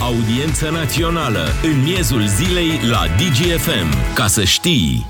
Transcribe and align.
Audiență 0.00 0.70
națională 0.70 1.46
în 1.62 1.82
miezul 1.82 2.26
zilei 2.26 2.80
la 2.90 3.04
DGFM. 3.16 4.14
Ca 4.14 4.26
să 4.26 4.44
știi... 4.44 5.06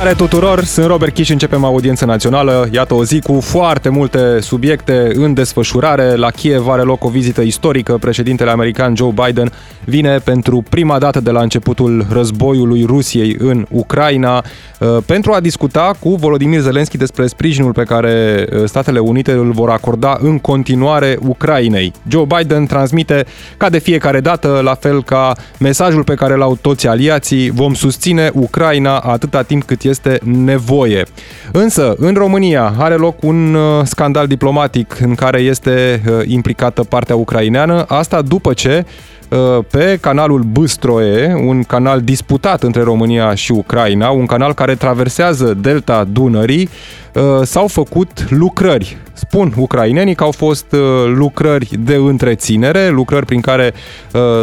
Salutare 0.00 0.28
tuturor, 0.28 0.64
sunt 0.64 0.86
Robert 0.86 1.14
Kiș, 1.14 1.28
începem 1.28 1.64
audiența 1.64 2.06
națională. 2.06 2.68
Iată 2.72 2.94
o 2.94 3.04
zi 3.04 3.20
cu 3.20 3.40
foarte 3.40 3.88
multe 3.88 4.40
subiecte 4.40 5.10
în 5.14 5.34
desfășurare. 5.34 6.14
La 6.14 6.30
Kiev 6.30 6.68
are 6.68 6.82
loc 6.82 7.04
o 7.04 7.08
vizită 7.08 7.40
istorică. 7.40 7.96
Președintele 8.00 8.50
american 8.50 8.96
Joe 8.96 9.12
Biden 9.24 9.52
vine 9.84 10.18
pentru 10.18 10.64
prima 10.68 10.98
dată 10.98 11.20
de 11.20 11.30
la 11.30 11.40
începutul 11.40 12.06
războiului 12.10 12.84
Rusiei 12.84 13.36
în 13.38 13.66
Ucraina 13.70 14.44
uh, 14.78 14.96
pentru 15.06 15.32
a 15.32 15.40
discuta 15.40 15.90
cu 15.98 16.14
Volodymyr 16.14 16.60
Zelensky 16.60 16.96
despre 16.96 17.26
sprijinul 17.26 17.72
pe 17.72 17.82
care 17.82 18.46
uh, 18.52 18.64
Statele 18.64 18.98
Unite 18.98 19.32
îl 19.32 19.52
vor 19.52 19.70
acorda 19.70 20.16
în 20.20 20.38
continuare 20.38 21.18
Ucrainei. 21.20 21.92
Joe 22.08 22.26
Biden 22.36 22.66
transmite 22.66 23.24
ca 23.56 23.68
de 23.68 23.78
fiecare 23.78 24.20
dată, 24.20 24.60
la 24.62 24.74
fel 24.74 25.02
ca 25.02 25.32
mesajul 25.58 26.04
pe 26.04 26.14
care 26.14 26.34
l-au 26.34 26.58
toți 26.60 26.86
aliații, 26.86 27.50
vom 27.50 27.74
susține 27.74 28.30
Ucraina 28.34 28.98
atâta 28.98 29.42
timp 29.42 29.62
cât 29.62 29.82
este 29.90 30.18
nevoie. 30.24 31.04
Însă, 31.52 31.94
în 31.96 32.14
România 32.14 32.74
are 32.78 32.94
loc 32.94 33.22
un 33.22 33.54
uh, 33.54 33.84
scandal 33.84 34.26
diplomatic 34.26 34.98
în 35.00 35.14
care 35.14 35.40
este 35.40 36.02
implicată 36.26 36.82
partea 36.82 37.16
ucraineană, 37.16 37.84
asta 37.88 38.22
după 38.22 38.52
ce 38.52 38.84
Uh, 39.30 39.64
pe 39.70 39.98
canalul 40.00 40.40
Băstroe, 40.40 41.34
un 41.46 41.62
canal 41.62 42.00
disputat 42.00 42.62
între 42.62 42.82
România 42.82 43.34
și 43.34 43.52
Ucraina, 43.52 44.10
un 44.10 44.26
canal 44.26 44.54
care 44.54 44.74
traversează 44.74 45.54
delta 45.54 46.04
Dunării, 46.12 46.62
uh, 46.62 47.09
s-au 47.42 47.66
făcut 47.66 48.30
lucrări. 48.30 48.96
Spun 49.12 49.52
ucrainenii 49.56 50.14
că 50.14 50.24
au 50.24 50.30
fost 50.30 50.72
uh, 50.72 50.80
lucrări 51.14 51.68
de 51.78 51.94
întreținere, 51.94 52.88
lucrări 52.88 53.26
prin 53.26 53.40
care 53.40 53.74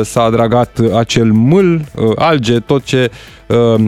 s-a 0.03 0.21
adragat 0.21 0.79
acel 0.95 1.31
mâl, 1.31 1.81
alge, 2.15 2.59
tot 2.59 2.83
ce 2.83 3.11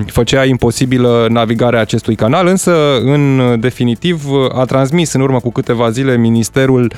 făcea 0.06 0.46
imposibilă 0.46 1.28
navigarea 1.30 1.80
acestui 1.80 2.16
canal, 2.16 2.48
însă 2.48 3.00
în 3.00 3.56
definitiv 3.60 4.24
a 4.54 4.64
transmis 4.66 5.14
în 5.14 5.22
urmă 5.22 5.40
cu 5.40 5.52
câteva 5.52 5.90
zile 5.90 6.18
Ministerul 6.18 6.92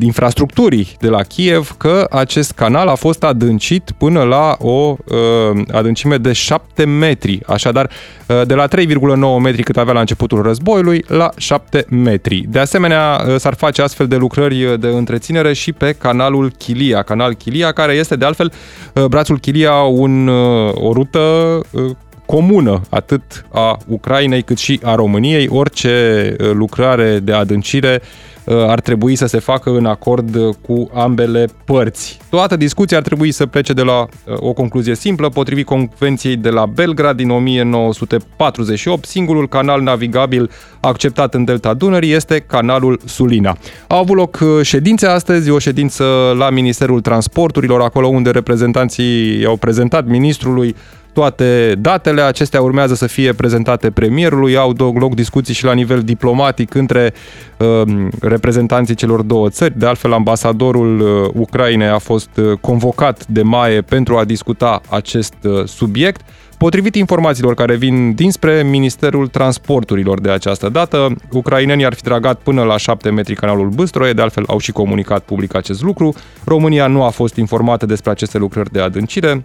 Infrastructurii 0.00 0.96
de 1.00 1.08
la 1.08 1.22
Kiev 1.22 1.74
că 1.76 2.06
acest 2.10 2.52
canal 2.52 2.88
a 2.88 2.94
fost 2.94 3.24
adâncit 3.24 3.90
până 3.98 4.22
la 4.22 4.56
o 4.58 4.96
uh, 5.04 5.62
adâncime 5.72 6.16
de 6.16 6.32
7 6.32 6.84
metri. 6.84 7.40
Așadar, 7.46 7.90
uh, 8.26 8.42
de 8.46 8.54
la 8.54 8.66
3,9 8.68 9.42
metri 9.42 9.62
cât 9.62 9.76
avea 9.76 9.92
la 9.92 10.00
începutul 10.00 10.42
războiului 10.42 10.69
la 11.06 11.30
7 11.36 11.84
metri. 11.88 12.44
De 12.48 12.58
asemenea, 12.58 13.24
uh, 13.26 13.36
s-ar 13.36 13.54
face 13.54 13.82
astfel 13.82 14.06
de 14.06 14.16
lucrări 14.16 14.80
de 14.80 14.86
întreținere 14.86 15.52
și 15.52 15.72
pe 15.72 15.92
canalul 15.92 16.52
Chilia, 16.58 17.02
canal 17.02 17.34
Chilia, 17.34 17.72
care 17.72 17.92
este 17.92 18.16
de 18.16 18.24
altfel 18.24 18.52
uh, 18.94 19.04
brațul 19.04 19.38
Chilia 19.38 19.72
un, 19.72 20.26
uh, 20.26 20.72
o 20.74 20.92
rută 20.92 21.18
uh, 21.70 21.90
comună 22.26 22.80
atât 22.90 23.44
a 23.52 23.78
Ucrainei 23.86 24.42
cât 24.42 24.58
și 24.58 24.80
a 24.82 24.94
României. 24.94 25.48
Orice 25.50 26.36
uh, 26.38 26.50
lucrare 26.52 27.18
de 27.18 27.32
adâncire 27.32 28.00
Uh, 28.02 28.29
ar 28.44 28.80
trebui 28.80 29.16
să 29.16 29.26
se 29.26 29.38
facă 29.38 29.70
în 29.70 29.86
acord 29.86 30.34
uh, 30.34 30.54
cu 30.60 30.90
ambele 30.94 31.46
părți. 31.64 32.18
Toată 32.30 32.56
discuția 32.56 32.96
ar 32.96 33.02
trebui 33.02 33.32
să 33.32 33.46
plece 33.46 33.72
de 33.72 33.82
la 33.82 34.00
uh, 34.00 34.34
o 34.38 34.52
concluzie 34.52 34.94
simplă, 34.94 35.28
potrivit 35.28 35.66
Convenției 35.66 36.36
de 36.36 36.48
la 36.48 36.66
Belgrad 36.66 37.16
din 37.16 37.30
1948, 37.30 39.04
singurul 39.04 39.48
canal 39.48 39.82
navigabil 39.82 40.50
acceptat 40.80 41.34
în 41.34 41.44
delta 41.44 41.74
Dunării 41.74 42.12
este 42.12 42.38
canalul 42.38 43.00
Sulina. 43.04 43.56
Au 43.86 43.98
avut 43.98 44.16
loc 44.16 44.38
ședințe 44.62 45.06
astăzi, 45.06 45.50
o 45.50 45.58
ședință 45.58 46.04
la 46.38 46.50
Ministerul 46.50 47.00
Transporturilor, 47.00 47.80
acolo 47.80 48.06
unde 48.06 48.30
reprezentanții 48.30 49.44
au 49.44 49.56
prezentat 49.56 50.06
ministrului 50.06 50.74
toate 51.12 51.74
datele. 51.78 52.20
Acestea 52.20 52.60
urmează 52.60 52.94
să 52.94 53.06
fie 53.06 53.32
prezentate 53.32 53.90
premierului. 53.90 54.56
Au 54.56 54.74
loc 54.94 55.14
discuții 55.14 55.54
și 55.54 55.64
la 55.64 55.72
nivel 55.72 56.02
diplomatic 56.02 56.74
între 56.74 57.12
uh, 57.56 57.82
reprezentanții 58.20 58.94
celor 58.94 59.22
două 59.22 59.48
țări. 59.48 59.78
De 59.78 59.86
altfel, 59.86 60.12
ambasadorul 60.12 61.00
uh, 61.00 61.30
Ucrainei 61.34 61.88
a 61.88 61.98
fost 61.98 62.30
uh, 62.36 62.58
convocat 62.60 63.26
de 63.26 63.42
Maie 63.42 63.80
pentru 63.80 64.16
a 64.16 64.24
discuta 64.24 64.80
acest 64.88 65.34
uh, 65.42 65.64
subiect. 65.64 66.20
Potrivit 66.58 66.94
informațiilor 66.94 67.54
care 67.54 67.76
vin 67.76 68.14
dinspre 68.14 68.62
Ministerul 68.62 69.28
Transporturilor 69.28 70.20
de 70.20 70.30
această 70.30 70.68
dată, 70.68 71.14
ucrainenii 71.32 71.84
ar 71.84 71.94
fi 71.94 72.02
tragat 72.02 72.40
până 72.40 72.62
la 72.62 72.76
7 72.76 73.10
metri 73.10 73.34
canalul 73.34 73.68
Băstroie, 73.68 74.12
de 74.12 74.22
altfel 74.22 74.44
au 74.46 74.58
și 74.58 74.72
comunicat 74.72 75.22
public 75.22 75.54
acest 75.54 75.82
lucru. 75.82 76.14
România 76.44 76.86
nu 76.86 77.02
a 77.02 77.08
fost 77.08 77.36
informată 77.36 77.86
despre 77.86 78.10
aceste 78.10 78.38
lucrări 78.38 78.72
de 78.72 78.80
adâncire. 78.80 79.42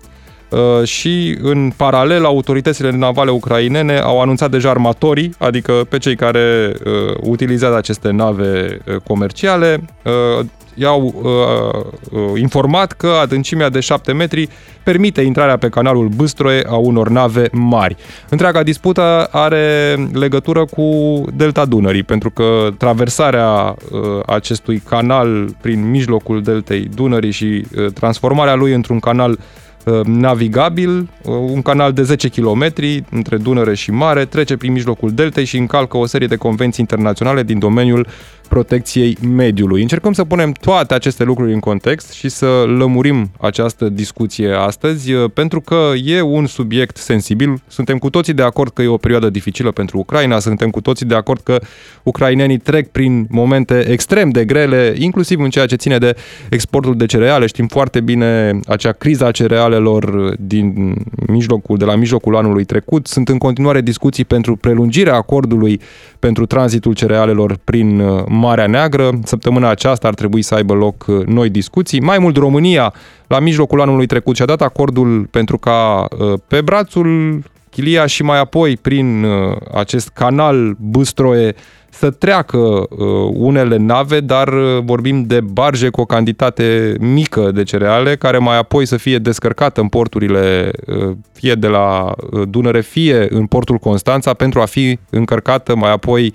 Uh, 0.55 0.87
și 0.87 1.37
în 1.41 1.71
paralel 1.75 2.25
autoritățile 2.25 2.91
navale 2.91 3.31
ucrainene 3.31 3.99
au 3.99 4.21
anunțat 4.21 4.51
deja 4.51 4.69
armatorii, 4.69 5.33
adică 5.37 5.71
pe 5.89 5.97
cei 5.97 6.15
care 6.15 6.73
uh, 6.85 7.15
utilizează 7.21 7.75
aceste 7.75 8.09
nave 8.11 8.81
uh, 8.87 8.95
comerciale, 9.07 9.83
uh, 10.03 10.45
i-au 10.75 11.13
uh, 11.21 12.19
uh, 12.19 12.39
informat 12.39 12.91
că 12.91 13.07
adâncimea 13.21 13.69
de 13.69 13.79
7 13.79 14.13
metri 14.13 14.49
permite 14.83 15.21
intrarea 15.21 15.57
pe 15.57 15.69
canalul 15.69 16.07
Băstroe 16.07 16.63
a 16.67 16.75
unor 16.75 17.09
nave 17.09 17.47
mari. 17.51 17.95
Întreaga 18.29 18.63
dispută 18.63 19.27
are 19.31 19.95
legătură 20.13 20.65
cu 20.65 21.23
delta 21.33 21.65
Dunării, 21.65 22.03
pentru 22.03 22.29
că 22.29 22.69
traversarea 22.77 23.75
uh, 23.91 23.99
acestui 24.25 24.81
canal 24.89 25.55
prin 25.61 25.89
mijlocul 25.89 26.41
deltei 26.41 26.89
Dunării 26.95 27.31
și 27.31 27.65
uh, 27.77 27.85
transformarea 27.93 28.55
lui 28.55 28.73
într-un 28.73 28.99
canal 28.99 29.31
uh, 29.31 29.37
Uh, 29.37 29.64
navigabil, 30.05 30.97
uh, 30.97 31.33
un 31.33 31.61
canal 31.61 31.93
de 31.93 32.03
10 32.03 32.29
km 32.29 32.67
între 33.11 33.37
Dunăre 33.37 33.75
și 33.75 33.91
Mare, 33.91 34.25
trece 34.25 34.57
prin 34.57 34.71
mijlocul 34.71 35.11
deltei 35.11 35.45
și 35.45 35.57
încalcă 35.57 35.97
o 35.97 36.05
serie 36.05 36.27
de 36.27 36.35
convenții 36.35 36.85
internaționale 36.89 37.43
din 37.43 37.59
domeniul 37.59 38.07
protecției 38.47 39.17
mediului. 39.35 39.81
Încercăm 39.81 40.13
să 40.13 40.23
punem 40.23 40.51
toate 40.51 40.93
aceste 40.93 41.23
lucruri 41.23 41.53
în 41.53 41.59
context 41.59 42.11
și 42.11 42.29
să 42.29 42.45
lămurim 42.77 43.31
această 43.39 43.89
discuție 43.89 44.51
astăzi, 44.51 45.13
uh, 45.13 45.29
pentru 45.33 45.61
că 45.61 45.91
e 46.03 46.21
un 46.21 46.45
subiect 46.45 46.97
sensibil. 46.97 47.61
Suntem 47.67 47.97
cu 47.97 48.09
toții 48.09 48.33
de 48.33 48.41
acord 48.41 48.73
că 48.73 48.81
e 48.81 48.87
o 48.87 48.97
perioadă 48.97 49.29
dificilă 49.29 49.71
pentru 49.71 49.97
Ucraina, 49.97 50.39
suntem 50.39 50.69
cu 50.69 50.81
toții 50.81 51.05
de 51.05 51.15
acord 51.15 51.41
că 51.41 51.59
ucrainenii 52.03 52.57
trec 52.57 52.91
prin 52.91 53.27
momente 53.29 53.89
extrem 53.89 54.29
de 54.29 54.45
grele, 54.45 54.95
inclusiv 54.97 55.39
în 55.39 55.49
ceea 55.49 55.65
ce 55.65 55.75
ține 55.75 55.97
de 55.97 56.15
exportul 56.49 56.97
de 56.97 57.05
cereale. 57.05 57.45
Știm 57.45 57.67
foarte 57.67 58.01
bine 58.01 58.59
acea 58.67 58.91
criza 58.91 59.31
cerealelor 59.31 60.33
din 60.39 60.95
mijlocul, 61.27 61.77
de 61.77 61.85
la 61.85 61.95
mijlocul 61.95 62.35
anului 62.35 62.63
trecut. 62.63 63.07
Sunt 63.07 63.29
în 63.29 63.37
continuare 63.37 63.81
discuții 63.81 64.25
pentru 64.25 64.55
prelungirea 64.55 65.15
acordului 65.15 65.81
pentru 66.19 66.45
tranzitul 66.45 66.93
cerealelor 66.93 67.57
prin 67.63 67.99
uh, 67.99 68.23
Marea 68.37 68.67
Neagră. 68.67 69.09
Săptămâna 69.23 69.69
aceasta 69.69 70.07
ar 70.07 70.13
trebui 70.13 70.41
să 70.41 70.55
aibă 70.55 70.73
loc 70.73 71.05
uh, 71.07 71.25
noi 71.25 71.49
discuții. 71.49 71.99
Mai 71.99 72.17
mult, 72.19 72.37
România, 72.37 72.93
la 73.27 73.39
mijlocul 73.39 73.81
anului 73.81 74.05
trecut, 74.05 74.35
și-a 74.35 74.45
dat 74.45 74.61
acordul 74.61 75.27
pentru 75.31 75.57
ca 75.57 76.07
uh, 76.19 76.33
pe 76.47 76.61
brațul 76.61 77.41
Chilia 77.69 78.05
și 78.05 78.23
mai 78.23 78.39
apoi 78.39 78.77
prin 78.77 79.25
acest 79.73 80.09
canal 80.09 80.75
Băstroe 80.79 81.55
să 81.97 82.09
treacă 82.09 82.57
uh, 82.57 82.87
unele 83.33 83.77
nave, 83.77 84.19
dar 84.19 84.47
uh, 84.47 84.83
vorbim 84.83 85.23
de 85.23 85.41
barge 85.41 85.89
cu 85.89 86.01
o 86.01 86.05
cantitate 86.05 86.95
mică 86.99 87.51
de 87.51 87.63
cereale, 87.63 88.15
care 88.15 88.37
mai 88.37 88.57
apoi 88.57 88.85
să 88.85 88.97
fie 88.97 89.17
descărcată 89.17 89.81
în 89.81 89.87
porturile 89.87 90.71
uh, 90.85 91.15
fie 91.31 91.53
de 91.53 91.67
la 91.67 92.11
Dunăre, 92.49 92.81
fie 92.81 93.27
în 93.29 93.45
portul 93.45 93.77
Constanța, 93.77 94.33
pentru 94.33 94.61
a 94.61 94.65
fi 94.65 94.99
încărcată 95.09 95.75
mai 95.75 95.91
apoi 95.91 96.33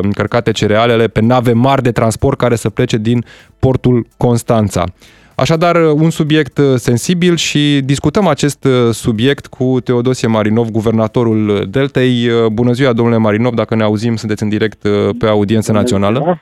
încărcate 0.00 0.50
cerealele 0.50 1.08
pe 1.08 1.20
nave 1.20 1.52
mari 1.52 1.82
de 1.82 1.92
transport 1.92 2.38
care 2.38 2.56
să 2.56 2.70
plece 2.70 2.96
din 2.96 3.24
portul 3.58 4.06
Constanța. 4.16 4.84
Așadar, 5.34 5.76
un 5.76 6.10
subiect 6.10 6.58
uh, 6.58 6.74
sensibil 6.76 7.36
și 7.36 7.80
discutăm 7.84 8.26
acest 8.26 8.64
uh, 8.64 8.92
subiect 8.92 9.46
cu 9.46 9.80
Teodosie 9.80 10.28
Marinov, 10.28 10.70
guvernatorul 10.70 11.66
Deltei. 11.70 12.28
Uh, 12.28 12.46
bună 12.46 12.72
ziua, 12.72 12.92
domnule 12.92 13.16
Marinov, 13.16 13.54
dacă 13.54 13.74
ne 13.74 13.82
auzim, 13.82 14.16
sunteți 14.16 14.42
în 14.42 14.48
direct 14.48 14.88
pe 15.18 15.26
audiență 15.26 15.72
națională 15.72 16.40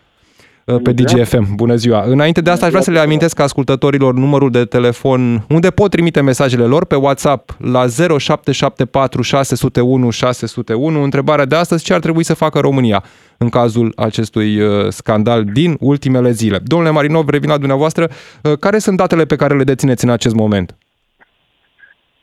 pe 0.65 0.93
DGFM. 0.93 1.55
Bună 1.55 1.75
ziua! 1.75 2.03
Înainte 2.07 2.41
de 2.41 2.51
asta 2.51 2.65
aș 2.65 2.71
vrea 2.71 2.83
să 2.83 2.91
le 2.91 2.99
amintesc 2.99 3.41
ascultătorilor 3.41 4.15
numărul 4.15 4.51
de 4.51 4.65
telefon 4.65 5.45
unde 5.49 5.71
pot 5.71 5.91
trimite 5.91 6.21
mesajele 6.21 6.65
lor 6.65 6.87
pe 6.87 6.95
WhatsApp 6.95 7.57
la 7.59 7.87
0774 8.19 9.23
601 9.23 10.11
601. 10.11 11.03
Întrebarea 11.03 11.45
de 11.45 11.57
astăzi, 11.57 11.85
ce 11.85 11.95
ar 11.95 12.01
trebui 12.01 12.25
să 12.25 12.35
facă 12.35 12.59
România 12.59 13.03
în 13.39 13.49
cazul 13.49 13.93
acestui 13.97 14.61
uh, 14.61 14.89
scandal 14.89 15.45
din 15.45 15.77
ultimele 15.81 16.31
zile? 16.31 16.59
Domnule 16.65 16.91
Marinov, 16.91 17.29
revin 17.29 17.49
la 17.49 17.59
dumneavoastră. 17.59 18.09
Uh, 18.43 18.53
care 18.59 18.79
sunt 18.79 18.97
datele 18.97 19.25
pe 19.25 19.37
care 19.37 19.57
le 19.57 19.65
dețineți 19.65 20.05
în 20.05 20.11
acest 20.11 20.35
moment? 20.35 20.77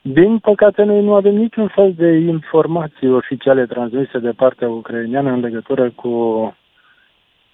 Din 0.01 0.37
păcate, 0.37 0.83
noi 0.83 1.03
nu 1.03 1.13
avem 1.13 1.35
niciun 1.35 1.71
fel 1.75 1.93
de 1.97 2.17
informații 2.17 3.09
oficiale 3.09 3.65
transmise 3.65 4.19
de 4.19 4.31
partea 4.35 4.69
ucraineană 4.69 5.31
în 5.31 5.39
legătură 5.39 5.91
cu 5.95 6.09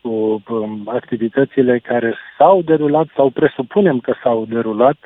cu 0.05 0.43
um, 0.49 0.81
activitățile 0.85 1.79
care 1.79 2.15
s-au 2.37 2.61
derulat 2.61 3.07
sau 3.15 3.29
presupunem 3.29 3.99
că 3.99 4.13
s-au 4.23 4.45
derulat. 4.45 4.97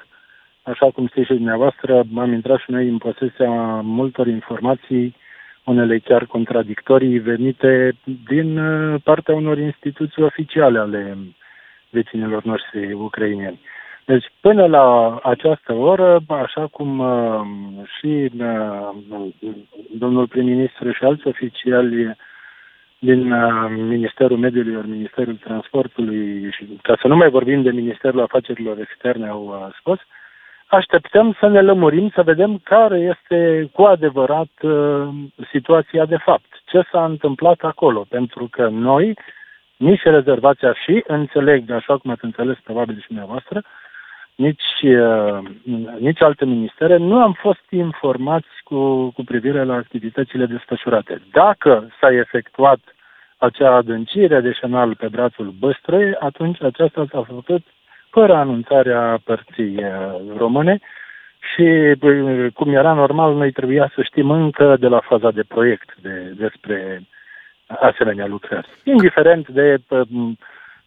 Așa 0.63 0.91
cum 0.91 1.07
știți 1.07 1.27
și 1.27 1.33
dumneavoastră, 1.33 2.03
am 2.17 2.31
intrat 2.33 2.59
și 2.59 2.71
noi 2.71 2.87
în 2.87 2.97
posesia 2.97 3.49
multor 3.83 4.27
informații, 4.27 5.15
unele 5.63 5.99
chiar 5.99 6.25
contradictorii, 6.25 7.19
venite 7.19 7.91
din 8.27 8.57
uh, 8.57 9.01
partea 9.03 9.35
unor 9.35 9.57
instituții 9.57 10.23
oficiale 10.23 10.79
ale 10.79 11.17
vecinilor 11.89 12.43
noștri 12.43 12.93
ucrainieni. 12.93 13.59
Deci, 14.05 14.25
până 14.41 14.65
la 14.65 15.19
această 15.23 15.73
oră, 15.73 16.19
așa 16.27 16.67
cum 16.71 16.99
uh, 16.99 17.41
și 17.97 18.31
uh, 18.39 18.89
domnul 19.97 20.27
prim-ministru 20.27 20.91
și 20.91 21.03
alți 21.03 21.27
oficiali 21.27 22.15
din 22.99 23.31
uh, 23.31 23.69
Ministerul 23.69 24.37
Mediului, 24.37 24.75
ori 24.75 24.87
Ministerul 24.87 25.35
Transportului, 25.35 26.51
și 26.51 26.79
ca 26.81 26.97
să 27.01 27.07
nu 27.07 27.15
mai 27.15 27.29
vorbim 27.29 27.61
de 27.61 27.71
Ministerul 27.71 28.21
Afacerilor 28.21 28.79
Externe, 28.79 29.27
au 29.27 29.43
uh, 29.45 29.75
spus, 29.79 29.99
așteptăm 30.67 31.35
să 31.39 31.47
ne 31.47 31.61
lămurim, 31.61 32.11
să 32.15 32.23
vedem 32.23 32.57
care 32.63 32.99
este 32.99 33.69
cu 33.73 33.81
adevărat 33.81 34.51
uh, 34.61 35.07
situația 35.51 36.05
de 36.05 36.17
fapt, 36.17 36.61
ce 36.65 36.81
s-a 36.91 37.05
întâmplat 37.05 37.59
acolo, 37.61 38.05
pentru 38.09 38.47
că 38.51 38.67
noi, 38.67 39.17
nici 39.77 40.01
rezervația 40.03 40.73
și 40.73 41.03
înțeleg, 41.07 41.71
așa 41.71 41.97
cum 41.97 42.11
ați 42.11 42.25
înțeles 42.25 42.57
probabil 42.63 42.99
și 42.99 43.07
dumneavoastră, 43.07 43.55
nici, 43.55 43.65
uh, 43.65 43.69
nici 45.99 46.21
alte 46.21 46.45
ministere, 46.45 46.97
nu 46.97 47.21
am 47.21 47.33
fost 47.33 47.65
informați 47.69 48.47
cu, 48.63 49.09
cu 49.09 49.23
privire 49.23 49.63
la 49.63 49.73
activitățile 49.73 50.45
desfășurate. 50.45 51.21
Dacă 51.31 51.87
s-a 51.99 52.11
efectuat 52.11 52.79
acea 53.37 53.75
adâncire 53.75 54.39
de 54.39 54.51
șenal 54.51 54.95
pe 54.95 55.07
brațul 55.07 55.53
Băstrăi, 55.59 56.15
atunci 56.19 56.63
aceasta 56.63 57.05
s-a 57.11 57.23
făcut 57.27 57.65
fără 58.09 58.33
anunțarea 58.33 59.19
părții 59.23 59.75
uh, 59.75 60.37
române 60.37 60.79
și, 61.53 61.95
cum 62.53 62.73
era 62.73 62.93
normal, 62.93 63.35
noi 63.35 63.51
trebuia 63.51 63.91
să 63.95 64.01
știm 64.01 64.31
încă 64.31 64.75
de 64.79 64.87
la 64.87 64.99
faza 64.99 65.31
de 65.31 65.43
proiect 65.47 65.95
de, 66.01 66.33
despre 66.37 67.01
asemenea 67.67 68.25
lucrări. 68.25 68.67
Indiferent 68.83 69.47
de 69.47 69.77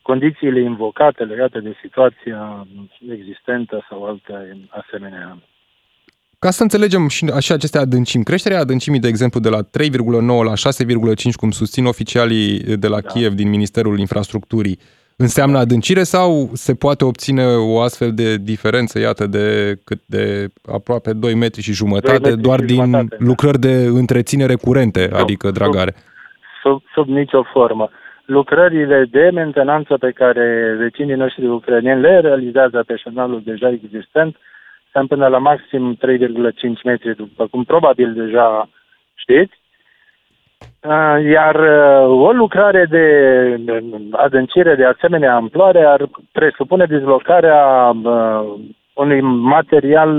condițiile 0.02 0.60
invocate 0.60 1.24
legate 1.24 1.60
de 1.60 1.74
situația 1.82 2.66
existentă 3.10 3.86
sau 3.88 4.04
alte 4.04 4.66
asemenea 4.68 5.38
ca 6.44 6.50
să 6.50 6.62
înțelegem 6.62 7.08
și 7.08 7.24
așa 7.34 7.54
aceste 7.54 7.78
adâncimi, 7.78 8.24
creșterea 8.24 8.58
adâncimii, 8.58 9.00
de 9.00 9.08
exemplu, 9.08 9.40
de 9.40 9.48
la 9.48 9.58
3,9 9.58 9.66
la 10.44 10.52
6,5, 10.52 11.34
cum 11.36 11.50
susțin 11.50 11.84
oficialii 11.84 12.58
de 12.58 12.88
la 12.88 13.00
da. 13.00 13.08
Kiev 13.08 13.32
din 13.32 13.48
Ministerul 13.48 13.98
Infrastructurii, 13.98 14.78
înseamnă 15.16 15.58
adâncire 15.58 16.02
sau 16.02 16.48
se 16.52 16.74
poate 16.74 17.04
obține 17.04 17.44
o 17.46 17.80
astfel 17.80 18.14
de 18.14 18.36
diferență, 18.36 18.98
iată, 18.98 19.26
de 19.26 19.76
cât 19.84 20.00
de 20.06 20.48
aproape 20.72 21.12
2 21.12 21.34
metri 21.34 21.62
și 21.62 21.72
jumătate, 21.72 22.18
metri 22.18 22.40
doar 22.40 22.60
și 22.60 22.66
din 22.66 22.74
jumătate, 22.74 23.16
da. 23.18 23.24
lucrări 23.24 23.58
de 23.58 23.74
întreținere 23.74 24.54
curente, 24.54 25.02
sub, 25.02 25.20
adică 25.20 25.50
dragare? 25.50 25.94
Sub, 26.62 26.72
sub, 26.72 26.82
sub 26.94 27.06
nicio 27.08 27.42
formă 27.52 27.90
lucrările 28.32 29.04
de 29.10 29.30
mentenanță 29.32 29.96
pe 29.98 30.10
care 30.10 30.74
vecinii 30.78 31.14
noștri 31.14 31.46
ucrainieni 31.46 32.00
le 32.00 32.20
realizează 32.20 32.82
pe 32.86 32.96
șenalul 32.96 33.42
deja 33.44 33.68
existent 33.68 34.36
sunt 34.92 35.08
până 35.08 35.26
la 35.26 35.38
maxim 35.38 35.96
3,5 35.96 36.82
metri, 36.84 37.16
după 37.16 37.46
cum 37.46 37.64
probabil 37.64 38.12
deja 38.12 38.68
știți. 39.14 39.60
Uh, 40.62 41.24
iar 41.24 41.54
uh, 41.54 42.26
o 42.26 42.32
lucrare 42.32 42.84
de 42.84 43.06
adâncire 44.10 44.74
de 44.74 44.84
asemenea 44.84 45.34
amploare 45.34 45.84
ar 45.84 46.08
presupune 46.32 46.84
dezlocarea 46.84 47.92
uh, 48.04 48.54
unui 48.94 49.20
material 49.20 50.10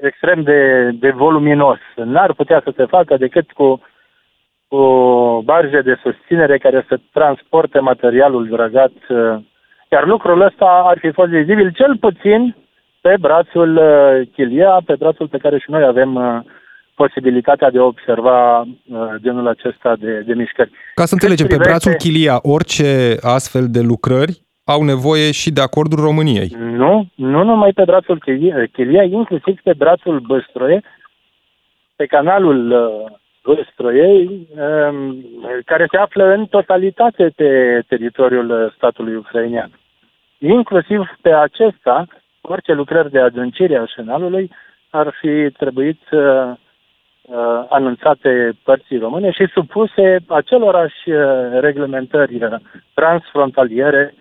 extrem 0.00 0.42
de, 0.42 0.90
de 0.92 1.10
voluminos. 1.10 1.78
N-ar 1.96 2.32
putea 2.32 2.60
să 2.64 2.72
se 2.76 2.84
facă 2.84 3.16
decât 3.16 3.52
cu 3.52 3.80
cu 4.72 4.82
barge 5.44 5.80
de 5.80 5.94
susținere 6.02 6.58
care 6.58 6.84
să 6.88 7.00
transporte 7.12 7.78
materialul 7.78 8.48
drăgat. 8.48 8.92
Uh, 9.08 9.16
iar 9.90 10.06
lucrul 10.06 10.40
ăsta 10.40 10.82
ar 10.84 10.98
fi 10.98 11.10
fost 11.10 11.30
vizibil 11.30 11.70
cel 11.70 11.96
puțin 12.00 12.56
pe 13.00 13.14
brațul 13.20 13.76
uh, 13.76 14.28
Chilia, 14.34 14.82
pe 14.86 14.94
brațul 14.98 15.28
pe 15.28 15.38
care 15.38 15.58
și 15.58 15.70
noi 15.70 15.84
avem 15.84 16.14
uh, 16.14 16.40
posibilitatea 16.94 17.70
de 17.70 17.78
a 17.78 17.82
observa 17.84 18.64
genul 19.16 19.48
acesta 19.48 19.96
de, 19.98 20.20
de 20.26 20.34
mișcări. 20.34 20.70
Ca 20.94 21.04
să 21.04 21.14
înțelegem, 21.14 21.46
privește... 21.46 21.70
pe 21.70 21.74
brațul 21.74 22.00
Chilia, 22.02 22.38
orice 22.42 23.16
astfel 23.20 23.66
de 23.68 23.80
lucrări 23.80 24.42
au 24.64 24.82
nevoie 24.82 25.32
și 25.32 25.50
de 25.52 25.60
acordul 25.60 25.98
României. 25.98 26.50
Nu, 26.58 27.06
nu 27.14 27.44
numai 27.44 27.72
pe 27.72 27.82
brațul 27.86 28.18
Chilia, 28.18 28.66
Chilia 28.72 29.02
inclusiv 29.02 29.60
pe 29.62 29.72
brațul 29.76 30.20
Băstroie, 30.20 30.82
pe 31.96 32.06
canalul 32.06 32.58
Vâstroiei, 33.42 34.48
um, 34.56 35.26
care 35.64 35.86
se 35.90 35.96
află 35.96 36.24
în 36.24 36.46
totalitate 36.46 37.32
pe 37.36 37.82
teritoriul 37.88 38.72
statului 38.76 39.14
ucrainean. 39.14 39.70
Inclusiv 40.38 41.00
pe 41.22 41.32
acesta, 41.32 42.06
orice 42.40 42.72
lucrări 42.72 43.10
de 43.10 43.18
adâncire 43.20 43.76
a 43.76 43.86
șenalului 43.86 44.50
ar 44.90 45.14
fi 45.20 45.50
trebuit 45.50 46.00
uh, 46.10 46.20
uh, 47.22 47.64
anunțate 47.68 48.52
părții 48.64 48.98
române 48.98 49.30
și 49.30 49.46
supuse 49.46 50.16
acelorași 50.28 51.10
uh, 51.10 51.60
reglementări 51.60 52.38
transfrontaliere 52.94 54.14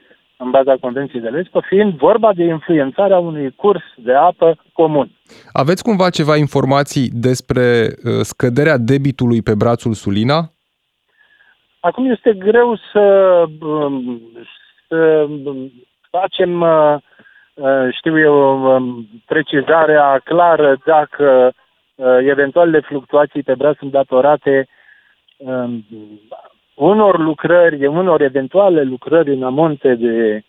în 0.44 0.50
baza 0.50 0.76
Convenției 0.82 1.22
de 1.22 1.30
Lesbo, 1.30 1.62
fiind 1.62 1.94
vorba 1.94 2.34
de 2.34 2.44
influențarea 2.44 3.18
unui 3.18 3.52
curs 3.56 3.84
de 3.96 4.14
apă 4.14 4.58
comun. 4.74 5.10
Aveți 5.52 5.84
cumva 5.84 6.10
ceva 6.10 6.36
informații 6.36 7.10
despre 7.14 7.88
uh, 7.88 8.12
scăderea 8.22 8.78
debitului 8.78 9.42
pe 9.42 9.56
brațul 9.56 9.94
Sulina? 9.94 10.40
Acum 11.80 12.12
este 12.12 12.34
greu 12.34 12.80
să, 12.92 13.06
um, 13.60 14.22
să 14.88 15.28
facem, 16.10 16.62
uh, 16.62 16.96
uh, 17.54 17.88
știu 17.98 18.20
eu, 18.20 18.64
um, 18.76 19.08
precizarea 19.26 20.22
clară 20.24 20.78
dacă 20.86 21.54
eventualele 22.28 22.80
fluctuații 22.80 23.44
pe 23.44 23.56
braț 23.56 23.78
sunt 23.78 23.92
datorate 23.92 24.68
um, 25.38 25.86
unor 26.86 27.20
lucrări, 27.20 27.86
unor 27.86 28.22
eventuale 28.22 28.82
lucrări 28.84 29.34
în 29.34 29.44
amonte 29.44 29.96
de, 29.96 30.44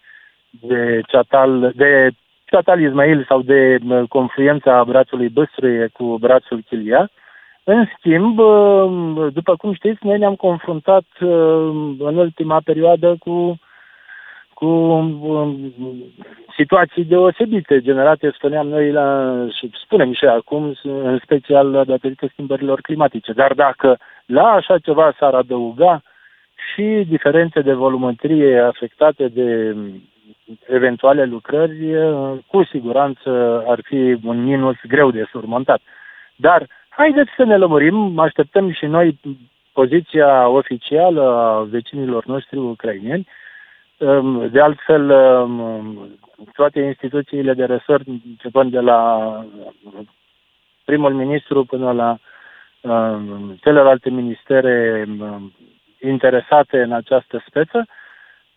de, 0.50 1.00
ceatal, 1.06 1.72
de 1.74 2.10
ceatal 2.44 2.80
Ismail 2.80 3.24
sau 3.28 3.42
de 3.42 3.78
confluența 4.08 4.84
brațului 4.84 5.28
Băsruie 5.28 5.88
cu 5.92 6.16
brațul 6.20 6.62
Chilia. 6.68 7.10
În 7.64 7.84
schimb, 7.96 8.36
după 9.32 9.56
cum 9.56 9.72
știți, 9.72 10.06
noi 10.06 10.18
ne-am 10.18 10.34
confruntat 10.34 11.04
în 11.98 12.16
ultima 12.16 12.60
perioadă 12.64 13.16
cu, 13.18 13.58
cu 14.54 14.68
situații 16.56 17.04
deosebite 17.04 17.80
generate, 17.80 18.30
spuneam 18.34 18.68
noi, 18.68 18.92
la, 18.92 19.34
și 19.58 19.70
spunem 19.84 20.12
și 20.12 20.24
acum, 20.24 20.74
în 20.82 21.18
special 21.24 21.84
datorită 21.86 22.26
schimbărilor 22.32 22.80
climatice. 22.80 23.32
Dar 23.32 23.52
dacă 23.52 23.98
la 24.26 24.42
așa 24.42 24.78
ceva 24.78 25.14
s-ar 25.18 25.34
adăuga 25.34 26.02
și 26.72 27.04
diferențe 27.08 27.60
de 27.60 27.72
volumetrie 27.72 28.58
afectate 28.58 29.28
de 29.28 29.76
eventuale 30.66 31.24
lucrări, 31.24 31.94
cu 32.46 32.64
siguranță 32.64 33.62
ar 33.66 33.80
fi 33.82 34.18
un 34.24 34.42
minus 34.44 34.76
greu 34.88 35.10
de 35.10 35.28
surmontat. 35.30 35.80
Dar 36.36 36.66
haideți 36.88 37.30
să 37.36 37.44
ne 37.44 37.56
lămurim, 37.56 38.18
așteptăm 38.18 38.72
și 38.72 38.86
noi 38.86 39.20
poziția 39.72 40.48
oficială 40.48 41.22
a 41.22 41.62
vecinilor 41.62 42.24
noștri 42.24 42.58
ucrainieni. 42.58 43.26
De 44.50 44.60
altfel, 44.60 45.06
toate 46.54 46.80
instituțiile 46.80 47.54
de 47.54 47.64
resort, 47.64 48.06
începând 48.06 48.70
de 48.70 48.80
la 48.80 49.44
primul 50.84 51.12
ministru 51.12 51.64
până 51.64 51.92
la 51.92 52.18
celelalte 53.60 54.10
ministere 54.10 55.04
interesate 56.06 56.82
în 56.82 56.92
această 56.92 57.44
speță, 57.46 57.86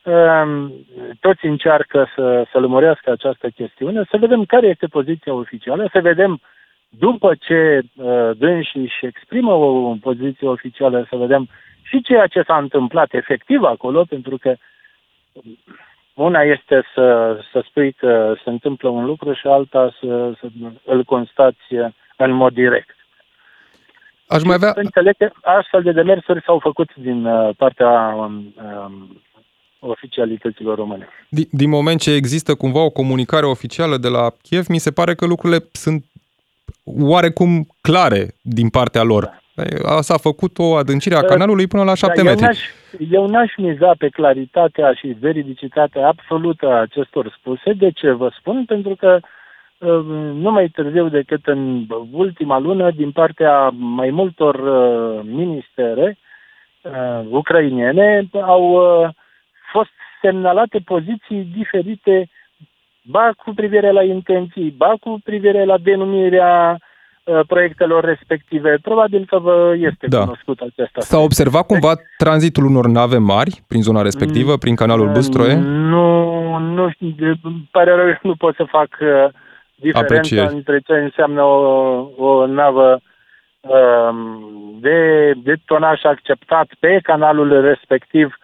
ehm, 0.03 0.73
toți 1.19 1.45
încearcă 1.45 2.07
să, 2.15 2.45
să 2.51 2.59
lămurească 2.59 3.11
această 3.11 3.49
chestiune, 3.49 4.03
să 4.09 4.17
vedem 4.17 4.45
care 4.45 4.67
este 4.67 4.87
poziția 4.87 5.33
oficială, 5.33 5.89
să 5.91 6.01
vedem 6.01 6.41
după 6.89 7.35
ce 7.39 7.79
uh, 7.95 8.29
dânsii 8.37 8.81
își 8.81 9.05
exprimă 9.05 9.53
o 9.53 9.95
poziție 10.01 10.47
oficială, 10.47 11.05
să 11.09 11.15
vedem 11.15 11.47
și 11.83 12.01
ceea 12.01 12.27
ce 12.27 12.41
s-a 12.41 12.57
întâmplat 12.57 13.13
efectiv 13.13 13.63
acolo, 13.63 14.03
pentru 14.03 14.37
că 14.37 14.55
una 16.13 16.41
este 16.41 16.83
să, 16.93 17.37
să 17.51 17.63
spui 17.67 17.91
că 17.91 18.35
se 18.43 18.49
întâmplă 18.49 18.89
un 18.89 19.05
lucru 19.05 19.33
și 19.33 19.47
alta 19.47 19.93
să, 19.99 20.33
să 20.39 20.47
îl 20.85 21.03
constați 21.03 21.73
în 22.17 22.31
mod 22.31 22.53
direct. 22.53 22.95
Aș 24.27 24.43
mai 24.43 24.55
avea... 24.55 24.73
Înțeleg 24.75 25.15
că 25.17 25.31
astfel 25.41 25.81
de 25.81 25.91
demersuri 25.91 26.43
s-au 26.45 26.59
făcut 26.59 26.89
din 26.95 27.25
uh, 27.25 27.55
partea 27.57 28.13
um, 28.17 28.53
um, 28.85 29.21
oficialităților 29.79 30.77
române. 30.77 31.07
Din, 31.29 31.45
din 31.51 31.69
moment 31.69 31.99
ce 31.99 32.11
există 32.11 32.55
cumva 32.55 32.83
o 32.83 32.89
comunicare 32.89 33.45
oficială 33.45 33.97
de 33.97 34.07
la 34.07 34.31
Kiev, 34.41 34.67
mi 34.67 34.77
se 34.77 34.91
pare 34.91 35.15
că 35.15 35.25
lucrurile 35.25 35.59
sunt 35.71 36.05
oarecum 36.83 37.67
clare 37.81 38.27
din 38.41 38.69
partea 38.69 39.03
lor. 39.03 39.43
Da. 39.83 40.01
S-a 40.01 40.17
făcut 40.17 40.57
o 40.57 40.75
adâncire 40.75 41.15
a 41.15 41.21
da. 41.21 41.27
canalului 41.27 41.67
până 41.67 41.83
la 41.83 41.93
7 41.93 42.21
da, 42.21 42.29
metri. 42.29 42.43
Eu 42.43 42.47
n-aș, 42.47 42.59
eu 43.11 43.27
n-aș 43.27 43.51
miza 43.57 43.91
pe 43.97 44.09
claritatea 44.09 44.93
și 44.93 45.07
veridicitatea 45.19 46.07
absolută 46.07 46.67
a 46.67 46.81
acestor 46.81 47.35
spuse. 47.39 47.73
De 47.73 47.91
ce 47.91 48.11
vă 48.11 48.31
spun? 48.39 48.65
Pentru 48.65 48.95
că 48.95 49.19
uh, 49.21 49.27
nu 50.33 50.51
mai 50.51 50.67
târziu 50.67 51.09
decât 51.09 51.45
în 51.45 51.85
ultima 52.11 52.59
lună, 52.59 52.91
din 52.91 53.11
partea 53.11 53.69
mai 53.69 54.09
multor 54.09 54.55
uh, 54.55 55.19
ministere 55.23 56.17
uh, 56.81 57.25
ucrainene, 57.29 58.29
au 58.41 58.81
fost 59.71 59.89
semnalate 60.21 60.79
poziții 60.85 61.47
diferite, 61.57 62.29
ba 63.01 63.29
cu 63.43 63.53
privire 63.53 63.91
la 63.91 64.03
intenții, 64.03 64.73
ba 64.77 64.93
cu 64.99 65.19
privire 65.23 65.65
la 65.65 65.77
denumirea 65.77 66.79
uh, 67.23 67.39
proiectelor 67.47 68.03
respective. 68.03 68.77
Probabil 68.81 69.25
că 69.25 69.39
vă 69.39 69.75
este 69.77 70.07
da. 70.07 70.19
cunoscut 70.19 70.59
acesta. 70.59 71.01
S-a 71.01 71.17
observat 71.17 71.65
cumva 71.65 71.95
deci, 71.95 72.05
tranzitul 72.17 72.65
unor 72.65 72.87
nave 72.87 73.17
mari 73.17 73.63
prin 73.67 73.81
zona 73.81 74.01
respectivă, 74.01 74.51
mm, 74.51 74.57
prin 74.57 74.75
canalul 74.75 75.11
Băstroie? 75.11 75.55
Nu, 75.93 76.57
nu 76.57 76.89
știu, 76.89 77.15
pare 77.71 77.95
rău, 77.95 78.17
nu 78.21 78.35
pot 78.35 78.55
să 78.55 78.63
fac 78.63 78.89
uh, 79.01 79.31
diferența 79.75 80.15
Aprecieri. 80.15 80.53
între 80.53 80.79
ce 80.79 80.93
înseamnă 80.93 81.41
o, 81.41 82.07
o 82.17 82.45
navă 82.45 82.99
um, 83.61 84.77
de, 84.79 85.31
de 85.43 85.55
tonaj 85.65 86.03
acceptat 86.03 86.67
pe 86.79 86.99
canalul 87.03 87.61
respectiv 87.61 88.35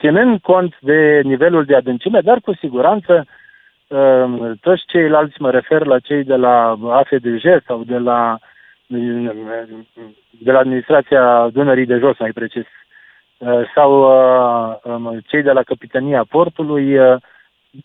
ținând 0.00 0.40
cont 0.40 0.74
de 0.80 1.20
nivelul 1.24 1.64
de 1.64 1.76
adâncime, 1.76 2.20
dar 2.20 2.40
cu 2.40 2.54
siguranță 2.54 3.26
um, 3.88 4.54
toți 4.60 4.82
ceilalți, 4.86 5.40
mă 5.42 5.50
refer 5.50 5.86
la 5.86 5.98
cei 5.98 6.24
de 6.24 6.36
la 6.36 6.78
AFDJ 6.90 7.44
sau 7.66 7.82
de 7.84 7.98
la, 7.98 8.38
de 10.38 10.52
la 10.52 10.58
administrația 10.58 11.48
Dunării 11.52 11.86
de 11.86 11.98
Jos, 11.98 12.18
mai 12.18 12.32
precis, 12.32 12.66
uh, 13.38 13.60
sau 13.74 13.90
uh, 14.00 14.76
um, 14.82 15.20
cei 15.26 15.42
de 15.42 15.52
la 15.52 15.62
Capitania 15.62 16.24
Portului, 16.28 16.98
uh, 16.98 17.16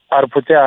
ar 0.08 0.28
putea 0.28 0.64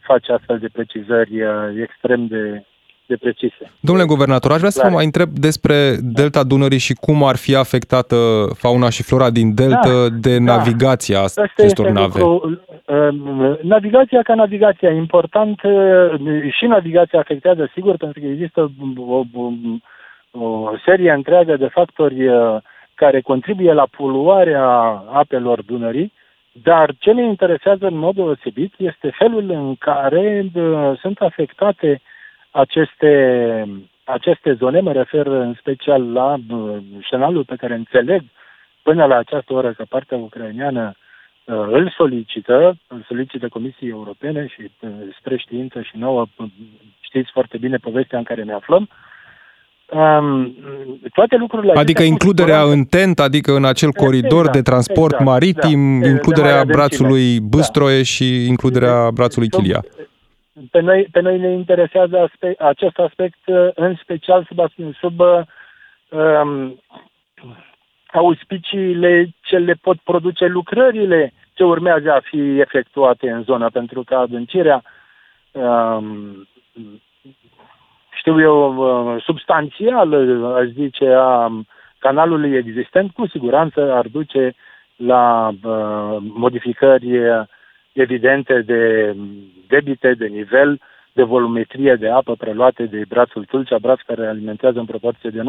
face 0.00 0.32
astfel 0.32 0.58
de 0.58 0.68
precizări 0.72 1.42
extrem 1.82 2.26
de 2.26 2.64
de 3.06 3.16
precise. 3.16 3.70
Domnule 3.80 4.06
guvernator, 4.06 4.50
aș 4.50 4.58
vrea 4.58 4.70
să 4.70 4.80
vă 4.84 4.94
mai 4.94 5.04
întreb 5.04 5.28
despre 5.28 5.96
Delta 6.00 6.44
Dunării 6.44 6.78
și 6.78 6.94
cum 6.94 7.24
ar 7.24 7.36
fi 7.36 7.56
afectată 7.56 8.16
fauna 8.54 8.90
și 8.90 9.02
flora 9.02 9.30
din 9.30 9.54
Delta 9.54 9.90
da, 9.92 10.08
de 10.08 10.38
da. 10.38 10.56
navigația 10.56 11.20
da. 11.34 11.42
acestor 11.42 11.88
nave. 11.88 12.18
Lucru, 12.18 12.60
uh, 12.86 13.58
navigația 13.62 14.22
ca 14.22 14.34
navigația, 14.34 14.90
important 14.90 15.62
uh, 15.62 15.72
și 16.50 16.66
navigația 16.66 17.18
afectează, 17.18 17.70
sigur, 17.72 17.96
pentru 17.96 18.20
că 18.20 18.26
există 18.26 18.70
o, 18.96 19.22
o, 19.34 19.50
o 20.44 20.70
serie 20.84 21.10
întreagă 21.12 21.56
de 21.56 21.68
factori 21.72 22.28
uh, 22.28 22.56
care 22.94 23.20
contribuie 23.20 23.72
la 23.72 23.86
poluarea 23.96 24.66
apelor 25.12 25.62
Dunării, 25.62 26.12
dar 26.62 26.94
ce 26.98 27.12
ne 27.12 27.22
interesează 27.22 27.86
în 27.86 27.96
mod 27.96 28.14
deosebit 28.14 28.74
este 28.76 29.10
felul 29.10 29.50
în 29.50 29.76
care 29.76 30.50
sunt 31.00 31.18
afectate 31.20 31.90
uh, 31.90 32.12
aceste, 32.54 33.12
aceste 34.04 34.52
zone, 34.52 34.80
mă 34.80 34.92
refer 34.92 35.26
în 35.26 35.54
special 35.54 36.12
la 36.12 36.36
șenalul 37.00 37.44
pe 37.44 37.56
care 37.56 37.74
înțeleg 37.74 38.22
până 38.82 39.04
la 39.04 39.16
această 39.16 39.52
oră 39.52 39.72
că 39.72 39.84
partea 39.88 40.16
ucraineană 40.16 40.94
uh, 41.44 41.66
îl 41.70 41.90
solicită, 41.96 42.76
îl 42.86 43.04
solicită 43.08 43.48
Comisiei 43.48 43.90
Europene 43.90 44.46
și 44.46 44.60
uh, 44.80 44.90
spre 45.18 45.36
știință 45.36 45.82
și 45.82 45.96
nouă, 45.96 46.26
știți 47.00 47.30
foarte 47.30 47.58
bine 47.58 47.76
povestea 47.76 48.18
în 48.18 48.24
care 48.24 48.42
ne 48.42 48.52
aflăm, 48.52 48.88
Um, 49.90 50.54
toate 51.12 51.36
lucrurile 51.36 51.72
Adică 51.76 52.02
includerea 52.02 52.62
în 52.62 52.84
tent, 52.84 53.20
adică 53.20 53.52
în 53.52 53.64
acel 53.64 53.90
coridor 53.90 54.38
exact, 54.38 54.52
de 54.52 54.62
transport 54.62 55.12
exact, 55.12 55.24
maritim, 55.24 56.00
da, 56.00 56.08
includerea 56.08 56.64
brațului 56.64 57.40
Băstroie 57.40 57.96
da. 57.96 58.02
și 58.02 58.46
includerea 58.46 59.10
brațului 59.10 59.48
Chilia. 59.48 59.84
Pe 60.70 60.80
noi, 60.80 61.08
pe 61.12 61.20
noi 61.20 61.38
ne 61.38 61.52
interesează 61.52 62.18
aspect, 62.18 62.60
acest 62.60 62.98
aspect 62.98 63.38
uh, 63.46 63.68
în 63.74 63.94
special 64.02 64.46
sub, 64.48 64.58
sub 65.00 65.20
um, 65.20 66.80
auspiciile 68.12 69.34
ce 69.40 69.56
le 69.56 69.74
pot 69.80 69.98
produce 70.00 70.46
lucrările 70.46 71.32
ce 71.54 71.64
urmează 71.64 72.12
a 72.12 72.20
fi 72.24 72.58
efectuate 72.60 73.30
în 73.30 73.42
zona, 73.42 73.68
pentru 73.68 74.02
că 74.02 74.14
adâncirea, 74.14 74.82
um, 75.52 76.48
știu 78.14 78.40
eu, 78.40 78.74
uh, 78.76 79.22
substanțială, 79.22 80.46
aș 80.58 80.66
zice, 80.66 81.06
a 81.16 81.50
canalului 81.98 82.56
existent, 82.56 83.10
cu 83.12 83.26
siguranță 83.26 83.92
ar 83.92 84.06
duce 84.08 84.54
la 84.96 85.48
uh, 85.48 86.16
modificări 86.20 87.18
evidente 87.92 88.62
de 88.62 89.14
debite, 89.68 90.14
de 90.14 90.26
nivel, 90.26 90.80
de 91.12 91.22
volumetrie 91.22 91.94
de 91.94 92.08
apă 92.08 92.34
preluate 92.34 92.86
de 92.86 93.04
brațul 93.08 93.44
Tulcea, 93.44 93.78
braț 93.78 94.00
care 94.00 94.26
alimentează 94.26 94.78
în 94.78 94.84
proporție 94.84 95.30
de 95.30 95.40
95% 95.40 95.44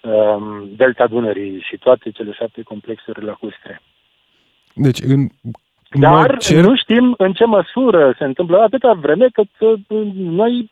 um, 0.00 0.68
delta 0.76 1.06
Dunării 1.06 1.60
și 1.60 1.76
toate 1.76 2.10
cele 2.10 2.32
șapte 2.32 2.62
complexuri 2.62 3.24
lacustre. 3.24 3.80
Deci, 4.74 5.00
în 5.00 5.28
dar 5.92 6.36
cer... 6.36 6.64
nu 6.64 6.76
știm 6.76 7.14
în 7.18 7.32
ce 7.32 7.44
măsură 7.44 8.14
se 8.18 8.24
întâmplă 8.24 8.58
atâta 8.58 8.92
vreme 8.92 9.26
că 9.32 9.42
noi 10.14 10.70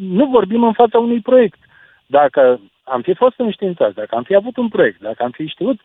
nu 0.00 0.26
vorbim 0.26 0.62
în 0.62 0.72
fața 0.72 0.98
unui 0.98 1.20
proiect. 1.20 1.58
Dacă 2.06 2.60
am 2.84 3.00
fi 3.00 3.14
fost 3.14 3.38
înștiințați, 3.38 3.94
dacă 3.94 4.16
am 4.16 4.22
fi 4.22 4.34
avut 4.34 4.56
un 4.56 4.68
proiect, 4.68 5.00
dacă 5.00 5.22
am 5.22 5.30
fi 5.30 5.46
știut 5.46 5.80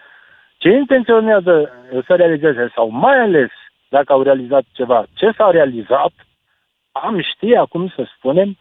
ce 0.58 0.70
intenționează 0.70 1.72
să 2.08 2.16
realizeze 2.16 2.72
sau 2.76 2.90
mai 2.90 3.20
ales 3.20 3.50
dacă 3.90 4.14
au 4.14 4.22
realizat 4.22 4.64
ceva, 4.72 5.06
ce 5.14 5.32
s-a 5.38 5.50
realizat, 5.50 6.14
am 6.92 7.22
ști 7.22 7.56
acum 7.56 7.88
să 7.96 8.08
spunem 8.18 8.58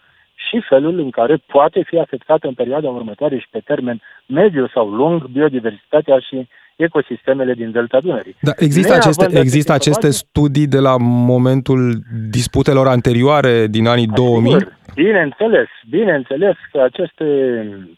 și 0.49 0.61
felul 0.61 0.99
în 0.99 1.11
care 1.11 1.37
poate 1.37 1.83
fi 1.83 1.99
afectată 1.99 2.47
în 2.47 2.55
perioada 2.55 2.89
următoare 2.89 3.39
și 3.39 3.49
pe 3.51 3.61
termen 3.61 4.01
mediu 4.27 4.67
sau 4.69 4.89
lung 4.89 5.25
biodiversitatea 5.25 6.19
și 6.19 6.49
ecosistemele 6.77 7.55
din 7.55 7.71
Delta 7.71 8.01
Dunării. 8.01 8.37
Da, 8.41 8.53
există 8.57 8.95
aceste, 8.95 9.39
există 9.39 9.73
aceste 9.73 10.11
studii 10.11 10.67
de 10.67 10.79
la 10.79 10.97
momentul 11.01 11.99
disputelor 12.31 12.87
anterioare 12.87 13.67
din 13.67 13.87
anii 13.87 14.09
Asigur, 14.13 14.43
2000? 14.43 14.57
Bineînțeles, 14.95 15.69
bineînțeles 15.89 16.57
că 16.73 16.81
aceste, 16.81 17.25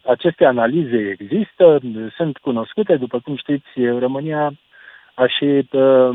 aceste 0.06 0.44
analize 0.44 1.16
există, 1.18 1.80
sunt 2.16 2.36
cunoscute, 2.38 2.96
după 2.96 3.20
cum 3.24 3.36
știți, 3.36 3.68
România 3.98 4.52
a 5.14 5.26
și 5.26 5.68
uh, 5.72 6.10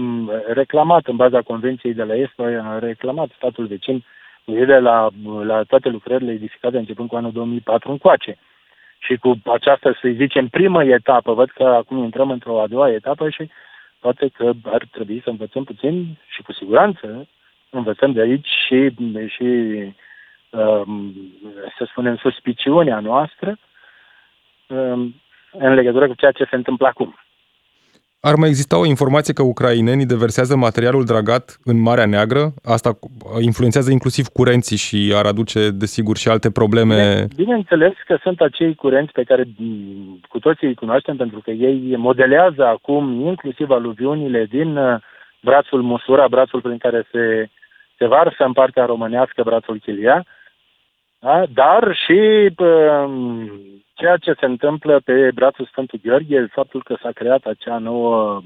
reclamat 0.54 1.08
în 1.08 1.16
baza 1.16 1.42
convenției 1.42 1.94
de 1.94 2.04
la 2.04 2.16
ESPA, 2.16 2.44
a 2.64 2.80
reclamat 2.80 3.30
statul 3.36 3.66
vecin 3.66 4.04
cu 4.46 4.52
la, 4.82 5.10
la 5.44 5.64
toate 5.64 5.90
lucrările 5.90 6.32
edificate 6.32 6.78
începând 6.78 7.10
cu 7.10 7.16
anul 7.16 7.32
2004 7.32 7.92
încoace. 7.92 8.38
Și 9.02 9.18
cu 9.18 9.42
această, 9.46 9.98
să 10.02 10.10
zicem, 10.14 10.48
primă 10.48 10.84
etapă, 10.84 11.34
văd 11.34 11.50
că 11.50 11.64
acum 11.64 11.98
intrăm 11.98 12.32
într-o 12.32 12.62
a 12.62 12.68
doua 12.68 12.92
etapă 12.92 13.30
și 13.30 13.50
poate 14.00 14.28
că 14.28 14.52
ar 14.64 14.88
trebui 14.92 15.22
să 15.24 15.30
învățăm 15.30 15.64
puțin 15.64 16.18
și 16.28 16.42
cu 16.42 16.52
siguranță 16.54 17.28
învățăm 17.70 18.12
de 18.12 18.22
aici 18.22 18.48
și, 18.66 18.94
și 19.28 19.44
um, 20.50 21.14
să 21.78 21.86
spunem, 21.86 22.16
suspiciunea 22.16 23.00
noastră 23.00 23.58
um, 24.68 25.16
în 25.52 25.74
legătură 25.74 26.08
cu 26.08 26.14
ceea 26.14 26.32
ce 26.32 26.48
se 26.50 26.56
întâmplă 26.56 26.88
acum. 26.88 27.20
Ar 28.30 28.36
mai 28.36 28.50
exista 28.50 28.78
o 28.80 28.86
informație 28.86 29.34
că 29.34 29.44
ucrainenii 29.44 30.06
deversează 30.06 30.56
materialul 30.56 31.06
dragat 31.06 31.58
în 31.66 31.82
Marea 31.82 32.06
Neagră? 32.06 32.54
Asta 32.64 33.00
influențează 33.40 33.92
inclusiv 33.92 34.28
curenții 34.28 34.78
și 34.78 35.14
ar 35.16 35.26
aduce, 35.26 35.70
desigur, 35.70 36.18
și 36.18 36.28
alte 36.30 36.52
probleme. 36.52 36.96
Bine, 36.96 37.28
bineînțeles 37.36 37.94
că 38.06 38.18
sunt 38.22 38.42
acei 38.42 38.76
curenți 38.76 39.12
pe 39.12 39.24
care 39.24 39.44
cu 40.30 40.40
toții 40.40 40.68
îi 40.68 40.74
cunoaștem, 40.74 41.16
pentru 41.16 41.40
că 41.44 41.52
ei 41.52 41.96
modelează 41.98 42.66
acum 42.66 43.26
inclusiv 43.26 43.70
aluviunile 43.70 44.46
din 44.50 44.78
uh, 44.78 45.02
brațul 45.42 45.82
Musura, 45.82 46.28
brațul 46.28 46.62
prin 46.62 46.78
care 46.78 47.08
se, 47.12 47.50
se 47.98 48.06
varsă 48.06 48.44
în 48.44 48.54
partea 48.54 48.86
românească 48.86 49.44
brațul 49.44 49.80
Chilia, 49.80 50.26
da? 51.22 51.46
dar 51.54 51.96
și 51.96 52.50
uh, 52.58 53.52
ceea 54.02 54.18
ce 54.18 54.34
se 54.40 54.46
întâmplă 54.46 55.02
pe 55.06 55.32
brațul 55.34 55.66
Sfântul 55.66 56.00
Gheorghe, 56.04 56.46
faptul 56.46 56.84
că 56.84 56.96
s-a 57.02 57.12
creat 57.12 57.46
acea 57.46 57.78
nouă, 57.78 58.42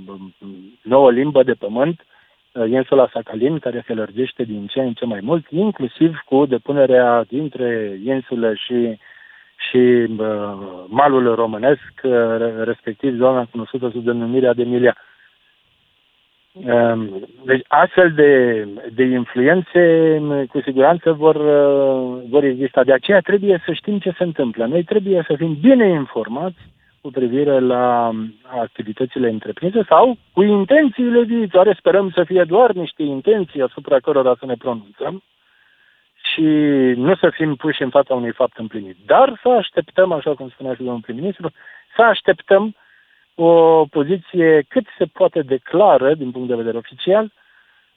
nouă 0.81 1.11
limbă 1.11 1.43
de 1.43 1.53
pământ, 1.53 2.05
uh, 2.53 2.69
insula 2.69 3.09
Sacalin, 3.13 3.59
care 3.59 3.83
se 3.87 3.93
lărgește 3.93 4.43
din 4.43 4.67
ce 4.67 4.79
în 4.79 4.93
ce 4.93 5.05
mai 5.05 5.19
mult, 5.23 5.45
inclusiv 5.49 6.21
cu 6.25 6.45
depunerea 6.45 7.23
dintre 7.27 7.99
insulă 8.03 8.53
și, 8.53 8.99
și 9.69 10.07
uh, 10.17 10.85
malul 10.87 11.35
românesc, 11.35 11.93
uh, 12.03 12.13
respectiv 12.63 13.15
zona 13.15 13.47
cunoscută 13.51 13.89
sub 13.89 14.03
denumirea 14.03 14.53
de 14.53 14.63
Milia. 14.63 14.97
Um, 16.63 17.27
deci 17.45 17.65
astfel 17.67 18.11
de, 18.11 18.63
de 18.93 19.03
influențe 19.03 20.17
cu 20.49 20.61
siguranță 20.61 21.11
vor, 21.11 21.35
uh, 21.35 22.23
vor 22.29 22.43
exista. 22.43 22.83
De 22.83 22.93
aceea 22.93 23.19
trebuie 23.19 23.61
să 23.65 23.73
știm 23.73 23.99
ce 23.99 24.13
se 24.17 24.23
întâmplă. 24.23 24.65
Noi 24.65 24.83
trebuie 24.83 25.23
să 25.27 25.35
fim 25.35 25.57
bine 25.61 25.87
informați 25.87 26.57
cu 27.01 27.11
privire 27.11 27.59
la 27.59 28.11
activitățile 28.59 29.29
întreprinse 29.29 29.83
sau 29.87 30.17
cu 30.33 30.43
intențiile 30.43 31.23
viitoare. 31.23 31.75
Sperăm 31.77 32.11
să 32.15 32.23
fie 32.23 32.43
doar 32.43 32.71
niște 32.71 33.03
intenții 33.03 33.61
asupra 33.61 33.99
cărora 33.99 34.35
să 34.39 34.45
ne 34.45 34.55
pronunțăm 34.57 35.23
și 36.33 36.41
nu 36.95 37.15
să 37.15 37.29
fim 37.29 37.55
puși 37.55 37.81
în 37.81 37.89
fața 37.89 38.13
unui 38.13 38.31
fapt 38.31 38.57
împlinit. 38.57 38.95
Dar 39.05 39.39
să 39.41 39.49
așteptăm, 39.49 40.11
așa 40.11 40.33
cum 40.33 40.49
spunea 40.49 40.73
și 40.73 40.83
domnul 40.83 41.01
prim-ministru, 41.01 41.51
să 41.95 42.01
așteptăm 42.01 42.75
o 43.35 43.85
poziție 43.85 44.65
cât 44.67 44.85
se 44.97 45.05
poate 45.05 45.41
declară 45.41 46.13
din 46.13 46.31
punct 46.31 46.47
de 46.47 46.55
vedere 46.55 46.77
oficial 46.77 47.31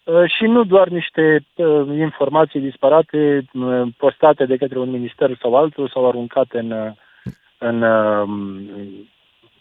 uh, 0.05 0.15
și 0.37 0.45
nu 0.45 0.65
doar 0.65 0.89
niște 0.89 1.45
uh, 1.55 1.99
informații 1.99 2.61
disparate 2.61 3.45
uh, 3.53 3.83
postate 3.97 4.45
de 4.45 4.57
către 4.57 4.79
un 4.79 4.91
minister 4.91 5.37
sau 5.41 5.55
altul 5.57 5.91
sau 5.93 6.09
aruncate 6.09 6.59
în, 6.59 6.95
în, 7.59 7.83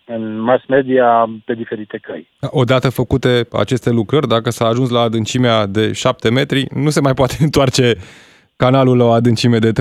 în 0.05 0.39
mass 0.39 0.63
media 0.67 1.25
pe 1.46 1.53
diferite 1.53 1.98
căi. 1.98 2.29
Odată 2.41 2.89
făcute 2.89 3.48
aceste 3.51 3.89
lucrări, 3.89 4.27
dacă 4.27 4.50
s-a 4.50 4.65
ajuns 4.65 4.89
la 4.89 5.00
adâncimea 5.00 5.65
de 5.65 5.91
7 5.91 6.31
metri, 6.31 6.65
nu 6.74 6.89
se 6.89 7.01
mai 7.01 7.13
poate 7.13 7.36
întoarce 7.48 7.93
canalul 8.55 8.98
la 8.98 9.03
o 9.05 9.12
adâncime 9.12 9.57
de 9.57 9.72
3,9 9.72 9.74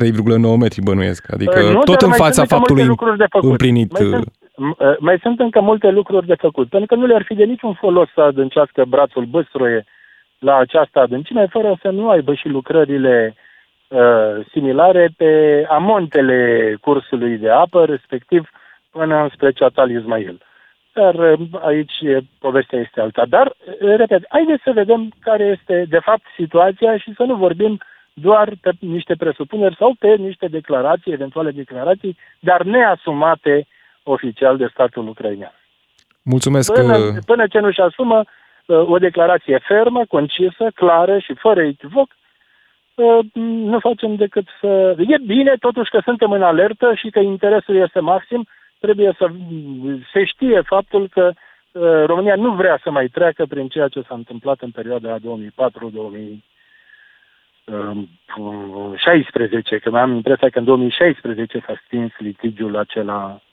metri, 0.58 0.82
bănuiesc. 0.82 1.32
Adică 1.32 1.60
nu, 1.60 1.78
tot 1.78 2.00
în 2.00 2.12
fața 2.12 2.44
faptului 2.44 2.88
împlinit. 3.30 3.92
Mai 3.92 4.02
sunt, 4.02 4.14
Ă, 4.14 4.45
mai 4.98 5.18
sunt 5.18 5.40
încă 5.40 5.60
multe 5.60 5.90
lucruri 5.90 6.26
de 6.26 6.34
făcut, 6.34 6.68
pentru 6.68 6.88
că 6.88 6.94
nu 7.00 7.06
le-ar 7.06 7.22
fi 7.22 7.34
de 7.34 7.44
niciun 7.44 7.72
folos 7.72 8.08
să 8.14 8.20
adâncească 8.20 8.84
brațul 8.84 9.24
băstroie 9.24 9.84
la 10.38 10.56
această 10.56 11.00
adâncime, 11.00 11.46
fără 11.46 11.78
să 11.82 11.88
nu 11.90 12.08
aibă 12.08 12.34
și 12.34 12.48
lucrările 12.48 13.34
uh, 13.88 14.46
similare 14.50 15.08
pe 15.16 15.64
amontele 15.68 16.74
cursului 16.80 17.38
de 17.38 17.50
apă, 17.50 17.84
respectiv 17.84 18.48
până 18.90 19.28
spre 19.32 19.52
Ceatal 19.52 19.90
Ismail. 19.90 20.40
Dar 20.92 21.14
ă, 21.14 21.36
aici 21.60 22.02
povestea 22.38 22.78
este 22.78 23.00
alta. 23.00 23.24
Dar, 23.28 23.52
repet, 23.80 24.24
haideți 24.28 24.62
să 24.62 24.72
vedem 24.72 25.12
care 25.20 25.44
este 25.44 25.84
de 25.88 25.98
fapt 25.98 26.24
situația 26.36 26.96
și 26.96 27.12
să 27.16 27.22
nu 27.22 27.34
vorbim 27.34 27.80
doar 28.12 28.52
pe 28.60 28.70
niște 28.80 29.14
presupuneri 29.14 29.76
sau 29.76 29.94
pe 29.98 30.14
niște 30.14 30.46
declarații, 30.46 31.12
eventuale 31.12 31.50
declarații, 31.50 32.16
dar 32.40 32.62
neasumate 32.62 33.66
oficial 34.06 34.56
de 34.56 34.66
statul 34.72 35.08
ucrainean. 35.08 35.52
Mulțumesc. 36.22 36.72
Până, 36.72 36.96
uh, 36.96 37.16
până 37.26 37.46
ce 37.46 37.58
nu-și 37.58 37.80
asumă 37.80 38.24
uh, 38.66 38.88
o 38.88 38.98
declarație 38.98 39.58
fermă, 39.58 40.04
concisă, 40.08 40.70
clară 40.74 41.18
și 41.18 41.34
fără 41.34 41.62
echivoc, 41.62 42.08
uh, 42.94 43.18
nu 43.72 43.78
facem 43.78 44.14
decât 44.14 44.46
să... 44.60 44.94
E 44.98 45.16
bine 45.26 45.54
totuși 45.60 45.90
că 45.90 46.00
suntem 46.04 46.30
în 46.30 46.42
alertă 46.42 46.94
și 46.94 47.10
că 47.10 47.18
interesul 47.18 47.76
este 47.76 48.00
maxim. 48.00 48.46
Trebuie 48.78 49.14
să 49.18 49.30
se 50.12 50.24
știe 50.24 50.60
faptul 50.60 51.08
că 51.08 51.32
uh, 51.32 52.04
România 52.06 52.34
nu 52.36 52.52
vrea 52.54 52.80
să 52.82 52.90
mai 52.90 53.06
treacă 53.06 53.46
prin 53.46 53.68
ceea 53.68 53.88
ce 53.88 54.02
s-a 54.08 54.14
întâmplat 54.14 54.60
în 54.60 54.70
perioada 54.70 55.16
2004-2016, 55.18 55.20
uh, 59.70 59.80
că 59.82 59.96
am 59.96 60.14
impresia 60.14 60.48
că 60.48 60.58
în 60.58 60.64
2016 60.64 61.62
s-a 61.66 61.80
stins 61.86 62.12
litigiul 62.18 62.76
acela 62.76 63.40
Um, 63.40 63.45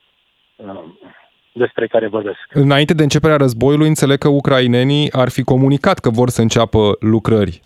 despre 1.53 1.88
care 1.88 2.07
vorbesc. 2.07 2.39
Înainte 2.50 2.93
de 2.93 3.03
începerea 3.03 3.38
războiului, 3.38 3.88
înțeleg 3.88 4.17
că 4.17 4.27
ucrainenii 4.27 5.12
ar 5.12 5.29
fi 5.29 5.43
comunicat 5.43 6.00
că 6.00 6.10
vor 6.10 6.29
să 6.29 6.41
înceapă 6.41 6.95
lucrări. 7.00 7.62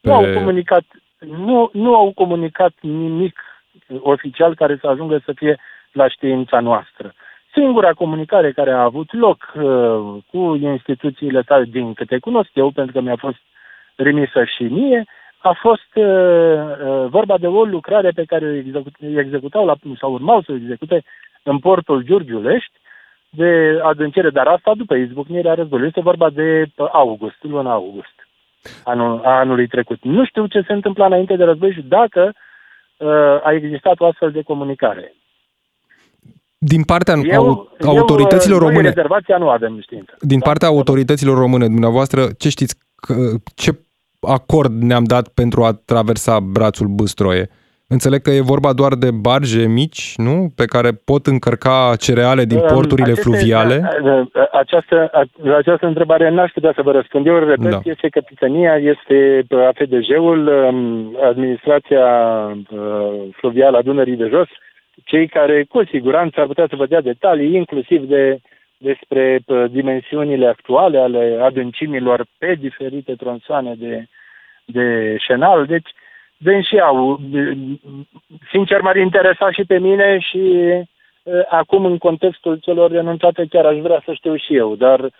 Pe... 0.00 0.08
Nu 0.08 0.14
au 0.14 0.32
comunicat, 0.34 0.84
nu, 1.18 1.70
nu 1.72 1.94
au 1.94 2.12
comunicat 2.14 2.72
nimic 2.80 3.40
oficial 3.98 4.54
care 4.54 4.78
să 4.80 4.86
ajungă 4.86 5.22
să 5.24 5.32
fie 5.32 5.58
la 5.92 6.08
știința 6.08 6.60
noastră. 6.60 7.14
Singura 7.52 7.92
comunicare 7.92 8.52
care 8.52 8.70
a 8.70 8.82
avut 8.82 9.12
loc 9.12 9.52
uh, 9.54 10.22
cu 10.30 10.58
instituțiile 10.60 11.42
tale, 11.42 11.64
din 11.64 11.94
câte 11.94 12.18
cunosc 12.18 12.50
eu, 12.52 12.70
pentru 12.70 12.92
că 12.92 13.00
mi-a 13.00 13.16
fost 13.16 13.38
remisă 13.96 14.44
și 14.44 14.62
mie, 14.62 15.04
a 15.38 15.52
fost 15.60 15.94
uh, 15.94 16.04
uh, 16.04 17.06
vorba 17.08 17.38
de 17.38 17.46
o 17.46 17.64
lucrare 17.64 18.10
pe 18.10 18.24
care 18.24 18.44
o 18.44 18.54
execut, 18.54 18.94
executau 19.16 19.66
la, 19.66 19.74
sau 19.98 20.12
urmau 20.12 20.42
să 20.42 20.52
o 20.52 20.54
execute 20.54 21.04
în 21.42 21.58
portul 21.58 22.02
Giurgiulești 22.02 22.72
de 23.30 23.80
adâncire, 23.82 24.30
dar 24.30 24.46
asta 24.46 24.72
după 24.76 24.94
izbucnirea 24.94 25.54
războiului. 25.54 25.88
Este 25.88 26.00
vorba 26.00 26.30
de 26.30 26.70
august, 26.92 27.36
luna 27.42 27.72
august 27.72 28.14
anul, 28.84 29.20
a 29.24 29.38
anului 29.38 29.66
trecut. 29.66 29.98
Nu 30.02 30.24
știu 30.24 30.46
ce 30.46 30.64
se 30.66 30.72
întâmplă 30.72 31.04
înainte 31.04 31.36
de 31.36 31.44
război 31.44 31.72
și 31.72 31.82
dacă 31.82 32.32
uh, 32.96 33.08
a 33.42 33.52
existat 33.52 34.00
o 34.00 34.06
astfel 34.06 34.30
de 34.30 34.42
comunicare. 34.42 35.14
Din 36.58 36.82
partea 36.82 37.14
eu, 37.22 37.72
autorităților 37.84 38.62
eu, 38.62 38.68
române. 38.68 38.88
Rezervația 38.88 39.38
nu 39.38 39.48
avem 39.48 39.80
știință. 39.80 40.16
Din 40.20 40.38
da? 40.38 40.44
partea 40.44 40.68
autorităților 40.68 41.38
române, 41.38 41.66
dumneavoastră, 41.66 42.26
ce 42.38 42.48
știți, 42.48 42.74
ce 43.54 43.70
acord 44.20 44.82
ne-am 44.82 45.04
dat 45.04 45.28
pentru 45.28 45.64
a 45.64 45.72
traversa 45.72 46.40
brațul 46.40 46.86
Băstroie? 46.86 47.50
Înțeleg 47.94 48.20
că 48.22 48.30
e 48.30 48.52
vorba 48.54 48.72
doar 48.72 48.94
de 48.94 49.10
barge 49.10 49.66
mici, 49.66 50.02
nu? 50.16 50.52
Pe 50.56 50.64
care 50.64 50.90
pot 51.10 51.26
încărca 51.26 51.94
cereale 51.98 52.44
din 52.44 52.60
porturile 52.74 53.12
Aceste, 53.12 53.22
fluviale? 53.22 53.76
Această, 54.52 55.10
această 55.58 55.86
întrebare 55.86 56.30
n-aș 56.30 56.50
putea 56.50 56.72
să 56.74 56.82
vă 56.82 56.92
răspund. 56.92 57.26
Eu 57.26 57.38
repet, 57.38 57.70
da. 57.70 57.80
este 57.84 58.08
capitania, 58.08 58.74
este 58.76 59.46
AFDJ-ul, 59.68 60.46
um, 60.46 61.16
administrația 61.22 62.06
uh, 62.70 63.28
fluvială 63.32 63.76
a 63.76 63.82
Dunării 63.82 64.16
de 64.16 64.28
Jos, 64.28 64.48
cei 65.04 65.28
care 65.28 65.64
cu 65.68 65.84
siguranță 65.84 66.40
ar 66.40 66.46
putea 66.46 66.66
să 66.68 66.76
vă 66.76 66.86
dea 66.86 67.00
detalii, 67.00 67.54
inclusiv 67.54 68.08
de 68.08 68.40
despre 68.78 69.42
uh, 69.46 69.64
dimensiunile 69.70 70.46
actuale 70.46 70.98
ale 70.98 71.38
adâncimilor 71.42 72.26
pe 72.38 72.54
diferite 72.54 73.14
tronsoane 73.14 73.74
de, 73.78 74.06
de 74.64 75.16
șenal. 75.18 75.66
Deci, 75.66 75.90
și 76.62 76.78
au. 76.78 77.20
Sincer, 78.50 78.80
m-ar 78.80 78.96
interesa 78.96 79.50
și 79.50 79.64
pe 79.64 79.78
mine 79.78 80.18
și 80.18 80.40
acum, 81.50 81.84
în 81.84 81.98
contextul 81.98 82.56
celor 82.56 82.90
renunțate, 82.90 83.46
chiar 83.50 83.64
aș 83.64 83.78
vrea 83.78 84.02
să 84.04 84.12
știu 84.12 84.36
și 84.36 84.56
eu, 84.56 84.74
dar 84.74 85.10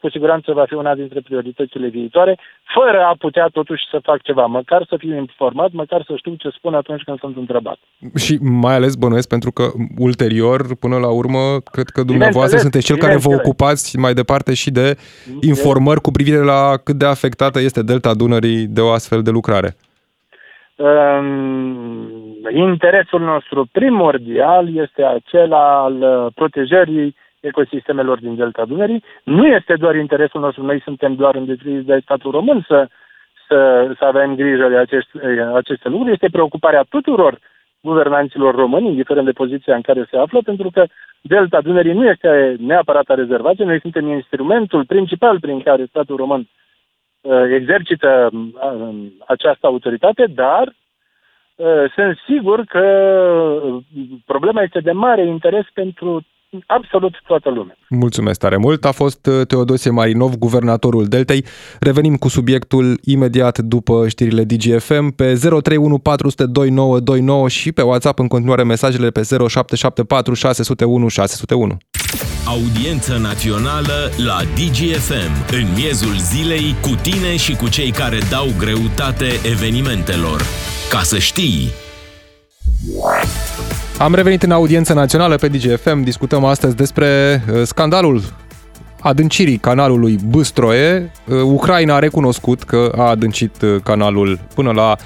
cu 0.00 0.10
siguranță 0.10 0.52
va 0.52 0.64
fi 0.64 0.74
una 0.74 0.94
dintre 0.94 1.20
prioritățile 1.20 1.88
viitoare, 1.88 2.38
fără 2.74 3.00
a 3.02 3.14
putea 3.18 3.46
totuși 3.52 3.82
să 3.90 3.98
fac 4.02 4.22
ceva, 4.22 4.46
măcar 4.46 4.86
să 4.88 4.96
fiu 4.98 5.16
informat, 5.16 5.70
măcar 5.72 6.04
să 6.06 6.14
știu 6.16 6.34
ce 6.34 6.48
spun 6.48 6.74
atunci 6.74 7.02
când 7.02 7.18
sunt 7.18 7.36
întrebat. 7.36 7.78
Și 8.16 8.38
mai 8.40 8.74
ales 8.74 8.94
bănuiesc 8.94 9.28
pentru 9.28 9.50
că 9.52 9.62
ulterior, 9.98 10.76
până 10.76 10.96
la 10.96 11.10
urmă, 11.10 11.38
cred 11.70 11.88
că 11.88 12.02
dumneavoastră 12.02 12.58
sunteți 12.58 12.84
cel 12.84 12.96
care 12.96 13.16
vă 13.16 13.34
ocupați 13.34 13.98
mai 13.98 14.14
departe 14.14 14.54
și 14.54 14.70
de 14.70 14.96
informări 15.40 16.00
cu 16.00 16.10
privire 16.10 16.42
la 16.42 16.76
cât 16.84 16.96
de 16.96 17.06
afectată 17.06 17.60
este 17.60 17.82
delta 17.82 18.14
Dunării 18.14 18.66
de 18.66 18.80
o 18.80 18.90
astfel 18.90 19.22
de 19.22 19.30
lucrare. 19.30 19.76
Ehm, 20.80 22.08
interesul 22.50 23.20
nostru 23.20 23.68
primordial 23.72 24.76
este 24.76 25.04
acela 25.04 25.82
al 25.82 26.02
uh, 26.02 26.32
protejării 26.34 27.16
ecosistemelor 27.40 28.18
din 28.18 28.36
Delta 28.36 28.64
Dunării. 28.64 29.04
Nu 29.24 29.46
este 29.46 29.74
doar 29.74 29.96
interesul 29.96 30.40
nostru, 30.40 30.62
noi 30.62 30.80
suntem 30.80 31.14
doar 31.14 31.34
îndescriși 31.34 31.84
de 31.84 31.98
statul 32.02 32.30
român 32.30 32.64
să, 32.66 32.88
să, 33.48 33.90
să 33.98 34.04
avem 34.04 34.34
grijă 34.34 34.68
de 34.68 34.76
aceste, 34.76 35.18
aceste 35.54 35.88
lucruri. 35.88 36.12
Este 36.12 36.28
preocuparea 36.28 36.86
tuturor 36.88 37.38
guvernanților 37.80 38.54
români, 38.54 38.88
indiferent 38.88 39.26
de 39.26 39.32
poziția 39.32 39.74
în 39.74 39.80
care 39.80 40.06
se 40.10 40.16
află, 40.16 40.40
pentru 40.44 40.70
că 40.70 40.84
Delta 41.20 41.60
Dunării 41.60 41.92
nu 41.92 42.04
este 42.04 42.56
neapărat 42.58 43.08
a 43.08 43.14
rezervație, 43.14 43.64
noi 43.64 43.80
suntem 43.80 44.06
instrumentul 44.06 44.84
principal 44.84 45.40
prin 45.40 45.60
care 45.60 45.84
statul 45.84 46.16
român 46.16 46.40
Uh, 46.40 46.69
exercită 47.54 48.30
uh, 48.32 49.06
această 49.26 49.66
autoritate, 49.66 50.26
dar 50.34 50.74
uh, 51.56 51.66
sunt 51.94 52.18
sigur 52.26 52.64
că 52.64 52.84
problema 54.26 54.62
este 54.62 54.80
de 54.80 54.92
mare 54.92 55.26
interes 55.26 55.64
pentru 55.74 56.24
absolut 56.66 57.14
toată 57.26 57.50
lumea. 57.50 57.76
Mulțumesc 57.88 58.40
tare 58.40 58.56
mult. 58.56 58.84
A 58.84 58.92
fost 58.92 59.28
Teodosie 59.48 59.90
Marinov, 59.90 60.34
guvernatorul 60.34 61.04
Deltei. 61.04 61.44
Revenim 61.80 62.16
cu 62.16 62.28
subiectul 62.28 62.98
imediat 63.04 63.58
după 63.58 64.08
știrile 64.08 64.44
DGFM 64.44 65.10
pe 65.10 65.34
031 65.62 67.46
și 67.46 67.72
pe 67.72 67.82
WhatsApp 67.82 68.18
în 68.18 68.28
continuare 68.28 68.64
mesajele 68.64 69.10
pe 69.10 69.22
0774 69.22 70.34
601 70.34 71.08
601. 71.08 71.76
Audiență 72.50 73.16
națională 73.16 74.10
la 74.16 74.38
DGFM, 74.54 75.52
în 75.52 75.66
miezul 75.74 76.16
zilei, 76.18 76.74
cu 76.80 76.94
tine 77.02 77.36
și 77.36 77.56
cu 77.56 77.68
cei 77.68 77.90
care 77.90 78.18
dau 78.30 78.46
greutate 78.58 79.26
evenimentelor. 79.50 80.42
Ca 80.90 81.00
să 81.02 81.18
știi! 81.18 81.70
Am 83.98 84.14
revenit 84.14 84.42
în 84.42 84.50
audiență 84.50 84.92
națională 84.92 85.36
pe 85.36 85.48
DGFM, 85.48 86.02
discutăm 86.02 86.44
astăzi 86.44 86.76
despre 86.76 87.42
uh, 87.52 87.62
scandalul 87.64 88.22
adâncirii 89.00 89.58
canalului 89.58 90.18
Băstroie. 90.28 91.12
Ucraina 91.44 91.94
a 91.94 91.98
recunoscut 91.98 92.62
că 92.62 92.92
a 92.96 93.02
adâncit 93.02 93.52
canalul 93.82 94.40
până 94.54 94.70
la 94.70 94.96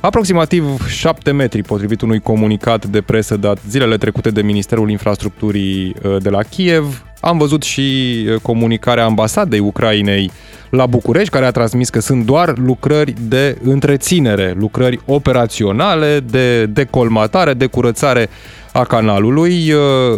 aproximativ 0.00 0.86
7 0.86 1.30
metri, 1.30 1.62
potrivit 1.62 2.00
unui 2.00 2.20
comunicat 2.20 2.86
de 2.86 3.00
presă 3.00 3.36
dat 3.36 3.58
zilele 3.68 3.96
trecute 3.96 4.30
de 4.30 4.42
Ministerul 4.42 4.90
Infrastructurii 4.90 5.94
de 6.18 6.28
la 6.28 6.42
Kiev. 6.42 7.04
Am 7.20 7.38
văzut 7.38 7.62
și 7.62 8.24
comunicarea 8.42 9.04
ambasadei 9.04 9.58
Ucrainei 9.58 10.30
la 10.70 10.86
București, 10.86 11.30
care 11.30 11.46
a 11.46 11.50
transmis 11.50 11.88
că 11.88 12.00
sunt 12.00 12.24
doar 12.24 12.58
lucrări 12.58 13.14
de 13.28 13.58
întreținere, 13.64 14.54
lucrări 14.58 15.00
operaționale, 15.06 16.20
de 16.30 16.66
decolmatare, 16.66 17.52
de 17.52 17.66
curățare 17.66 18.28
a 18.72 18.84
canalului. 18.84 19.72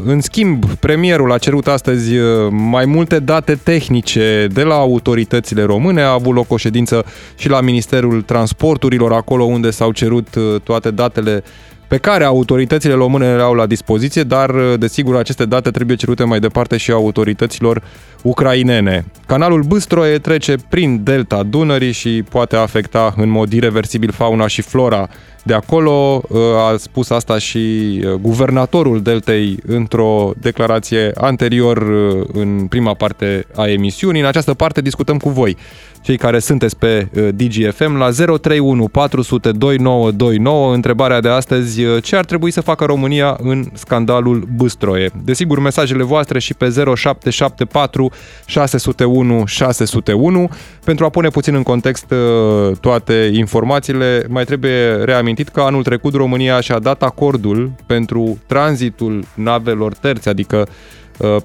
În 0.05 0.21
schimb, 0.21 0.65
premierul 0.65 1.33
a 1.33 1.39
cerut 1.39 1.67
astăzi 1.67 2.13
mai 2.51 2.85
multe 2.85 3.19
date 3.19 3.55
tehnice 3.55 4.47
de 4.53 4.63
la 4.63 4.75
autoritățile 4.75 5.63
române. 5.63 6.01
A 6.03 6.13
avut 6.13 6.35
loc 6.35 6.53
o 6.53 6.57
ședință 6.57 7.05
și 7.37 7.49
la 7.49 7.61
Ministerul 7.61 8.23
Transporturilor, 8.23 9.13
acolo 9.13 9.45
unde 9.45 9.71
s-au 9.71 9.93
cerut 9.93 10.29
toate 10.63 10.91
datele 10.91 11.43
pe 11.93 11.99
care 11.99 12.25
autoritățile 12.25 12.95
române 12.95 13.37
le 13.37 13.43
au 13.43 13.55
la 13.55 13.67
dispoziție, 13.67 14.23
dar 14.23 14.51
desigur 14.79 15.17
aceste 15.17 15.45
date 15.45 15.71
trebuie 15.71 15.97
cerute 15.97 16.25
mai 16.25 16.41
departe 16.41 16.77
și 16.77 16.91
autorităților 16.91 17.83
ucrainene. 18.23 19.05
Canalul 19.27 19.63
Băstroie 19.63 20.19
trece 20.19 20.55
prin 20.69 21.05
delta 21.05 21.43
Dunării 21.43 21.93
și 21.93 22.25
poate 22.29 22.57
afecta 22.57 23.15
în 23.17 23.29
mod 23.29 23.53
irreversibil 23.53 24.13
fauna 24.13 24.47
și 24.47 24.63
flora 24.63 25.09
de 25.45 25.55
acolo. 25.55 26.23
A 26.57 26.77
spus 26.77 27.11
asta 27.11 27.39
și 27.39 27.99
guvernatorul 28.21 29.03
deltei 29.03 29.59
într-o 29.67 30.33
declarație 30.41 31.11
anterior 31.15 31.83
în 32.33 32.67
prima 32.69 32.95
parte 32.95 33.47
a 33.55 33.69
emisiunii. 33.69 34.21
În 34.21 34.27
această 34.27 34.55
parte 34.55 34.81
discutăm 34.81 35.19
cu 35.19 35.29
voi 35.29 35.57
cei 36.03 36.17
care 36.17 36.39
sunteți 36.39 36.77
pe 36.77 37.09
uh, 37.15 37.29
DGFM 37.35 37.97
la 37.97 38.11
031 38.11 38.89
400 38.89 39.53
2929. 39.53 40.75
Întrebarea 40.75 41.21
de 41.21 41.29
astăzi, 41.29 41.85
uh, 41.85 42.03
ce 42.03 42.17
ar 42.17 42.25
trebui 42.25 42.51
să 42.51 42.61
facă 42.61 42.85
România 42.85 43.37
în 43.43 43.65
scandalul 43.73 44.49
Băstroie? 44.57 45.11
Desigur, 45.25 45.59
mesajele 45.59 46.03
voastre 46.03 46.39
și 46.39 46.55
pe 46.55 46.65
0774 46.95 48.11
601 48.47 49.47
601. 49.47 50.49
Pentru 50.85 51.05
a 51.05 51.09
pune 51.09 51.29
puțin 51.29 51.55
în 51.55 51.63
context 51.63 52.11
uh, 52.11 52.77
toate 52.81 53.31
informațiile, 53.33 54.27
mai 54.29 54.45
trebuie 54.45 54.93
reamintit 54.93 55.32
că 55.49 55.61
anul 55.61 55.83
trecut 55.83 56.15
România 56.15 56.61
și-a 56.61 56.79
dat 56.79 57.03
acordul 57.03 57.73
pentru 57.87 58.39
tranzitul 58.47 59.25
navelor 59.35 59.95
terți, 59.95 60.29
adică 60.29 60.69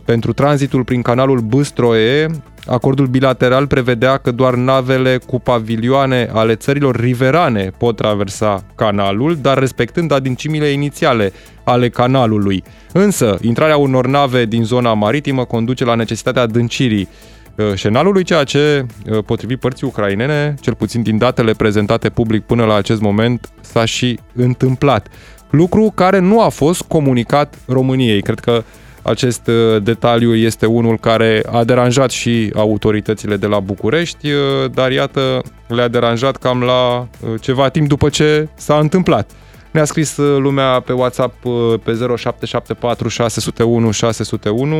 pentru 0.06 0.34
tranzitul 0.34 0.84
prin 0.84 1.02
canalul 1.02 1.40
Băstroie, 1.40 2.30
Acordul 2.70 3.08
bilateral 3.08 3.68
prevedea 3.68 4.18
că 4.18 4.32
doar 4.32 4.56
navele 4.56 5.18
cu 5.18 5.40
pavilioane 5.40 6.30
ale 6.34 6.56
țărilor 6.56 6.96
riverane 6.96 7.72
pot 7.78 7.96
traversa 7.96 8.64
canalul, 8.76 9.38
dar 9.42 9.58
respectând 9.58 10.12
adâncimile 10.12 10.68
inițiale 10.68 11.32
ale 11.64 11.90
canalului. 11.90 12.64
Însă, 12.92 13.38
intrarea 13.42 13.78
unor 13.78 14.08
nave 14.08 14.46
din 14.46 14.64
zona 14.64 14.94
maritimă 14.94 15.46
conduce 15.46 15.86
la 15.86 15.96
necesitatea 15.96 16.42
adâncirii 16.42 17.08
uh, 17.12 17.37
șenalului, 17.76 18.24
ceea 18.24 18.44
ce, 18.44 18.86
uh, 19.10 19.24
potrivit 19.26 19.60
părții 19.60 19.88
ucrainene, 19.88 20.56
cel 20.62 20.76
puțin 20.76 21.02
din 21.02 21.18
datele 21.18 21.54
prezentate 21.54 22.10
public 22.10 22.44
până 22.44 22.66
la 22.66 22.76
acest 22.76 23.02
moment, 23.02 23.50
s-a 23.62 23.86
și 23.86 24.20
întâmplat. 24.36 25.08
Lucru 25.50 25.92
care 25.96 26.20
nu 26.20 26.42
a 26.42 26.50
fost 26.50 26.82
comunicat 26.82 27.58
României. 27.68 28.22
Cred 28.22 28.40
că 28.40 28.64
acest 29.02 29.48
uh, 29.48 29.84
detaliu 29.84 30.36
este 30.36 30.66
unul 30.66 30.98
care 30.98 31.44
a 31.52 31.64
deranjat 31.64 32.10
și 32.10 32.52
autoritățile 32.56 33.38
de 33.38 33.48
la 33.48 33.60
București, 33.60 34.32
uh, 34.32 34.72
dar 34.74 34.92
iată, 34.92 35.42
le-a 35.68 35.88
deranjat 35.88 36.38
cam 36.38 36.62
la 36.62 37.00
uh, 37.00 37.42
ceva 37.42 37.70
timp 37.70 37.88
după 37.88 38.10
ce 38.10 38.48
s-a 38.56 38.78
întâmplat. 38.78 39.32
Ne-a 39.72 39.86
scris 39.86 40.18
lumea 40.18 40.80
pe 40.80 40.94
WhatsApp 40.94 41.36
pe 41.84 41.92
0774 41.92 43.08
601 43.08 43.92
601 43.92 44.76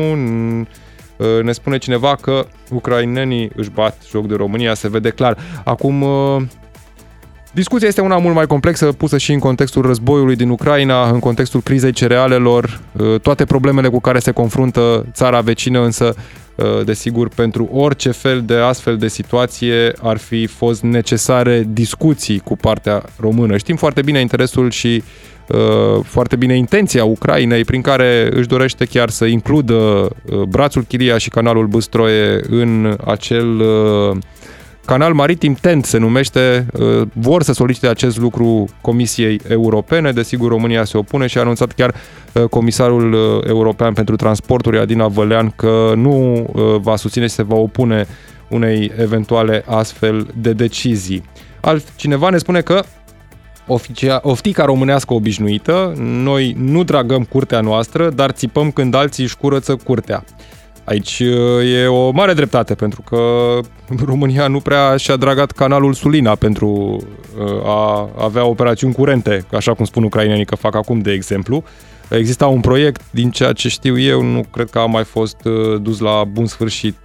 ne 1.42 1.52
spune 1.52 1.78
cineva 1.78 2.16
că 2.20 2.46
ucrainenii 2.70 3.50
își 3.56 3.70
bat 3.70 3.96
joc 4.10 4.26
de 4.26 4.34
România, 4.34 4.74
se 4.74 4.88
vede 4.88 5.10
clar. 5.10 5.36
Acum 5.64 6.04
Discuția 7.52 7.88
este 7.88 8.00
una 8.00 8.18
mult 8.18 8.34
mai 8.34 8.46
complexă, 8.46 8.92
pusă 8.92 9.18
și 9.18 9.32
în 9.32 9.38
contextul 9.38 9.82
războiului 9.82 10.36
din 10.36 10.48
Ucraina, 10.48 11.08
în 11.10 11.18
contextul 11.18 11.60
crizei 11.60 11.92
cerealelor, 11.92 12.80
uh, 12.92 13.20
toate 13.20 13.44
problemele 13.44 13.88
cu 13.88 14.00
care 14.00 14.18
se 14.18 14.30
confruntă 14.30 15.06
țara 15.12 15.40
vecină, 15.40 15.84
însă, 15.84 16.14
uh, 16.16 16.47
desigur, 16.84 17.28
pentru 17.28 17.68
orice 17.72 18.10
fel 18.10 18.42
de 18.42 18.54
astfel 18.54 18.96
de 18.96 19.08
situație 19.08 19.92
ar 20.02 20.16
fi 20.16 20.46
fost 20.46 20.82
necesare 20.82 21.66
discuții 21.68 22.38
cu 22.38 22.56
partea 22.56 23.02
română. 23.20 23.56
Știm 23.56 23.76
foarte 23.76 24.02
bine 24.02 24.20
interesul 24.20 24.70
și 24.70 25.02
uh, 25.48 26.04
foarte 26.04 26.36
bine 26.36 26.56
intenția 26.56 27.04
Ucrainei 27.04 27.64
prin 27.64 27.80
care 27.80 28.28
își 28.32 28.48
dorește 28.48 28.84
chiar 28.84 29.10
să 29.10 29.24
includă 29.24 30.08
brațul 30.48 30.82
Chiria 30.82 31.18
și 31.18 31.28
canalul 31.28 31.66
Băstroie 31.66 32.40
în 32.48 32.96
acel 33.04 33.62
Canal 34.88 35.12
Maritim 35.12 35.54
Tent 35.54 35.84
se 35.84 35.98
numește, 35.98 36.66
uh, 36.72 37.06
vor 37.12 37.42
să 37.42 37.52
solicite 37.52 37.86
acest 37.88 38.18
lucru 38.18 38.68
Comisiei 38.80 39.40
Europene, 39.48 40.12
desigur 40.12 40.50
România 40.50 40.84
se 40.84 40.98
opune 40.98 41.26
și 41.26 41.38
a 41.38 41.40
anunțat 41.40 41.72
chiar 41.72 41.94
uh, 42.32 42.44
Comisarul 42.44 43.12
uh, 43.12 43.48
European 43.48 43.92
pentru 43.92 44.16
Transporturi, 44.16 44.78
Adina 44.78 45.08
Vălean, 45.08 45.52
că 45.56 45.92
nu 45.96 46.46
va 46.80 46.96
susține 46.96 47.26
și 47.26 47.34
se 47.34 47.42
va 47.42 47.56
opune 47.56 48.06
unei 48.48 48.92
eventuale 48.98 49.64
astfel 49.66 50.26
de 50.40 50.52
decizii. 50.52 51.22
Altcineva 51.60 52.30
ne 52.30 52.38
spune 52.38 52.60
că 52.60 52.82
oficia, 53.66 54.20
oftica 54.22 54.64
românească 54.64 55.14
obișnuită, 55.14 55.92
noi 55.98 56.54
nu 56.58 56.82
dragăm 56.82 57.24
curtea 57.24 57.60
noastră, 57.60 58.10
dar 58.10 58.30
țipăm 58.30 58.70
când 58.70 58.94
alții 58.94 59.24
își 59.24 59.36
curăță 59.36 59.76
curtea. 59.76 60.24
Aici 60.88 61.18
uh, 61.18 61.74
e 61.74 61.86
o 61.86 62.10
mare 62.10 62.32
dreptate, 62.32 62.74
pentru 62.74 63.02
că 63.02 63.18
România 64.04 64.46
nu 64.48 64.60
prea 64.60 64.96
și-a 64.96 65.16
dragat 65.16 65.50
canalul 65.50 65.92
Sulina 65.92 66.34
pentru 66.34 66.68
uh, 67.38 67.64
a 67.64 68.08
avea 68.18 68.44
operațiuni 68.44 68.94
curente, 68.94 69.44
așa 69.52 69.74
cum 69.74 69.84
spun 69.84 70.02
ucrainenii 70.02 70.44
că 70.44 70.54
fac 70.54 70.74
acum, 70.74 70.98
de 70.98 71.12
exemplu. 71.12 71.64
Exista 72.08 72.46
un 72.46 72.60
proiect, 72.60 73.02
din 73.10 73.30
ceea 73.30 73.52
ce 73.52 73.68
știu 73.68 73.98
eu, 73.98 74.22
nu 74.22 74.44
cred 74.50 74.70
că 74.70 74.78
a 74.78 74.86
mai 74.86 75.04
fost 75.04 75.44
uh, 75.44 75.80
dus 75.82 75.98
la 75.98 76.24
bun 76.24 76.46
sfârșit 76.46 76.96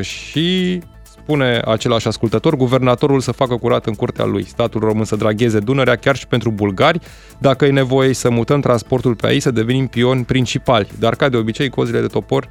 și 0.00 0.80
spune 1.04 1.62
același 1.64 2.06
ascultător, 2.06 2.56
guvernatorul 2.56 3.20
să 3.20 3.32
facă 3.32 3.56
curat 3.56 3.86
în 3.86 3.94
curtea 3.94 4.24
lui, 4.24 4.44
statul 4.44 4.80
român 4.80 5.04
să 5.04 5.16
dragheze 5.16 5.58
Dunărea 5.58 5.96
chiar 5.96 6.16
și 6.16 6.26
pentru 6.26 6.50
bulgari, 6.50 6.98
dacă 7.38 7.64
e 7.64 7.70
nevoie 7.70 8.12
să 8.12 8.30
mutăm 8.30 8.60
transportul 8.60 9.14
pe 9.14 9.26
aici, 9.26 9.42
să 9.42 9.50
devenim 9.50 9.86
pioni 9.86 10.24
principali. 10.24 10.88
Dar 10.98 11.14
ca 11.14 11.28
de 11.28 11.36
obicei, 11.36 11.68
cozile 11.68 12.00
de 12.00 12.06
topor 12.06 12.48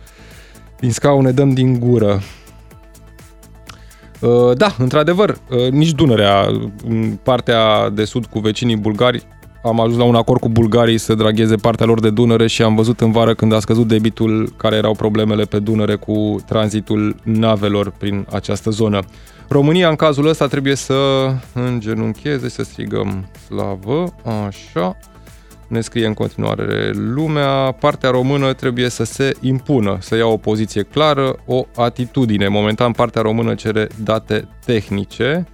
din 0.81 0.91
scaune 0.91 1.31
dăm 1.31 1.53
din 1.53 1.79
gură. 1.79 2.21
Uh, 4.19 4.57
da, 4.57 4.75
într-adevăr, 4.77 5.29
uh, 5.29 5.71
nici 5.71 5.91
Dunărea, 5.91 6.47
în 6.87 7.17
partea 7.23 7.89
de 7.89 8.03
sud 8.03 8.25
cu 8.25 8.39
vecinii 8.39 8.77
bulgari, 8.77 9.23
am 9.63 9.79
ajuns 9.79 9.97
la 9.97 10.03
un 10.03 10.15
acord 10.15 10.39
cu 10.39 10.49
bulgarii 10.49 10.97
să 10.97 11.15
dragheze 11.15 11.55
partea 11.55 11.85
lor 11.85 11.99
de 11.99 12.09
Dunăre 12.09 12.47
și 12.47 12.61
am 12.61 12.75
văzut 12.75 12.99
în 12.99 13.11
vară 13.11 13.33
când 13.33 13.53
a 13.53 13.59
scăzut 13.59 13.87
debitul 13.87 14.53
care 14.57 14.75
erau 14.75 14.93
problemele 14.93 15.43
pe 15.43 15.59
Dunăre 15.59 15.95
cu 15.95 16.35
tranzitul 16.45 17.15
navelor 17.23 17.93
prin 17.97 18.27
această 18.31 18.69
zonă. 18.69 18.99
România 19.47 19.89
în 19.89 19.95
cazul 19.95 20.27
ăsta 20.27 20.47
trebuie 20.47 20.75
să 20.75 20.93
îngenuncheze, 21.53 22.49
să 22.49 22.63
strigăm 22.63 23.27
slavă, 23.47 24.13
așa, 24.47 24.97
ne 25.71 25.81
scrie 25.81 26.05
în 26.05 26.13
continuare 26.13 26.91
lumea, 26.93 27.71
partea 27.71 28.09
română 28.09 28.53
trebuie 28.53 28.89
să 28.89 29.03
se 29.03 29.33
impună, 29.41 29.97
să 29.99 30.15
ia 30.15 30.25
o 30.25 30.37
poziție 30.37 30.83
clară, 30.83 31.35
o 31.45 31.65
atitudine. 31.75 32.47
Momentan 32.47 32.91
partea 32.91 33.21
română 33.21 33.55
cere 33.55 33.87
date 34.03 34.47
tehnice. 34.65 35.45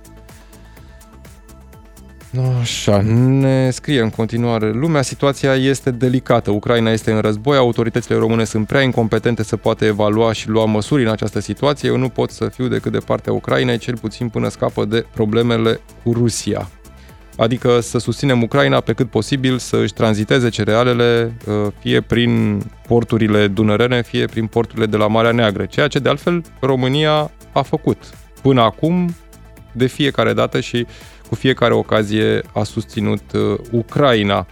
Așa, 2.60 3.02
ne 3.02 3.70
scrie 3.70 4.02
în 4.02 4.10
continuare 4.10 4.72
lumea, 4.72 5.02
situația 5.02 5.56
este 5.56 5.92
delicată, 5.92 6.52
Ucraina 6.52 6.92
este 6.92 7.12
în 7.12 7.20
război, 7.20 7.58
autoritățile 7.58 8.18
române 8.18 8.44
sunt 8.44 8.68
prea 8.68 8.82
incompetente 8.82 9.44
să 9.44 9.58
poată 9.58 9.86
evalua 9.86 10.34
și 10.34 10.50
lua 10.50 10.66
măsuri 10.66 11.04
în 11.04 11.10
această 11.10 11.40
situație, 11.40 11.90
eu 11.90 11.98
nu 11.98 12.10
pot 12.10 12.30
să 12.30 12.48
fiu 12.48 12.68
decât 12.68 12.92
de 12.92 12.98
partea 12.98 13.34
Ucrainei, 13.34 13.78
cel 13.78 13.98
puțin 13.98 14.30
până 14.30 14.50
scapă 14.50 14.86
de 14.86 15.06
problemele 15.14 15.80
cu 16.04 16.14
Rusia 16.14 16.70
adică 17.38 17.80
să 17.80 17.98
susținem 17.98 18.42
Ucraina 18.42 18.80
pe 18.80 18.94
cât 18.94 19.10
posibil 19.10 19.58
să 19.58 19.78
își 19.78 19.94
tranziteze 19.94 20.50
cerealele 20.50 21.34
uh, 21.48 21.68
fie 21.80 22.02
prin 22.02 22.62
porturile 22.88 23.48
dunărene, 23.48 24.02
fie 24.02 24.26
prin 24.26 24.48
porturile 24.48 24.86
de 24.86 24.98
la 24.98 25.08
Marea 25.08 25.32
Neagră, 25.32 25.66
ceea 25.66 25.88
ce 25.88 26.00
de 26.00 26.10
altfel 26.10 26.42
România 26.60 27.32
a 27.52 27.62
făcut 27.62 27.98
până 28.42 28.62
acum 28.62 29.16
de 29.72 29.86
fiecare 29.86 30.34
dată 30.34 30.60
și 30.60 30.86
cu 31.30 31.36
fiecare 31.36 31.74
ocazie 31.74 32.42
a 32.54 32.64
susținut 32.64 33.32
uh, 33.34 33.60
Ucraina. 33.72 34.48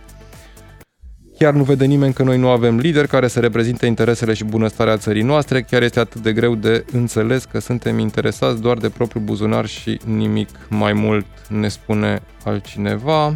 Chiar 1.37 1.53
nu 1.53 1.63
vede 1.63 1.85
nimeni 1.85 2.13
că 2.13 2.23
noi 2.23 2.37
nu 2.37 2.49
avem 2.49 2.77
lideri 2.77 3.07
care 3.07 3.27
să 3.27 3.39
reprezinte 3.39 3.85
interesele 3.85 4.33
și 4.33 4.43
bunăstarea 4.43 4.97
țării 4.97 5.21
noastre. 5.21 5.61
Chiar 5.61 5.81
este 5.81 5.99
atât 5.99 6.21
de 6.21 6.33
greu 6.33 6.55
de 6.55 6.85
înțeles 6.91 7.45
că 7.45 7.59
suntem 7.59 7.99
interesați 7.99 8.61
doar 8.61 8.77
de 8.77 8.89
propriul 8.89 9.23
buzunar 9.23 9.65
și 9.65 9.99
nimic 10.05 10.49
mai 10.69 10.93
mult, 10.93 11.25
ne 11.49 11.67
spune 11.67 12.21
altcineva. 12.43 13.33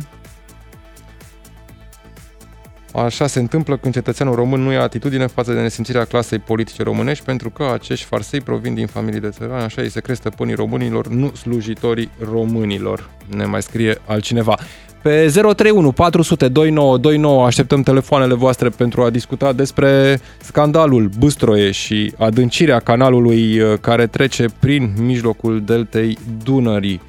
Așa 2.94 3.28
se 3.28 3.40
întâmplă 3.40 3.78
când 3.78 3.94
cetățeanul 3.94 4.36
român 4.36 4.62
nu 4.62 4.72
ia 4.72 4.82
atitudine 4.82 5.28
față 5.28 5.54
de 5.54 5.62
nesimțirea 5.62 6.06
clasei 6.06 6.40
politice 6.40 6.84
românești, 6.84 7.24
pentru 7.26 7.50
că 7.50 7.70
acești 7.74 8.06
farsei 8.06 8.42
provin 8.42 8.74
din 8.74 8.88
familii 8.88 9.20
de 9.20 9.30
țărani, 9.30 9.64
așa 9.64 9.82
îi 9.82 9.90
se 9.90 10.00
cresc 10.00 10.20
stăpânii 10.20 10.56
românilor, 10.56 11.08
nu 11.08 11.32
slujitorii 11.36 12.10
românilor. 12.32 13.10
Ne 13.36 13.46
mai 13.46 13.62
scrie 13.62 13.98
altcineva. 14.06 14.58
Pe 15.02 15.32
031 15.32 15.92
400 15.92 16.48
2929 16.48 17.46
așteptăm 17.46 17.82
telefoanele 17.82 18.34
voastre 18.34 18.70
pentru 18.70 19.02
a 19.04 19.10
discuta 19.10 19.54
despre 19.54 20.20
scandalul 20.42 21.10
Băstroie 21.20 21.72
și 21.72 22.14
adâncirea 22.18 22.80
canalului 22.80 23.60
uh, 23.60 23.78
care 23.82 24.08
trece 24.08 24.46
prin 24.60 24.94
mijlocul 24.98 25.62
deltei 25.66 26.18
Dunării. 26.44 27.02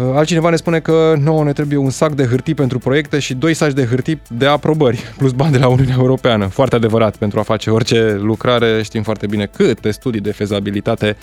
Uh, 0.00 0.14
altcineva 0.14 0.50
ne 0.50 0.56
spune 0.56 0.80
că 0.80 1.14
nouă 1.18 1.44
ne 1.44 1.52
trebuie 1.52 1.78
un 1.78 1.90
sac 1.90 2.12
de 2.12 2.24
hârtii 2.24 2.54
pentru 2.54 2.78
proiecte 2.78 3.18
și 3.18 3.34
doi 3.34 3.54
saci 3.54 3.72
de 3.72 3.84
hârtii 3.84 4.22
de 4.28 4.46
aprobări, 4.46 5.14
plus 5.16 5.32
bani 5.32 5.52
de 5.52 5.58
la 5.58 5.68
Uniunea 5.68 5.96
Europeană. 5.98 6.46
Foarte 6.46 6.74
adevărat, 6.76 7.16
pentru 7.16 7.38
a 7.38 7.42
face 7.42 7.70
orice 7.70 8.18
lucrare 8.20 8.82
știm 8.82 9.02
foarte 9.02 9.26
bine 9.26 9.46
câte 9.46 9.90
studii 9.90 10.20
de 10.20 10.32
fezabilitate 10.32 11.16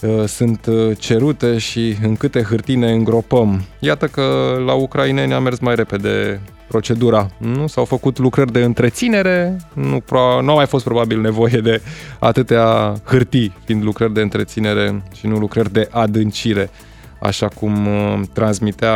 uh, 0.00 0.24
sunt 0.26 0.66
uh, 0.66 0.96
cerute 0.98 1.58
și 1.58 1.96
în 2.02 2.16
câte 2.16 2.42
hârtii 2.42 2.76
ne 2.76 2.92
îngropăm. 2.92 3.64
Iată 3.78 4.06
că 4.06 4.56
la 4.66 4.72
ucraineni 4.72 5.32
a 5.32 5.38
mers 5.38 5.58
mai 5.58 5.74
repede 5.74 6.40
procedura. 6.68 7.30
Nu 7.38 7.66
s-au 7.66 7.84
făcut 7.84 8.18
lucrări 8.18 8.52
de 8.52 8.62
întreținere, 8.62 9.56
nu, 9.72 10.02
nu 10.42 10.50
a 10.50 10.54
mai 10.54 10.66
fost 10.66 10.84
probabil 10.84 11.20
nevoie 11.20 11.60
de 11.60 11.82
atâtea 12.18 12.94
hârtii, 13.04 13.56
fiind 13.64 13.82
lucrări 13.82 14.14
de 14.14 14.20
întreținere 14.20 15.02
și 15.14 15.26
nu 15.26 15.36
lucrări 15.36 15.72
de 15.72 15.88
adâncire 15.90 16.70
așa 17.20 17.48
cum 17.48 17.86
uh, 17.86 18.20
transmitea 18.34 18.94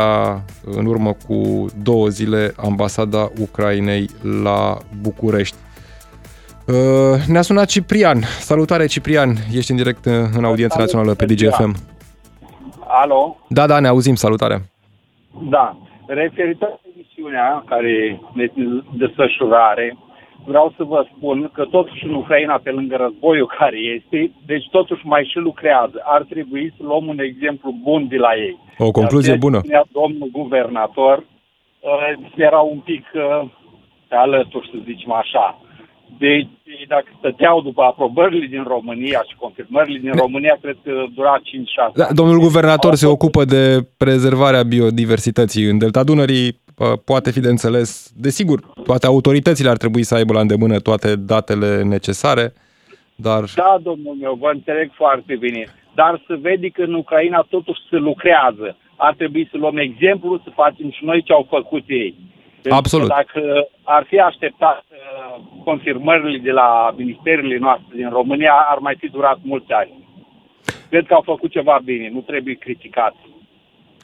în 0.65 0.85
urmă 0.85 1.15
cu 1.27 1.65
două 1.83 2.07
zile 2.07 2.53
ambasada 2.57 3.29
Ucrainei 3.39 4.09
la 4.43 4.77
București. 5.01 5.55
Uh, 6.67 6.75
ne-a 7.27 7.41
sunat 7.41 7.67
Ciprian. 7.67 8.21
Salutare 8.21 8.85
Ciprian, 8.85 9.29
ești 9.53 9.71
în 9.71 9.77
direct 9.77 10.05
în 10.37 10.43
audiența 10.43 10.79
națională 10.79 11.13
pe 11.13 11.25
DGFM. 11.25 11.75
Alo? 12.87 13.37
Da, 13.47 13.67
da, 13.67 13.79
ne 13.79 13.87
auzim, 13.87 14.15
salutare. 14.15 14.61
Da, 15.49 15.77
referitor 16.07 16.69
la 16.69 16.89
emisiunea 16.95 17.63
care 17.65 18.19
ne 18.33 18.45
desfășurare, 18.97 19.97
vreau 20.45 20.73
să 20.77 20.83
vă 20.83 21.05
spun 21.15 21.49
că 21.53 21.65
totuși 21.65 22.05
în 22.05 22.13
Ucraina, 22.13 22.59
pe 22.63 22.71
lângă 22.71 22.95
războiul 22.95 23.53
care 23.59 23.77
este, 23.77 24.31
deci 24.45 24.67
totuși 24.71 25.05
mai 25.05 25.23
și 25.31 25.37
lucrează. 25.37 26.01
Ar 26.03 26.21
trebui 26.29 26.73
să 26.77 26.83
luăm 26.83 27.07
un 27.07 27.19
exemplu 27.19 27.75
bun 27.83 28.07
de 28.07 28.17
la 28.17 28.31
ei. 28.35 28.57
O 28.77 28.91
concluzie 28.91 29.35
bună. 29.35 29.61
Domnul 29.91 30.29
guvernator 30.31 31.17
uh, 31.17 32.31
era 32.35 32.59
un 32.59 32.79
pic 32.79 33.05
uh, 33.13 33.49
alături, 34.09 34.69
să 34.71 34.77
zicem 34.85 35.11
așa. 35.11 35.59
Deci, 36.17 36.47
dacă 36.87 37.05
stăteau 37.17 37.61
după 37.61 37.81
aprobările 37.81 38.45
din 38.45 38.63
România 38.67 39.23
și 39.29 39.35
confirmările 39.35 39.99
din 39.99 40.11
România, 40.11 40.57
cred 40.61 40.77
că 40.83 40.91
dura 41.15 41.35
5-6 41.39 41.41
da, 41.93 42.07
Domnul 42.13 42.39
guvernator 42.39 42.95
se 42.95 43.07
ocupă 43.07 43.45
de 43.45 43.87
prezervarea 43.97 44.63
biodiversității 44.63 45.63
în 45.63 45.77
Delta 45.77 46.03
Dunării 46.03 46.61
poate 47.05 47.31
fi 47.31 47.39
de 47.39 47.49
înțeles. 47.49 48.11
Desigur, 48.15 48.59
toate 48.83 49.05
autoritățile 49.05 49.69
ar 49.69 49.77
trebui 49.77 50.03
să 50.03 50.15
aibă 50.15 50.33
la 50.33 50.39
îndemână 50.39 50.79
toate 50.79 51.15
datele 51.15 51.83
necesare, 51.83 52.53
dar... 53.15 53.43
Da, 53.55 53.77
domnul 53.81 54.15
meu, 54.19 54.37
vă 54.39 54.49
înțeleg 54.53 54.91
foarte 54.93 55.35
bine. 55.35 55.65
Dar 55.95 56.23
să 56.27 56.37
vede 56.41 56.69
că 56.69 56.81
în 56.81 56.93
Ucraina 56.93 57.45
totuși 57.49 57.79
se 57.89 57.95
lucrează. 57.95 58.77
Ar 58.95 59.13
trebui 59.13 59.47
să 59.51 59.57
luăm 59.57 59.77
exemplu, 59.77 60.41
să 60.43 60.49
facem 60.55 60.91
și 60.91 61.05
noi 61.05 61.23
ce 61.23 61.33
au 61.33 61.47
făcut 61.49 61.83
ei. 61.87 62.15
Pentru 62.61 62.79
Absolut. 62.79 63.07
dacă 63.07 63.67
ar 63.83 64.03
fi 64.07 64.19
așteptat 64.19 64.83
uh, 64.89 65.43
confirmările 65.63 66.37
de 66.37 66.51
la 66.51 66.93
ministerele 66.97 67.57
noastre 67.57 67.93
din 67.95 68.09
România, 68.09 68.53
ar 68.69 68.77
mai 68.77 68.95
fi 68.99 69.07
durat 69.07 69.39
mulți 69.41 69.71
ani. 69.71 69.91
Cred 70.89 71.05
că 71.05 71.13
au 71.13 71.21
făcut 71.21 71.51
ceva 71.51 71.79
bine, 71.83 72.09
nu 72.09 72.19
trebuie 72.19 72.53
criticat. 72.53 73.15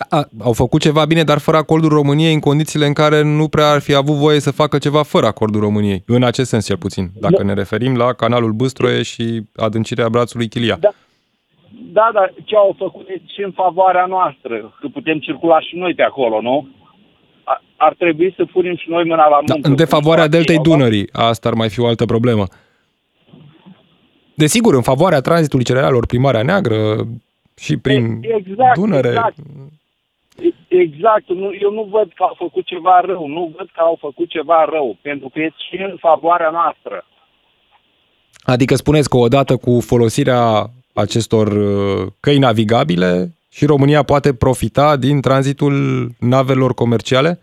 A, 0.09 0.27
au 0.39 0.53
făcut 0.53 0.81
ceva 0.81 1.05
bine, 1.05 1.23
dar 1.23 1.37
fără 1.37 1.57
acordul 1.57 1.89
României, 1.89 2.33
în 2.33 2.39
condițiile 2.39 2.85
în 2.85 2.93
care 2.93 3.21
nu 3.21 3.47
prea 3.47 3.69
ar 3.69 3.79
fi 3.81 3.93
avut 3.95 4.15
voie 4.15 4.39
să 4.39 4.51
facă 4.51 4.77
ceva 4.77 5.03
fără 5.03 5.25
acordul 5.25 5.61
României. 5.61 6.03
În 6.05 6.23
acest 6.23 6.49
sens, 6.49 6.65
cel 6.65 6.77
puțin, 6.77 7.09
dacă 7.19 7.37
da. 7.37 7.43
ne 7.43 7.53
referim 7.53 7.95
la 7.95 8.13
canalul 8.13 8.51
Băstroie 8.51 9.01
și 9.01 9.43
adâncirea 9.55 10.09
brațului 10.09 10.47
Chilia. 10.47 10.77
Da. 10.79 10.89
Da, 11.91 12.09
dar 12.13 12.33
ce 12.43 12.55
au 12.55 12.75
făcut 12.77 13.07
și 13.07 13.41
în 13.43 13.51
favoarea 13.51 14.05
noastră, 14.05 14.73
că 14.79 14.87
putem 14.87 15.19
circula 15.19 15.59
și 15.59 15.75
noi 15.75 15.93
pe 15.93 16.03
acolo, 16.03 16.41
nu? 16.41 16.67
Ar 17.75 17.93
trebui 17.97 18.33
să 18.37 18.45
punem 18.45 18.75
și 18.75 18.89
noi 18.89 19.03
mâna 19.03 19.27
la 19.27 19.35
muncă. 19.35 19.59
Da, 19.61 19.69
în 19.69 19.75
defavoarea 19.75 20.27
deltei 20.27 20.59
Dunării, 20.59 21.09
asta 21.11 21.49
ar 21.49 21.53
mai 21.53 21.69
fi 21.69 21.79
o 21.79 21.87
altă 21.87 22.05
problemă. 22.05 22.45
Desigur, 24.33 24.73
în 24.73 24.81
favoarea 24.81 25.21
tranzitului 25.21 25.65
cerealelor 25.65 26.05
primarea 26.05 26.43
neagră 26.43 27.07
și 27.57 27.77
prin 27.77 28.19
exact, 28.21 28.77
Dunăre. 28.77 29.07
Exact. 29.07 29.35
Exact, 30.67 31.27
nu, 31.27 31.49
eu 31.61 31.71
nu 31.71 31.87
văd 31.91 32.11
că 32.15 32.23
au 32.23 32.35
făcut 32.37 32.65
ceva 32.65 32.99
rău, 33.05 33.27
nu 33.27 33.53
văd 33.57 33.67
că 33.73 33.81
au 33.81 33.97
făcut 33.99 34.29
ceva 34.29 34.65
rău, 34.71 34.97
pentru 35.01 35.29
că 35.33 35.39
e 35.39 35.49
și 35.69 35.81
în 35.81 35.95
favoarea 35.99 36.49
noastră. 36.49 37.05
Adică 38.43 38.75
spuneți 38.75 39.09
că 39.09 39.17
odată 39.17 39.57
cu 39.57 39.79
folosirea 39.81 40.65
acestor 40.93 41.47
uh, 41.47 42.07
căi 42.19 42.37
navigabile 42.37 43.33
și 43.51 43.65
România 43.65 44.03
poate 44.03 44.33
profita 44.33 44.95
din 44.95 45.21
tranzitul 45.21 46.07
navelor 46.19 46.73
comerciale? 46.73 47.39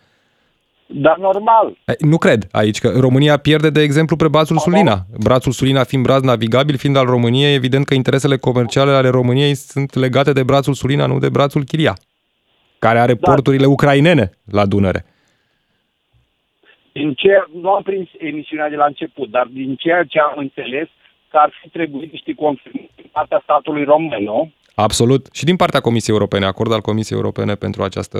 Da, 0.87 1.15
normal. 1.21 1.77
Nu 1.99 2.19
cred 2.19 2.47
aici 2.51 2.81
că 2.81 2.93
România 2.99 3.37
pierde, 3.37 3.71
de 3.71 3.81
exemplu, 3.81 4.17
pe 4.17 4.29
brațul 4.29 4.59
Sulina. 4.59 5.07
Brațul 5.21 5.53
Sulina 5.53 5.85
fiind 5.85 6.05
braț 6.05 6.23
navigabil, 6.23 6.77
fiind 6.77 6.97
al 6.97 7.07
României, 7.07 7.55
evident 7.55 7.87
că 7.87 7.95
interesele 7.95 8.37
comerciale 8.37 8.91
ale 8.91 9.09
României 9.09 9.55
sunt 9.55 9.95
legate 9.95 10.33
de 10.33 10.43
brațul 10.43 10.75
Sulina, 10.75 11.07
nu 11.07 11.19
de 11.19 11.29
brațul 11.29 11.65
Chiria 11.65 11.95
care 12.87 12.99
are 12.99 13.15
da. 13.15 13.31
porturile 13.31 13.67
ucrainene 13.67 14.31
la 14.59 14.65
Dunăre. 14.67 15.05
Din 16.93 17.15
ce, 17.15 17.33
nu 17.63 17.69
am 17.71 17.83
prins 17.83 18.09
emisiunea 18.19 18.69
de 18.69 18.77
la 18.77 18.85
început, 18.85 19.29
dar 19.31 19.47
din 19.61 19.75
ceea 19.75 20.05
ce 20.05 20.19
am 20.21 20.35
înțeles, 20.37 20.89
că 21.31 21.37
ar 21.37 21.51
fi 21.61 21.69
trebuit 21.69 22.13
niște 22.13 22.33
confirmări 22.35 22.91
din 22.97 23.11
partea 23.13 23.41
statului 23.43 23.85
român, 23.85 24.23
nu? 24.23 24.53
Absolut. 24.75 25.23
Și 25.33 25.45
din 25.45 25.57
partea 25.57 25.81
Comisiei 25.81 26.17
Europene, 26.17 26.45
acord 26.45 26.73
al 26.73 26.81
Comisiei 26.81 27.19
Europene 27.19 27.55
pentru 27.55 27.83
această 27.83 28.19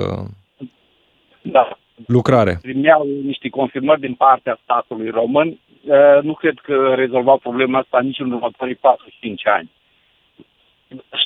da. 1.41 1.77
lucrare. 2.07 2.57
Primeau 2.61 3.07
niște 3.23 3.49
confirmări 3.49 3.99
din 3.99 4.13
partea 4.13 4.59
statului 4.63 5.09
român. 5.09 5.47
Uh, 5.47 6.19
nu 6.21 6.33
cred 6.33 6.57
că 6.63 6.93
rezolva 6.95 7.35
problema 7.35 7.79
asta 7.79 7.99
nici 8.01 8.19
în 8.19 8.31
următorii 8.31 8.75
4-5 8.75 8.79
ani 9.43 9.69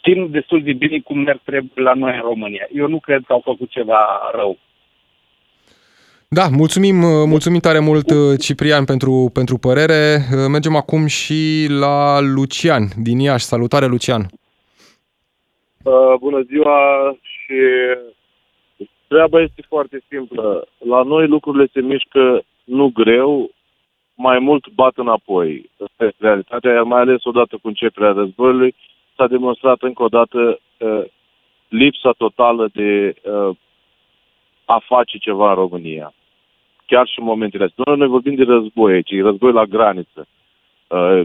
știm 0.09 0.31
destul 0.31 0.63
de 0.63 0.73
bine 0.73 0.99
cum 0.99 1.17
merg 1.19 1.39
trebuie 1.43 1.71
la 1.75 1.93
noi 1.93 2.15
în 2.15 2.21
România. 2.21 2.67
Eu 2.71 2.87
nu 2.87 2.99
cred 2.99 3.21
că 3.27 3.33
au 3.33 3.41
făcut 3.43 3.69
ceva 3.69 3.99
rău. 4.33 4.57
Da, 6.27 6.47
mulțumim, 6.51 6.95
mulțumim 7.27 7.59
tare 7.59 7.79
mult, 7.79 8.07
Ciprian, 8.39 8.85
pentru, 8.85 9.29
pentru 9.33 9.57
părere. 9.57 10.17
Mergem 10.51 10.75
acum 10.75 11.05
și 11.05 11.67
la 11.79 12.19
Lucian 12.35 12.83
din 13.01 13.19
Iași. 13.19 13.45
Salutare, 13.45 13.85
Lucian! 13.85 14.21
Uh, 15.83 16.13
bună 16.19 16.41
ziua 16.41 16.77
și 17.21 17.57
treaba 19.07 19.41
este 19.41 19.61
foarte 19.67 20.01
simplă. 20.09 20.67
La 20.77 21.01
noi 21.03 21.27
lucrurile 21.27 21.69
se 21.73 21.81
mișcă 21.81 22.41
nu 22.63 22.91
greu, 22.93 23.51
mai 24.15 24.39
mult 24.39 24.67
bat 24.69 24.93
înapoi. 24.95 25.69
Asta 25.85 26.05
este 26.05 26.17
realitatea, 26.19 26.81
mai 26.81 27.01
ales 27.01 27.23
odată 27.23 27.57
cu 27.61 27.67
începerea 27.67 28.11
războiului, 28.11 28.75
s-a 29.19 29.27
demonstrat 29.27 29.81
încă 29.81 30.03
o 30.03 30.07
dată 30.07 30.59
uh, 30.77 31.03
lipsa 31.67 32.11
totală 32.17 32.69
de 32.73 33.15
uh, 33.23 33.55
a 34.65 34.81
face 34.85 35.17
ceva 35.17 35.49
în 35.49 35.55
România. 35.55 36.13
Chiar 36.85 37.07
și 37.07 37.19
în 37.19 37.25
momentele 37.25 37.63
astea. 37.63 37.83
Noi, 37.85 37.97
noi 37.97 38.07
vorbim 38.07 38.35
de 38.35 38.43
război 38.43 38.93
aici, 38.93 39.21
război 39.21 39.51
la 39.51 39.65
graniță. 39.65 40.27
Uh, 40.87 41.21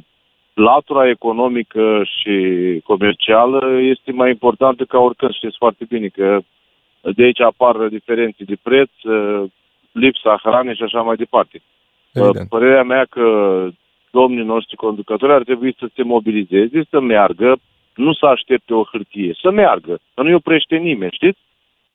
latura 0.55 1.09
economică 1.09 2.03
și 2.17 2.37
comercială 2.85 3.81
este 3.81 4.13
mai 4.13 4.31
importantă 4.31 4.85
ca 4.85 4.99
oricând. 4.99 5.33
Știți 5.33 5.57
foarte 5.59 5.85
bine 5.89 6.09
că 6.09 6.41
de 7.01 7.23
aici 7.23 7.41
apar 7.41 7.77
diferențe 7.77 8.45
de 8.45 8.57
preț, 8.63 8.91
uh, 9.03 9.43
lipsa 9.93 10.41
hranei 10.43 10.77
și 10.77 10.83
așa 10.83 11.01
mai 11.01 11.17
departe. 11.17 11.63
Evident. 12.13 12.49
Părerea 12.49 12.83
mea 12.83 13.05
că 13.11 13.27
domnii 14.11 14.45
noștri 14.45 14.77
conducători 14.77 15.33
ar 15.33 15.43
trebui 15.43 15.75
să 15.79 15.87
se 15.95 16.03
mobilizeze, 16.03 16.87
să 16.91 17.01
meargă 17.01 17.57
nu 17.95 18.13
să 18.13 18.27
aștepte 18.27 18.75
o 18.75 18.85
hârtie, 18.85 19.39
să 19.41 19.51
meargă, 19.51 19.99
că 20.15 20.23
nu-i 20.23 20.35
oprește 20.35 20.77
nimeni, 20.77 21.13
știți? 21.15 21.39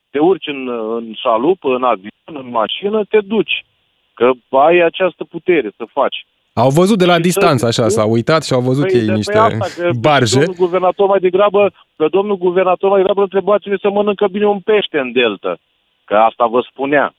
Te 0.09 0.19
urci 0.19 0.47
în, 0.47 0.67
în 0.95 1.13
șalupă, 1.13 1.75
în 1.75 1.83
avion, 1.83 2.33
în 2.43 2.49
mașină, 2.49 3.03
te 3.03 3.19
duci. 3.21 3.65
Că 4.13 4.31
ai 4.49 4.77
această 4.79 5.23
putere 5.23 5.71
să 5.77 5.85
faci. 5.91 6.25
Au 6.53 6.69
văzut 6.69 6.97
de 6.97 7.05
la 7.05 7.15
și 7.15 7.21
distanță, 7.21 7.65
așa, 7.65 7.87
s-au 7.87 8.11
uitat 8.11 8.43
și 8.43 8.53
au 8.53 8.61
văzut 8.61 8.91
păi, 8.91 8.99
ei 8.99 9.07
niște 9.07 9.37
asta, 9.37 9.65
că 9.75 9.89
barje. 9.99 10.39
Domnul 10.39 10.55
guvernator 10.57 11.07
mai 11.07 11.19
degrabă, 11.19 11.73
că 11.95 12.07
domnul 12.07 12.37
guvernator 12.37 12.89
mai 12.89 12.99
degrabă 12.99 13.21
întrebați-ne 13.21 13.75
să 13.81 13.89
mănâncă 13.89 14.27
bine 14.27 14.47
un 14.47 14.59
pește 14.59 14.99
în 14.99 15.11
delta. 15.11 15.57
Că 16.05 16.15
asta 16.15 16.45
vă 16.45 16.65
spunea. 16.71 17.13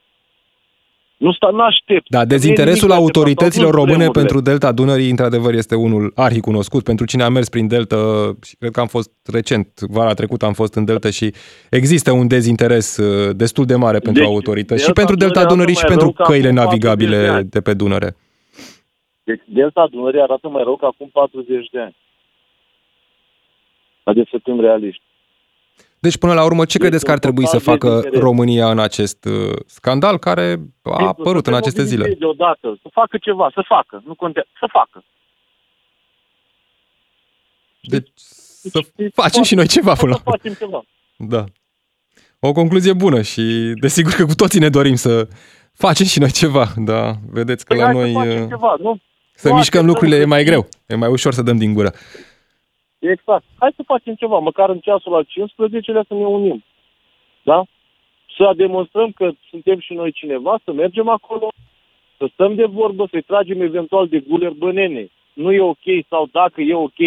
Nu 1.20 1.32
sta, 1.32 1.50
nu 1.50 1.60
aștept. 1.62 2.08
Da, 2.08 2.24
dezinteresul 2.24 2.90
autorităților 2.90 3.74
române 3.74 4.06
pentru 4.06 4.40
Delta 4.40 4.72
Dunării, 4.72 5.10
într-adevăr, 5.10 5.54
este 5.54 5.74
unul 5.74 6.12
arhi 6.14 6.40
cunoscut. 6.40 6.84
Pentru 6.84 7.06
cine 7.06 7.22
a 7.22 7.28
mers 7.28 7.48
prin 7.48 7.66
Delta, 7.68 7.96
și 8.42 8.56
cred 8.56 8.70
că 8.70 8.80
am 8.80 8.86
fost 8.86 9.10
recent, 9.32 9.80
vara 9.80 10.14
trecută 10.14 10.44
am 10.46 10.52
fost 10.52 10.74
în 10.74 10.84
Delta 10.84 11.10
și 11.10 11.32
există 11.70 12.12
un 12.12 12.28
dezinteres 12.28 12.96
uh, 12.96 13.36
destul 13.36 13.64
de 13.64 13.74
mare 13.74 13.98
pentru 13.98 14.22
deci, 14.22 14.32
autorități 14.32 14.84
și 14.84 14.92
pentru 14.92 15.16
Delta 15.16 15.44
Dunării 15.44 15.74
și 15.74 15.84
pentru 15.84 16.12
căile 16.12 16.50
navigabile 16.50 17.42
de 17.44 17.60
pe 17.60 17.74
Dunăre. 17.74 18.16
Deci 19.24 19.42
Delta 19.44 19.88
Dunării 19.90 20.20
arată 20.20 20.48
mai 20.48 20.62
rău 20.62 20.76
ca 20.76 20.86
acum 20.86 21.08
40 21.12 21.68
de 21.72 21.80
ani. 21.80 21.96
Haideți 24.04 24.30
să 24.30 24.38
fim 24.42 24.60
realiști. 24.60 25.02
Deci, 26.00 26.18
până 26.18 26.34
la 26.34 26.44
urmă, 26.44 26.64
ce 26.64 26.78
credeți 26.78 27.04
că 27.04 27.10
ar 27.10 27.18
trebui 27.18 27.46
să 27.46 27.58
facă 27.58 28.02
România 28.12 28.70
în 28.70 28.78
acest 28.78 29.24
uh, 29.24 29.56
scandal 29.66 30.18
care 30.18 30.56
a 30.82 31.06
apărut 31.06 31.46
în 31.46 31.54
aceste 31.54 31.84
zile? 31.84 32.14
Deodată, 32.18 32.78
să 32.82 32.88
facă 32.92 33.18
ceva, 33.18 33.50
să 33.54 33.64
facă, 33.66 34.02
nu 34.06 34.14
contează, 34.14 34.48
să 34.58 34.66
facă. 34.72 35.04
Deci, 37.82 38.08
să 38.14 38.80
facem 39.14 39.42
și 39.42 39.54
noi 39.54 39.66
ceva 39.66 39.92
până 39.92 40.10
la 40.10 40.30
facem 40.30 40.52
ceva. 40.52 40.82
Da. 41.16 41.44
O 42.38 42.52
concluzie 42.52 42.92
bună 42.92 43.22
și 43.22 43.72
desigur 43.80 44.12
că 44.12 44.24
cu 44.24 44.34
toții 44.34 44.60
ne 44.60 44.68
dorim 44.68 44.94
să 44.94 45.28
facem 45.72 46.06
și 46.06 46.18
noi 46.18 46.30
ceva, 46.30 46.66
da. 46.76 47.12
Vedeți 47.30 47.64
că 47.64 47.74
păi 47.74 47.82
la 47.82 47.92
noi... 47.92 48.12
Să, 48.12 48.18
uh, 48.18 48.48
ceva, 48.48 48.74
nu? 48.78 49.00
să 49.34 49.54
mișcăm 49.54 49.86
lucrurile 49.86 50.16
e 50.16 50.24
mai 50.24 50.44
greu, 50.44 50.68
e 50.86 50.94
mai 50.94 51.08
ușor 51.08 51.32
să 51.32 51.42
dăm 51.42 51.56
din 51.56 51.72
gură. 51.74 51.92
Exact. 53.00 53.44
Hai 53.58 53.72
să 53.76 53.82
facem 53.82 54.14
ceva, 54.14 54.38
măcar 54.38 54.68
în 54.70 54.78
ceasul 54.78 55.14
al 55.14 55.24
15-lea 55.24 56.06
să 56.06 56.14
ne 56.14 56.26
unim. 56.26 56.64
Da? 57.42 57.62
Să 58.36 58.52
demonstrăm 58.56 59.10
că 59.12 59.30
suntem 59.50 59.80
și 59.80 59.92
noi 59.92 60.12
cineva, 60.12 60.58
să 60.64 60.72
mergem 60.72 61.08
acolo, 61.08 61.48
să 62.16 62.28
stăm 62.32 62.54
de 62.54 62.64
vorbă, 62.64 63.06
să-i 63.10 63.22
tragem 63.22 63.60
eventual 63.60 64.08
de 64.08 64.18
guler 64.18 64.50
bănene. 64.50 65.08
Nu 65.32 65.52
e 65.52 65.60
ok 65.60 65.86
sau 66.08 66.28
dacă 66.32 66.60
e 66.60 66.74
ok, 66.74 67.00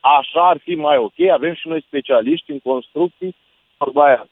așa 0.00 0.48
ar 0.48 0.58
fi 0.58 0.74
mai 0.74 0.96
ok. 0.96 1.20
Avem 1.20 1.54
și 1.54 1.68
noi 1.68 1.82
specialiști 1.82 2.50
în 2.50 2.58
construcții. 2.58 3.34
Vorba 3.76 4.04
aia. 4.04 4.28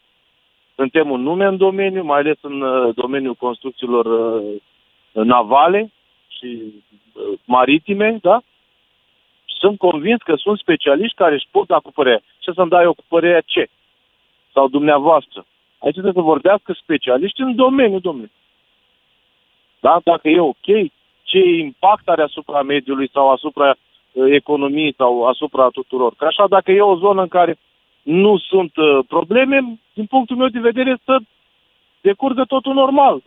Suntem 0.75 1.11
un 1.11 1.23
nume 1.23 1.45
în 1.45 1.57
domeniu, 1.57 2.03
mai 2.03 2.19
ales 2.19 2.37
în 2.41 2.61
uh, 2.61 2.95
domeniul 2.95 3.35
construcțiilor 3.35 4.07
uh, 4.07 4.61
navale 5.13 5.93
și 6.29 6.61
uh, 7.13 7.39
maritime, 7.45 8.19
da? 8.23 8.43
Sunt 9.65 9.79
convins 9.79 10.21
că 10.23 10.35
sunt 10.37 10.59
specialiști 10.59 11.21
care 11.23 11.35
își 11.35 11.49
pot 11.51 11.67
da 11.67 11.79
cu 11.79 11.91
părerea. 11.93 12.23
Ce 12.39 12.51
să-mi 12.53 12.71
dai 12.71 12.85
eu 12.85 12.95
cu 12.95 13.05
părerea 13.09 13.43
ce? 13.47 13.65
Sau 14.53 14.69
dumneavoastră. 14.69 15.41
Aici 15.83 15.93
trebuie 15.93 16.13
să 16.13 16.31
vorbească 16.33 16.73
specialiști 16.73 17.41
în 17.41 17.55
domeniu, 17.55 17.99
domnule. 17.99 18.31
Da? 19.81 20.01
Dacă 20.05 20.29
e 20.29 20.41
ok, 20.41 20.69
ce 21.23 21.39
impact 21.39 22.09
are 22.09 22.23
asupra 22.23 22.63
mediului 22.63 23.09
sau 23.13 23.31
asupra 23.31 23.69
uh, 23.71 24.25
economiei 24.41 24.95
sau 24.97 25.25
asupra 25.27 25.69
tuturor. 25.69 26.15
Că 26.17 26.25
așa, 26.25 26.47
dacă 26.49 26.71
e 26.71 26.81
o 26.81 26.97
zonă 26.97 27.21
în 27.23 27.29
care 27.29 27.59
nu 28.03 28.39
sunt 28.39 28.77
uh, 28.77 28.99
probleme, 29.09 29.79
din 29.93 30.07
punctul 30.07 30.37
meu 30.37 30.49
de 30.49 30.61
vedere, 30.71 30.97
să 31.05 31.19
decurgă 32.01 32.45
totul 32.45 32.75
normal. 32.75 33.23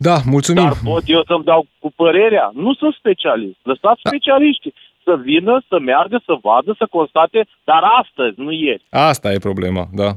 Da, 0.00 0.16
mulțumim. 0.24 0.62
Dar 0.62 0.76
pot 0.84 1.02
eu 1.06 1.22
să-mi 1.26 1.44
dau 1.44 1.66
cu 1.78 1.92
părerea? 1.96 2.50
Nu 2.54 2.74
sunt 2.74 2.94
specialist. 2.94 3.58
Lăsați 3.62 4.00
da. 4.02 4.08
specialiștii 4.10 4.74
să 5.04 5.20
vină, 5.22 5.64
să 5.68 5.78
meargă, 5.78 6.22
să 6.24 6.34
vadă, 6.42 6.74
să 6.78 6.86
constate, 6.90 7.46
dar 7.64 7.82
astăzi, 8.02 8.40
nu 8.40 8.52
ieri. 8.52 8.84
Asta 8.90 9.32
e 9.32 9.38
problema, 9.38 9.84
da. 9.92 10.10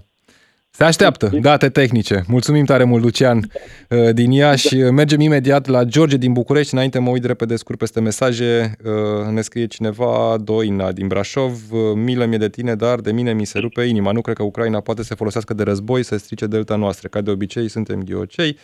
Se 0.74 0.84
așteaptă 0.84 1.30
date 1.42 1.70
tehnice. 1.70 2.24
Mulțumim 2.28 2.66
tare 2.66 2.84
mult, 2.84 3.04
Lucian, 3.04 3.38
uh, 3.38 4.14
din 4.14 4.32
Iași. 4.32 4.76
Da. 4.76 4.92
Mergem 4.92 5.20
imediat 5.20 5.68
la 5.68 5.84
George 5.84 6.18
din 6.18 6.34
București. 6.34 6.74
Înainte 6.74 7.00
mă 7.00 7.10
uit 7.10 7.24
repede 7.24 7.56
scurt 7.56 7.78
peste 7.78 8.02
mesaje. 8.02 8.72
Uh, 8.84 9.32
ne 9.34 9.42
scrie 9.42 9.66
cineva, 9.66 10.38
Doina 10.44 10.92
din 10.92 11.08
Brașov. 11.08 11.52
Uh, 11.72 11.80
milă 11.96 12.26
mie 12.26 12.38
de 12.38 12.50
tine, 12.50 12.76
dar 12.76 13.00
de 13.00 13.12
mine 13.12 13.34
mi 13.34 13.46
se 13.46 13.60
rupe 13.60 13.84
inima. 13.84 14.12
Nu 14.12 14.22
cred 14.22 14.36
că 14.36 14.44
Ucraina 14.44 14.80
poate 14.80 15.04
să 15.04 15.16
folosească 15.16 15.54
de 15.54 15.64
război 15.64 16.04
să 16.04 16.18
strice 16.18 16.46
delta 16.46 16.76
noastră. 16.76 17.08
Ca 17.08 17.22
de 17.22 17.32
obicei, 17.32 17.68
suntem 17.68 18.04
ghiocei. 18.04 18.58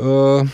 Uh, 0.00 0.48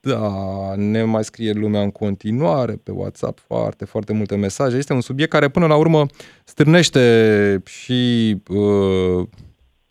da, 0.00 0.74
ne 0.76 1.02
mai 1.02 1.24
scrie 1.24 1.52
lumea 1.52 1.82
în 1.82 1.90
continuare 1.90 2.72
pe 2.72 2.90
WhatsApp 2.90 3.38
foarte, 3.46 3.84
foarte 3.84 4.12
multe 4.12 4.36
mesaje. 4.36 4.76
Este 4.76 4.92
un 4.92 5.00
subiect 5.00 5.30
care 5.30 5.48
până 5.48 5.66
la 5.66 5.76
urmă 5.76 6.06
strânește 6.44 7.62
și 7.64 8.36
uh, 8.48 9.26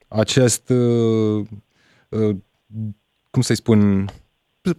acest, 0.08 0.70
uh, 0.70 1.46
uh, 2.10 2.36
cum 3.32 3.42
să-i 3.42 3.56
spun, 3.56 4.10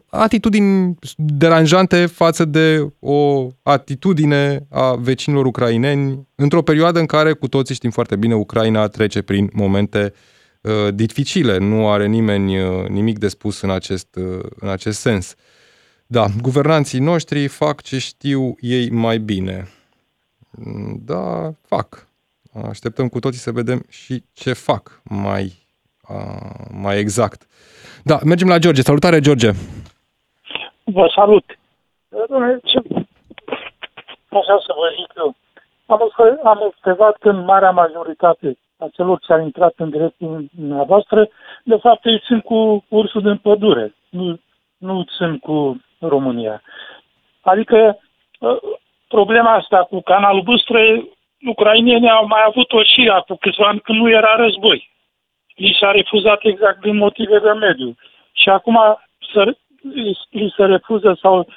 atitudini 0.07 0.95
deranjante 1.17 2.07
față 2.07 2.45
de 2.45 2.93
o 3.01 3.49
atitudine 3.63 4.67
a 4.69 4.95
vecinilor 4.95 5.47
ucraineni 5.47 6.27
într-o 6.35 6.63
perioadă 6.63 6.99
în 6.99 7.07
care 7.07 7.33
cu 7.33 7.49
toții 7.49 7.75
știm 7.75 7.91
foarte 7.91 8.17
bine 8.17 8.35
Ucraina 8.35 8.89
trece 8.89 9.23
prin 9.23 9.51
momente 9.53 10.13
uh, 10.13 10.36
Uh, 10.67 10.95
dificile, 10.95 11.59
nu 11.59 11.89
are 11.89 12.07
nimeni 12.07 12.63
uh, 12.63 12.89
nimic 12.89 13.19
de 13.19 13.29
spus 13.29 13.61
în 13.61 13.71
acest, 13.71 14.17
uh, 14.17 14.45
în 14.61 14.69
acest 14.69 15.01
sens. 15.01 15.35
Da, 16.07 16.25
guvernanții 16.41 17.01
noștri 17.01 17.47
fac 17.47 17.83
ce 17.83 17.99
știu 17.99 18.55
ei 18.61 18.91
mai 18.91 19.19
bine. 19.19 19.69
Mm, 20.51 21.01
da, 21.05 21.51
fac. 21.67 22.09
Așteptăm 22.69 23.09
cu 23.09 23.19
toții 23.19 23.41
să 23.41 23.51
vedem 23.51 23.85
și 23.89 24.23
ce 24.33 24.53
fac 24.53 25.01
mai, 25.05 25.53
mai 26.83 26.99
exact. 26.99 27.47
Da, 28.05 28.19
mergem 28.25 28.49
la 28.49 28.59
George. 28.59 28.83
Salutare, 28.83 29.21
George! 29.21 29.51
Vă 30.85 31.13
salut! 31.15 31.45
Ce... 32.65 32.79
Așa 34.29 34.57
să 34.67 34.73
vă 34.79 34.87
zic 34.97 35.13
eu. 35.17 35.35
Am, 35.87 36.01
am 36.45 36.59
observat 36.61 37.17
că 37.17 37.29
în 37.29 37.45
marea 37.45 37.71
majoritate 37.71 38.59
a 38.79 38.89
celor 38.93 39.19
ce 39.21 39.33
au 39.33 39.41
intrat 39.41 39.75
în 39.77 39.91
dreptul 39.91 40.49
dumneavoastră, 40.51 41.29
de 41.65 41.77
fapt 41.77 42.05
ei 42.05 42.21
sunt 42.25 42.43
cu 42.43 42.85
ursul 42.89 43.23
din 43.23 43.37
pădure, 43.37 43.95
nu, 44.09 44.41
nu 44.79 45.05
sunt 45.09 45.41
cu 45.41 45.81
România. 45.99 46.63
Adică 47.41 47.99
ă, 48.43 48.59
problema 49.09 49.53
asta 49.53 49.85
cu 49.91 50.01
canalul 50.01 50.43
Bâstră, 50.43 50.79
ucrainienii 51.47 52.11
au 52.11 52.27
mai 52.27 52.43
avut-o 52.47 52.83
și 52.83 53.09
acum 53.09 53.37
câțiva 53.41 53.69
ani 53.69 53.81
când 53.81 53.99
nu 53.99 54.11
era 54.11 54.37
război. 54.37 54.91
Li 55.55 55.77
s-a 55.81 55.91
refuzat 55.91 56.41
exact 56.43 56.81
din 56.81 56.97
motive 56.97 57.39
de 57.39 57.51
mediu. 57.51 57.95
Și 58.33 58.49
acum 58.49 58.79
să, 59.33 59.57
li 60.31 60.55
se 60.57 60.65
refuză 60.65 61.19
sau 61.21 61.49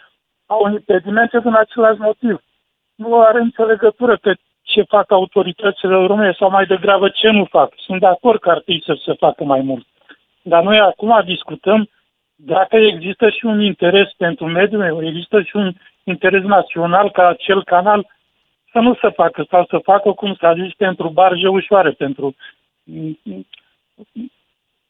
au 0.46 0.72
impedimente 0.72 1.40
din 1.40 1.54
același 1.54 2.00
motiv. 2.00 2.44
Nu 2.96 3.20
are 3.20 3.44
nicio 3.44 3.64
legătură 3.64 4.18
că 4.18 4.34
ce 4.70 4.82
fac 4.82 5.12
autoritățile 5.12 5.94
române 5.94 6.32
sau 6.40 6.50
mai 6.50 6.66
degrabă 6.66 7.10
ce 7.10 7.30
nu 7.30 7.46
fac. 7.46 7.74
Sunt 7.78 8.00
de 8.00 8.06
acord 8.06 8.40
că 8.40 8.50
ar 8.50 8.60
trebui 8.60 8.84
să 8.86 8.98
se 9.06 9.14
facă 9.14 9.44
mai 9.44 9.62
mult. 9.62 9.86
Dar 10.42 10.64
noi 10.64 10.80
acum 10.80 11.22
discutăm 11.26 11.90
dacă 12.36 12.76
există 12.76 13.30
și 13.30 13.46
un 13.46 13.62
interes 13.62 14.10
pentru 14.18 14.46
mediul, 14.46 15.06
există 15.06 15.42
și 15.42 15.56
un 15.56 15.74
interes 16.04 16.44
național 16.44 17.12
ca 17.12 17.28
acel 17.28 17.64
canal 17.64 18.08
să 18.72 18.80
nu 18.80 18.94
se 19.02 19.10
facă 19.10 19.46
sau 19.50 19.66
să 19.70 19.78
facă, 19.78 20.12
cum 20.12 20.36
s-a 20.36 20.54
zis, 20.54 20.74
pentru 20.74 21.10
barge 21.10 21.48
ușoare, 21.48 21.92
pentru 21.92 22.36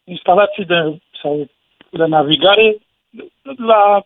instalații 0.03 0.65
de, 0.65 0.99
sau 1.21 1.47
de 1.89 2.05
navigare 2.05 2.75
la 3.57 4.01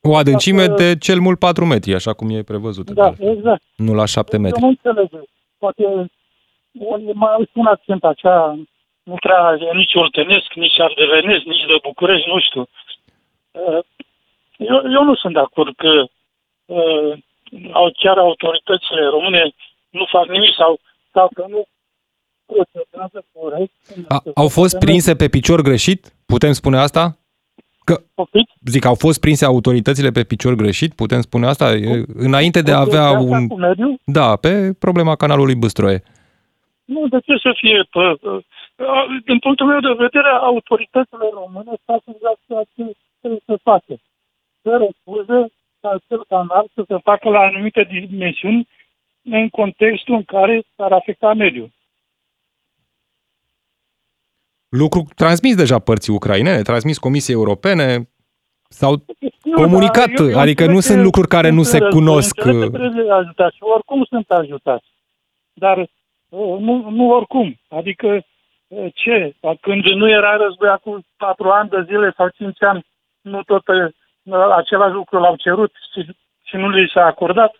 o 0.00 0.16
adâncime 0.16 0.66
Dacă... 0.66 0.82
de 0.82 0.96
cel 0.98 1.20
mult 1.20 1.38
4 1.38 1.64
metri, 1.64 1.94
așa 1.94 2.12
cum 2.12 2.30
e 2.30 2.42
prevăzut. 2.42 2.90
Da, 2.90 3.12
exact. 3.18 3.62
Nu 3.76 3.94
la 3.94 4.04
7 4.04 4.38
metri. 4.38 4.60
Eu 4.62 4.68
nu 4.68 4.76
înțeleg. 4.82 5.24
Poate 5.58 6.10
mai 7.14 7.32
au 7.32 7.44
un 7.54 7.66
accent 7.66 8.04
așa, 8.04 8.58
nu 9.02 9.14
prea 9.14 9.56
e 9.60 9.76
nici 9.76 9.94
oltenesc, 9.94 10.52
nici 10.54 10.80
ardevenesc, 10.80 11.44
nici 11.44 11.66
de 11.66 11.78
București, 11.82 12.28
nu 12.28 12.40
știu. 12.40 12.68
Uh, 13.50 13.80
eu, 14.56 14.76
eu 14.96 15.04
nu 15.04 15.14
sunt 15.14 15.32
de 15.32 15.38
acord 15.38 15.76
că 15.76 16.04
uh, 16.66 17.18
chiar 17.96 18.18
autoritățile 18.18 19.04
române 19.06 19.54
nu 19.90 20.04
fac 20.10 20.26
nimic 20.28 20.54
sau, 20.56 20.80
sau 21.12 21.30
că 21.34 21.44
nu 21.48 21.66
procedează 22.46 23.24
corect. 23.32 23.72
A, 24.08 24.22
au 24.34 24.48
fost 24.48 24.78
prinse 24.78 25.16
pe 25.16 25.28
picior 25.28 25.62
greșit? 25.62 26.12
Putem 26.26 26.52
spune 26.52 26.78
asta? 26.78 27.17
Că, 27.88 27.96
zic, 28.74 28.84
au 28.84 28.94
fost 28.94 29.20
prinse 29.20 29.44
autoritățile 29.44 30.10
pe 30.10 30.28
picior 30.32 30.54
greșit, 30.54 30.94
putem 30.94 31.20
spune 31.20 31.46
asta, 31.46 31.66
înainte 32.26 32.60
de 32.62 32.72
a 32.72 32.84
avea 32.86 33.06
un... 33.10 33.46
Da, 34.04 34.36
pe 34.36 34.72
problema 34.78 35.14
canalului 35.22 35.60
Băstroie. 35.62 36.02
Nu, 36.84 37.08
de 37.08 37.18
ce 37.26 37.34
să 37.46 37.52
fie 37.60 37.78
pe, 37.94 38.04
Din 39.28 39.38
punctul 39.38 39.66
meu 39.66 39.80
de 39.80 39.94
vedere, 40.04 40.30
autoritățile 40.50 41.26
române 41.40 41.72
fac 41.84 42.02
exact 42.14 42.40
ceea 42.46 42.64
ce 42.74 42.82
trebuie 43.20 43.42
să 43.44 43.56
facă. 43.62 43.92
Să 44.62 44.70
refuză 44.84 45.38
ca 45.80 45.88
acel 45.88 46.24
canal 46.28 46.64
să 46.74 46.82
se 46.88 46.96
facă 47.08 47.28
la 47.28 47.40
anumite 47.40 47.82
dimensiuni 47.90 48.68
în 49.22 49.48
contextul 49.48 50.14
în 50.14 50.22
care 50.22 50.62
s-ar 50.76 50.92
afecta 50.92 51.32
mediul. 51.34 51.70
Lucru 54.68 55.04
transmis 55.16 55.56
deja 55.56 55.78
părții 55.78 56.12
ucrainene, 56.12 56.62
transmis 56.62 56.98
Comisiei 56.98 57.36
Europene, 57.36 58.08
s-au 58.68 59.04
comunicat, 59.54 60.18
eu, 60.18 60.28
eu 60.28 60.38
adică 60.38 60.66
nu 60.66 60.80
sunt 60.80 61.02
lucruri 61.02 61.28
care 61.28 61.50
nu 61.50 61.62
se 61.62 61.78
cunosc. 61.78 62.34
Trebuie 62.40 63.12
ajutați 63.12 63.56
și 63.56 63.62
oricum 63.62 64.04
sunt 64.04 64.30
ajutați. 64.30 64.86
Dar 65.52 65.78
uh, 65.78 66.58
nu, 66.58 66.90
nu 66.90 67.10
oricum. 67.10 67.60
Adică 67.68 68.24
uh, 68.68 68.86
ce? 68.94 69.34
Când 69.60 69.84
nu 69.84 70.10
era 70.10 70.36
război 70.36 70.68
acum 70.68 71.04
patru 71.16 71.48
ani 71.48 71.68
de 71.68 71.84
zile 71.86 72.12
sau 72.16 72.28
cinci 72.28 72.62
ani, 72.62 72.86
nu 73.20 73.42
tot 73.42 73.68
uh, 73.68 73.92
același 74.56 74.92
lucru 74.92 75.18
l-au 75.18 75.36
cerut 75.36 75.72
și, 75.92 76.16
și 76.44 76.56
nu 76.56 76.68
li 76.68 76.90
s-a 76.94 77.04
acordat? 77.04 77.54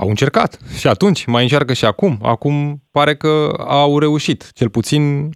Au 0.00 0.08
încercat 0.08 0.58
și 0.78 0.88
atunci, 0.88 1.24
mai 1.26 1.42
încearcă 1.42 1.72
și 1.72 1.84
acum. 1.84 2.18
Acum 2.22 2.82
pare 2.92 3.14
că 3.16 3.48
au 3.68 3.98
reușit. 3.98 4.52
Cel 4.52 4.70
puțin 4.70 5.30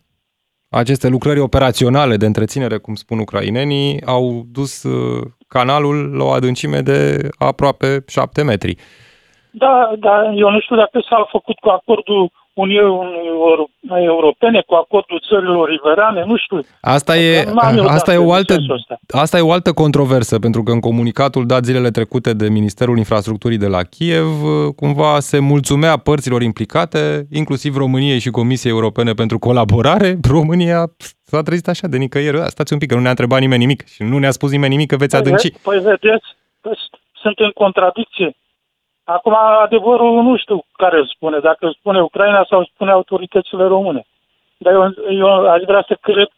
aceste 0.71 1.09
lucrări 1.09 1.41
operaționale 1.41 2.17
de 2.17 2.27
întreținere, 2.27 2.79
cum 2.79 2.95
spun 2.95 3.19
ucrainenii, 3.19 4.03
au 4.07 4.43
dus 4.47 4.83
uh, 4.83 5.23
canalul 5.49 6.17
la 6.17 6.25
o 6.25 6.31
adâncime 6.31 6.81
de 6.81 7.29
aproape 7.39 8.05
7 8.09 8.43
metri. 8.43 8.77
Da, 9.51 9.93
da, 9.99 10.33
eu 10.35 10.51
nu 10.51 10.61
știu 10.61 10.77
dacă 10.77 11.05
s-a 11.09 11.29
făcut 11.31 11.59
cu 11.59 11.69
acordul 11.69 12.31
Uniunii 12.55 14.07
Europene 14.07 14.63
cu 14.67 14.75
acordul 14.75 15.23
țărilor 15.29 15.69
riverane, 15.69 16.25
nu 16.25 16.37
știu. 16.37 16.61
Asta 16.81 17.17
e, 17.17 17.45
asta, 17.87 18.13
e 18.13 18.17
o 18.17 18.33
altă, 18.33 18.57
asta 19.09 19.39
e 19.39 19.41
o 19.41 19.53
altă 19.53 19.73
controversă, 19.73 20.39
pentru 20.39 20.63
că 20.63 20.73
în 20.73 20.81
comunicatul 20.81 21.47
dat 21.47 21.65
zilele 21.65 21.91
trecute 21.91 22.33
de 22.33 22.49
Ministerul 22.49 22.99
Infrastructurii 22.99 23.59
de 23.59 23.67
la 23.67 23.83
Kiev, 23.83 24.27
cumva 24.77 25.21
se 25.21 25.39
mulțumea 25.39 25.97
părților 25.97 26.43
implicate, 26.43 27.27
inclusiv 27.31 27.77
României 27.77 28.19
și 28.19 28.31
Comisiei 28.31 28.73
Europene 28.73 29.13
pentru 29.13 29.39
colaborare. 29.39 30.19
România 30.29 30.85
s-a 31.23 31.43
trezit 31.43 31.69
așa 31.69 31.87
de 31.87 31.97
nicăieri. 31.97 32.39
Stați 32.47 32.73
un 32.73 32.79
pic, 32.79 32.89
că 32.89 32.95
nu 32.95 33.01
ne-a 33.01 33.11
întrebat 33.11 33.41
nimeni 33.41 33.61
nimic 33.61 33.87
și 33.89 34.03
nu 34.03 34.19
ne-a 34.19 34.31
spus 34.31 34.51
nimeni 34.51 34.73
nimic 34.73 34.89
că 34.89 34.97
veți 34.97 35.17
păi 35.17 35.21
adânci. 35.21 35.53
Păi 35.63 35.79
vedeți, 35.79 36.27
sunt 37.23 37.39
în 37.39 37.51
contradicție. 37.55 38.37
Acum, 39.05 39.35
adevărul 39.63 40.23
nu 40.23 40.37
știu 40.37 40.65
care 40.77 40.99
îl 40.99 41.07
spune, 41.15 41.39
dacă 41.39 41.67
îl 41.67 41.77
spune 41.79 42.01
Ucraina 42.03 42.47
sau 42.49 42.59
îl 42.59 42.71
spune 42.75 42.91
autoritățile 42.91 43.65
române. 43.65 44.05
Dar 44.57 44.73
eu, 44.73 44.95
eu 45.11 45.49
aș 45.49 45.63
vrea 45.67 45.85
să 45.89 45.97
cred 46.01 46.29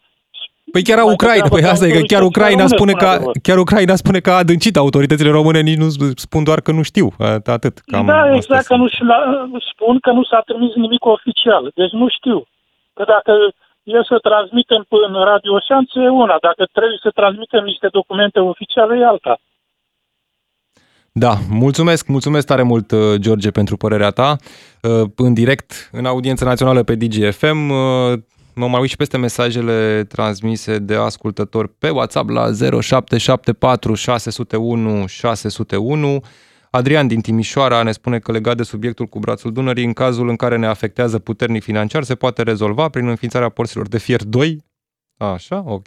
Păi 0.71 0.83
chiar 0.83 1.03
Ucraina, 1.03 1.47
păi 1.47 1.63
asta 1.63 1.85
e 1.87 1.97
că 1.97 2.03
chiar 2.11 2.21
Ucraina 2.21 2.67
spune 2.67 2.91
că, 2.91 3.09
chiar 3.41 3.57
Ucraina 3.57 3.95
spune 3.95 4.19
că 4.19 4.31
a 4.31 4.43
adâncit 4.43 4.75
autoritățile 4.77 5.29
române, 5.29 5.59
nici 5.59 5.81
nu 5.83 5.89
spun 6.15 6.43
doar 6.43 6.59
că 6.61 6.71
nu 6.71 6.81
știu, 6.81 7.07
atât. 7.57 7.75
Cam 7.91 8.05
da, 8.05 8.35
exact, 8.35 8.65
că 8.65 8.75
nu 8.75 8.87
spun 9.71 9.99
că 9.99 10.11
nu 10.11 10.23
s-a 10.23 10.41
trimis 10.45 10.73
nimic 10.75 11.05
oficial, 11.05 11.71
deci 11.75 11.91
nu 11.91 12.07
știu. 12.17 12.43
Că 12.93 13.03
dacă 13.07 13.31
e 13.83 13.97
să 14.11 14.17
transmitem 14.29 14.85
în 14.89 15.13
Radio 15.31 15.59
Șanță 15.67 15.99
e 15.99 16.09
una, 16.09 16.37
dacă 16.41 16.63
trebuie 16.71 16.99
să 17.01 17.09
transmitem 17.19 17.63
niște 17.63 17.87
documente 17.91 18.39
oficiale 18.39 18.97
e 18.97 19.05
alta. 19.05 19.37
Da, 21.17 21.39
mulțumesc, 21.49 22.07
mulțumesc 22.07 22.45
tare 22.45 22.61
mult, 22.61 22.91
uh, 22.91 23.15
George, 23.15 23.51
pentru 23.51 23.77
părerea 23.77 24.09
ta. 24.09 24.35
Uh, 24.81 25.09
în 25.15 25.33
direct, 25.33 25.89
în 25.91 26.05
audiență 26.05 26.43
națională 26.43 26.83
pe 26.83 26.95
DGFM, 26.95 27.69
uh, 27.69 28.13
mă 28.53 28.67
mai 28.67 28.79
uit 28.79 28.89
și 28.89 28.95
peste 28.95 29.17
mesajele 29.17 30.03
transmise 30.03 30.77
de 30.77 30.95
ascultători 30.95 31.69
pe 31.69 31.89
WhatsApp 31.89 32.29
la 32.29 32.51
0774 32.81 33.93
601 33.93 35.05
601. 35.05 36.21
Adrian 36.69 37.07
din 37.07 37.21
Timișoara 37.21 37.83
ne 37.83 37.91
spune 37.91 38.19
că 38.19 38.31
legat 38.31 38.57
de 38.57 38.63
subiectul 38.63 39.05
cu 39.05 39.19
brațul 39.19 39.53
Dunării, 39.53 39.85
în 39.85 39.93
cazul 39.93 40.29
în 40.29 40.35
care 40.35 40.57
ne 40.57 40.67
afectează 40.67 41.19
puternic 41.19 41.63
financiar, 41.63 42.03
se 42.03 42.15
poate 42.15 42.41
rezolva 42.41 42.89
prin 42.89 43.07
înființarea 43.07 43.49
porților 43.49 43.87
de 43.87 43.97
fier 43.97 44.23
2 44.23 44.63
Așa, 45.17 45.63
ok. 45.67 45.85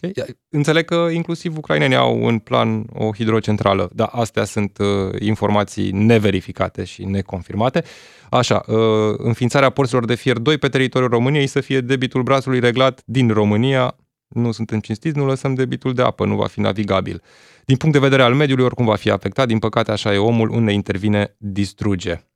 Înțeleg 0.48 0.84
că 0.84 1.08
inclusiv 1.12 1.56
ucrainenii 1.56 1.96
au 1.96 2.26
în 2.26 2.38
plan 2.38 2.86
o 2.92 3.12
hidrocentrală, 3.14 3.90
dar 3.92 4.08
astea 4.12 4.44
sunt 4.44 4.78
uh, 4.78 5.20
informații 5.20 5.90
neverificate 5.90 6.84
și 6.84 7.04
neconfirmate. 7.04 7.84
Așa, 8.30 8.62
uh, 8.66 9.14
înființarea 9.16 9.70
porților 9.70 10.04
de 10.04 10.14
fier 10.14 10.38
2 10.38 10.58
pe 10.58 10.68
teritoriul 10.68 11.10
României 11.10 11.46
să 11.46 11.60
fie 11.60 11.80
debitul 11.80 12.22
brațului 12.22 12.60
reglat 12.60 13.02
din 13.04 13.28
România. 13.28 13.96
Nu 14.28 14.52
suntem 14.52 14.80
cinstiți, 14.80 15.16
nu 15.16 15.26
lăsăm 15.26 15.54
debitul 15.54 15.94
de 15.94 16.02
apă, 16.02 16.26
nu 16.26 16.36
va 16.36 16.46
fi 16.46 16.60
navigabil. 16.60 17.22
Din 17.64 17.76
punct 17.76 17.94
de 17.94 18.00
vedere 18.00 18.22
al 18.22 18.34
mediului, 18.34 18.64
oricum 18.64 18.84
va 18.84 18.96
fi 18.96 19.10
afectat, 19.10 19.46
din 19.46 19.58
păcate 19.58 19.90
așa 19.90 20.14
e 20.14 20.18
omul, 20.18 20.50
unde 20.50 20.72
intervine, 20.72 21.34
distruge 21.38 22.27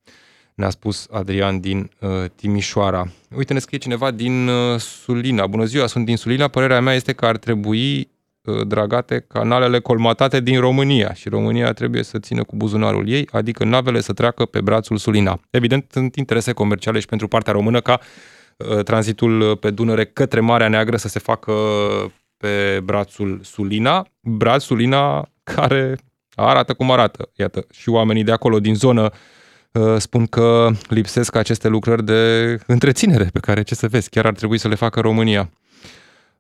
ne-a 0.62 0.70
spus 0.70 1.06
Adrian 1.10 1.60
din 1.60 1.90
uh, 1.98 2.08
Timișoara. 2.34 3.08
Uite, 3.36 3.52
ne 3.52 3.58
scrie 3.58 3.78
cineva 3.78 4.10
din 4.10 4.48
uh, 4.48 4.78
Sulina. 4.78 5.46
Bună 5.46 5.64
ziua, 5.64 5.86
sunt 5.86 6.04
din 6.04 6.16
Sulina. 6.16 6.48
Părerea 6.48 6.80
mea 6.80 6.94
este 6.94 7.12
că 7.12 7.26
ar 7.26 7.36
trebui 7.36 8.10
uh, 8.42 8.66
dragate 8.66 9.24
canalele 9.28 9.80
colmatate 9.80 10.40
din 10.40 10.60
România 10.60 11.12
și 11.12 11.28
România 11.28 11.72
trebuie 11.72 12.02
să 12.02 12.18
țină 12.18 12.44
cu 12.44 12.56
buzunarul 12.56 13.08
ei, 13.08 13.28
adică 13.32 13.64
navele 13.64 14.00
să 14.00 14.12
treacă 14.12 14.44
pe 14.44 14.60
brațul 14.60 14.96
Sulina. 14.96 15.40
Evident, 15.50 15.86
sunt 15.90 16.16
interese 16.16 16.52
comerciale 16.52 16.98
și 16.98 17.06
pentru 17.06 17.28
partea 17.28 17.52
română 17.52 17.80
ca 17.80 18.00
uh, 18.56 18.82
tranzitul 18.84 19.56
pe 19.56 19.70
Dunăre 19.70 20.04
către 20.04 20.40
Marea 20.40 20.68
Neagră 20.68 20.96
să 20.96 21.08
se 21.08 21.18
facă 21.18 21.52
pe 22.36 22.80
brațul 22.84 23.40
Sulina, 23.42 24.06
braț 24.20 24.62
Sulina 24.62 25.28
care 25.42 25.98
arată 26.34 26.74
cum 26.74 26.90
arată. 26.90 27.28
Iată, 27.34 27.66
și 27.70 27.88
oamenii 27.88 28.24
de 28.24 28.32
acolo 28.32 28.60
din 28.60 28.74
zonă 28.74 29.02
uh, 29.02 29.10
Uh, 29.10 29.41
spun 29.98 30.26
că 30.26 30.70
lipsesc 30.88 31.34
aceste 31.34 31.68
lucrări 31.68 32.04
de 32.04 32.58
întreținere 32.66 33.24
pe 33.24 33.40
care, 33.40 33.62
ce 33.62 33.74
să 33.74 33.88
vezi, 33.88 34.10
chiar 34.10 34.26
ar 34.26 34.34
trebui 34.34 34.58
să 34.58 34.68
le 34.68 34.74
facă 34.74 35.00
România. 35.00 35.50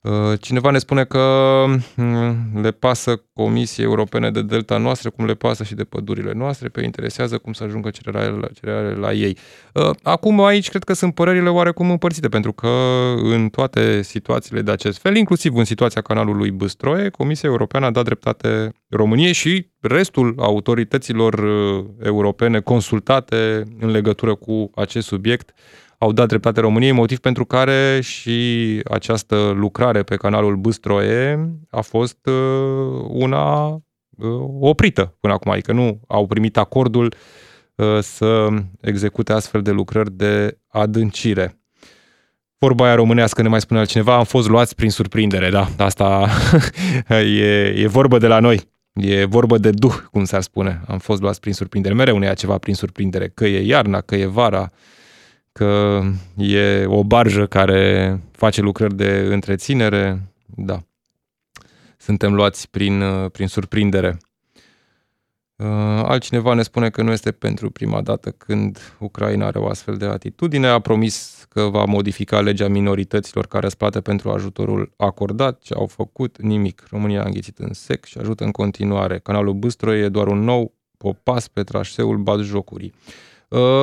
Uh, 0.02 0.40
cineva 0.40 0.70
ne 0.70 0.78
spune 0.78 1.04
că 1.04 1.64
mm, 1.96 2.60
le 2.62 2.70
pasă 2.70 3.22
Comisiei 3.34 3.86
Europene 3.86 4.30
de 4.30 4.42
delta 4.42 4.78
noastră, 4.78 5.10
cum 5.10 5.24
le 5.24 5.34
pasă 5.34 5.64
și 5.64 5.74
de 5.74 5.84
pădurile 5.84 6.32
noastre, 6.32 6.68
pe 6.68 6.84
interesează 6.84 7.38
cum 7.38 7.52
să 7.52 7.64
ajungă 7.64 7.90
cereale 7.90 8.28
la, 8.28 8.46
cereale 8.60 8.94
la 8.94 9.12
ei. 9.12 9.36
Uh, 9.74 9.90
acum 10.02 10.40
aici 10.40 10.68
cred 10.68 10.84
că 10.84 10.92
sunt 10.92 11.14
părerile 11.14 11.48
oarecum 11.48 11.90
împărțite, 11.90 12.28
pentru 12.28 12.52
că 12.52 12.68
în 13.16 13.48
toate 13.48 14.02
situațiile 14.02 14.62
de 14.62 14.70
acest 14.70 15.00
fel, 15.00 15.16
inclusiv 15.16 15.54
în 15.56 15.64
situația 15.64 16.00
canalului 16.00 16.50
Băstroie, 16.50 17.08
Comisia 17.08 17.48
Europeană 17.48 17.86
a 17.86 17.90
dat 17.90 18.04
dreptate 18.04 18.72
României 18.88 19.32
și 19.32 19.70
restul 19.80 20.34
autorităților 20.38 21.34
uh, 21.34 21.84
europene 22.02 22.60
consultate 22.60 23.62
în 23.80 23.90
legătură 23.90 24.34
cu 24.34 24.70
acest 24.74 25.06
subiect 25.06 25.54
au 26.02 26.12
dat 26.12 26.28
dreptate 26.28 26.60
României, 26.60 26.92
motiv 26.92 27.18
pentru 27.18 27.44
care 27.44 28.00
și 28.00 28.80
această 28.90 29.52
lucrare 29.56 30.02
pe 30.02 30.16
canalul 30.16 30.56
Băstroie 30.56 31.50
a 31.70 31.80
fost 31.80 32.26
uh, 32.26 33.04
una 33.08 33.68
uh, 33.68 33.80
oprită 34.60 35.16
până 35.20 35.32
acum, 35.32 35.50
adică 35.50 35.72
nu 35.72 36.00
au 36.06 36.26
primit 36.26 36.56
acordul 36.56 37.14
uh, 37.74 37.98
să 38.00 38.48
execute 38.80 39.32
astfel 39.32 39.62
de 39.62 39.70
lucrări 39.70 40.12
de 40.12 40.58
adâncire. 40.68 41.60
Vorba 42.58 42.84
aia 42.84 42.94
românească, 42.94 43.42
ne 43.42 43.48
mai 43.48 43.60
spune 43.60 43.80
altcineva, 43.80 44.16
am 44.16 44.24
fost 44.24 44.48
luați 44.48 44.74
prin 44.74 44.90
surprindere, 44.90 45.50
da, 45.50 45.68
asta 45.78 46.28
e, 47.08 47.74
e 47.76 47.86
vorbă 47.86 48.18
de 48.18 48.26
la 48.26 48.38
noi. 48.38 48.70
E 48.92 49.24
vorbă 49.24 49.58
de 49.58 49.70
duh, 49.70 49.94
cum 50.10 50.24
s-ar 50.24 50.42
spune. 50.42 50.80
Am 50.86 50.98
fost 50.98 51.20
luați 51.20 51.40
prin 51.40 51.52
surprindere. 51.52 51.94
Mereu 51.94 52.18
ne 52.18 52.26
ia 52.26 52.34
ceva 52.34 52.58
prin 52.58 52.74
surprindere. 52.74 53.28
Că 53.28 53.46
e 53.46 53.66
iarna, 53.66 54.00
că 54.00 54.14
e 54.14 54.26
vara, 54.26 54.70
că 55.52 56.02
e 56.36 56.84
o 56.86 57.04
barjă 57.04 57.46
care 57.46 58.20
face 58.30 58.60
lucrări 58.60 58.94
de 58.94 59.10
întreținere, 59.30 60.22
da. 60.46 60.82
Suntem 61.96 62.34
luați 62.34 62.70
prin, 62.70 63.02
prin 63.32 63.46
surprindere. 63.46 64.18
Uh, 65.56 65.68
altcineva 66.04 66.54
ne 66.54 66.62
spune 66.62 66.90
că 66.90 67.02
nu 67.02 67.10
este 67.10 67.32
pentru 67.32 67.70
prima 67.70 68.00
dată 68.00 68.30
când 68.30 68.96
Ucraina 68.98 69.46
are 69.46 69.58
o 69.58 69.68
astfel 69.68 69.96
de 69.96 70.04
atitudine. 70.04 70.66
A 70.66 70.78
promis 70.78 71.46
că 71.48 71.62
va 71.62 71.84
modifica 71.84 72.40
legea 72.40 72.68
minorităților 72.68 73.46
care 73.46 73.62
răsplată 73.62 74.00
pentru 74.00 74.30
ajutorul 74.30 74.92
acordat. 74.96 75.60
Ce 75.60 75.74
au 75.74 75.86
făcut? 75.86 76.40
Nimic. 76.40 76.84
România 76.90 77.22
a 77.22 77.26
înghițit 77.26 77.58
în 77.58 77.72
sec 77.72 78.04
și 78.04 78.18
ajută 78.18 78.44
în 78.44 78.50
continuare. 78.50 79.18
Canalul 79.18 79.54
Bâstroi 79.54 80.00
e 80.00 80.08
doar 80.08 80.26
un 80.26 80.38
nou 80.38 80.74
popas 80.96 81.48
pe 81.48 81.62
trașeul 81.62 82.16
Batjocurii. 82.16 82.92
Uh, 82.94 83.31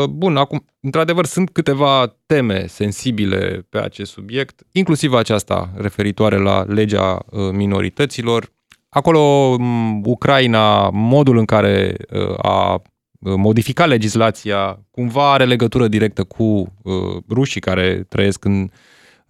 bun, 0.10 0.38
acum, 0.38 0.66
într-adevăr, 0.80 1.26
sunt 1.26 1.50
câteva 1.50 2.16
teme 2.26 2.66
sensibile 2.68 3.66
pe 3.70 3.78
acest 3.78 4.12
subiect, 4.12 4.62
inclusiv 4.72 5.14
aceasta 5.14 5.72
referitoare 5.76 6.38
la 6.38 6.64
legea 6.68 7.26
uh, 7.30 7.50
minorităților. 7.52 8.52
Acolo, 8.90 9.56
Ucraina, 10.04 10.90
modul 10.90 11.38
în 11.38 11.46
care 11.46 11.96
uh, 12.12 12.46
a 12.46 12.82
modifica 13.20 13.86
legislația, 13.86 14.80
cumva 14.92 15.34
are 15.34 15.46
legătură 15.46 15.88
directă 15.88 16.24
cu 16.24 16.44
uh, 16.44 16.94
rușii 17.30 17.62
care 17.62 18.06
trăiesc 18.10 18.46
în, 18.46 18.62
uh, 18.62 18.70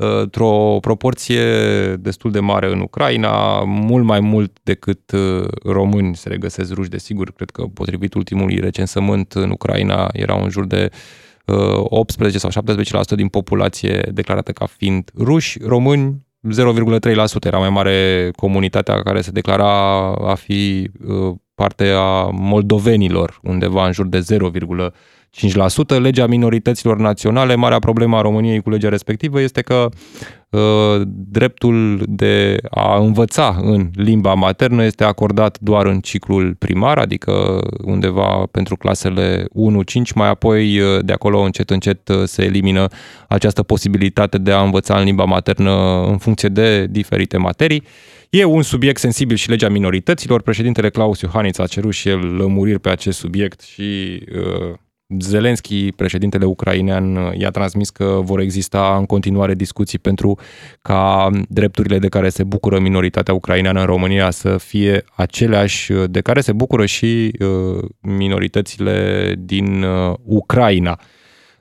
într-o 0.02 0.78
proporție 0.82 1.44
destul 1.96 2.32
de 2.32 2.40
mare 2.40 2.72
în 2.72 2.80
Ucraina, 2.80 3.64
mult 3.64 4.04
mai 4.06 4.20
mult 4.20 4.58
decât 4.64 5.12
uh, 5.12 5.48
români 5.64 6.16
se 6.16 6.30
regăsesc 6.30 6.74
ruși, 6.74 6.90
desigur, 6.90 7.32
cred 7.32 7.50
că 7.50 7.62
potrivit 7.62 8.14
ultimului 8.14 8.60
recensământ 8.60 9.32
în 9.32 9.50
Ucraina 9.50 10.10
era 10.14 10.42
în 10.42 10.50
jur 10.50 10.66
de 10.66 10.90
18 11.46 12.38
sau 12.38 12.64
17% 13.14 13.16
din 13.16 13.28
populație 13.28 14.10
declarată 14.14 14.52
ca 14.52 14.66
fiind 14.66 15.12
ruși, 15.18 15.58
români 15.66 16.28
0,3% 16.48 17.44
era 17.44 17.58
mai 17.58 17.70
mare 17.70 18.30
comunitatea 18.36 19.02
care 19.02 19.22
se 19.22 19.32
declara 19.32 20.12
a 20.14 20.36
fi 20.36 20.92
parte 21.56 21.90
a 21.90 22.24
moldovenilor, 22.24 23.40
undeva 23.44 23.86
în 23.86 23.92
jur 23.92 24.08
de 24.08 24.20
0,5%. 25.38 26.00
Legea 26.00 26.28
minorităților 26.28 26.98
naționale, 26.98 27.56
marea 27.56 27.80
problemă 27.80 28.18
a 28.18 28.22
României 28.22 28.62
cu 28.62 28.70
legea 28.70 28.90
respectivă 28.90 29.42
este 29.42 29.62
că 29.62 29.90
uh, 30.50 31.02
dreptul 31.06 32.04
de 32.08 32.58
a 32.70 32.98
învăța 32.98 33.58
în 33.62 33.90
limba 33.94 34.34
maternă 34.34 34.84
este 34.84 35.04
acordat 35.04 35.58
doar 35.60 35.86
în 35.86 36.00
ciclul 36.00 36.56
primar, 36.60 36.98
adică 36.98 37.60
undeva 37.84 38.44
pentru 38.52 38.76
clasele 38.76 39.46
1-5, 39.46 39.48
mai 40.16 40.30
apoi 40.30 40.80
uh, 40.80 41.06
de 41.06 41.14
acolo 41.14 41.40
încet 41.40 41.70
încet 41.70 42.08
uh, 42.08 42.24
se 42.24 42.44
elimină 42.44 42.88
această 43.28 43.64
posibilitate 43.64 44.38
de 44.38 44.52
a 44.52 44.62
învăța 44.62 44.98
în 44.98 45.04
limba 45.04 45.24
maternă 45.24 46.04
în 46.08 46.18
funcție 46.18 46.50
de 46.50 46.86
diferite 46.86 47.38
materii. 47.38 47.84
E 48.30 48.44
un 48.44 48.62
subiect 48.62 49.00
sensibil 49.00 49.36
și 49.36 49.50
legea 49.50 49.70
minorităților. 49.70 50.42
Președintele 50.42 50.90
Claus 50.90 51.20
Iohannis 51.22 51.58
a 51.58 51.66
cerut 51.66 51.94
și 51.94 52.10
el 52.10 52.36
lămuriri 52.36 52.80
pe 52.80 52.90
acest 52.90 53.18
subiect 53.18 53.62
și 53.62 54.20
uh, 54.36 54.74
Zelenski, 55.18 55.92
președintele 55.92 56.46
ucrainean, 56.46 57.16
uh, 57.16 57.32
i-a 57.38 57.50
transmis 57.50 57.90
că 57.90 58.20
vor 58.24 58.40
exista 58.40 58.96
în 58.98 59.06
continuare 59.06 59.54
discuții 59.54 60.00
pentru 60.00 60.40
ca 60.82 61.30
drepturile 61.48 62.00
de 62.00 62.08
care 62.08 62.30
se 62.30 62.44
bucură 62.44 62.80
minoritatea 62.80 63.34
ucraineană 63.34 63.80
în 63.80 63.86
România 63.86 64.30
să 64.30 64.58
fie 64.58 65.04
aceleași 65.16 65.92
uh, 65.92 66.10
de 66.10 66.22
care 66.22 66.42
se 66.42 66.54
bucură 66.54 66.86
și 66.86 67.32
uh, 67.40 67.84
minoritățile 68.02 69.34
din 69.40 69.86
Ucraina. 70.24 71.00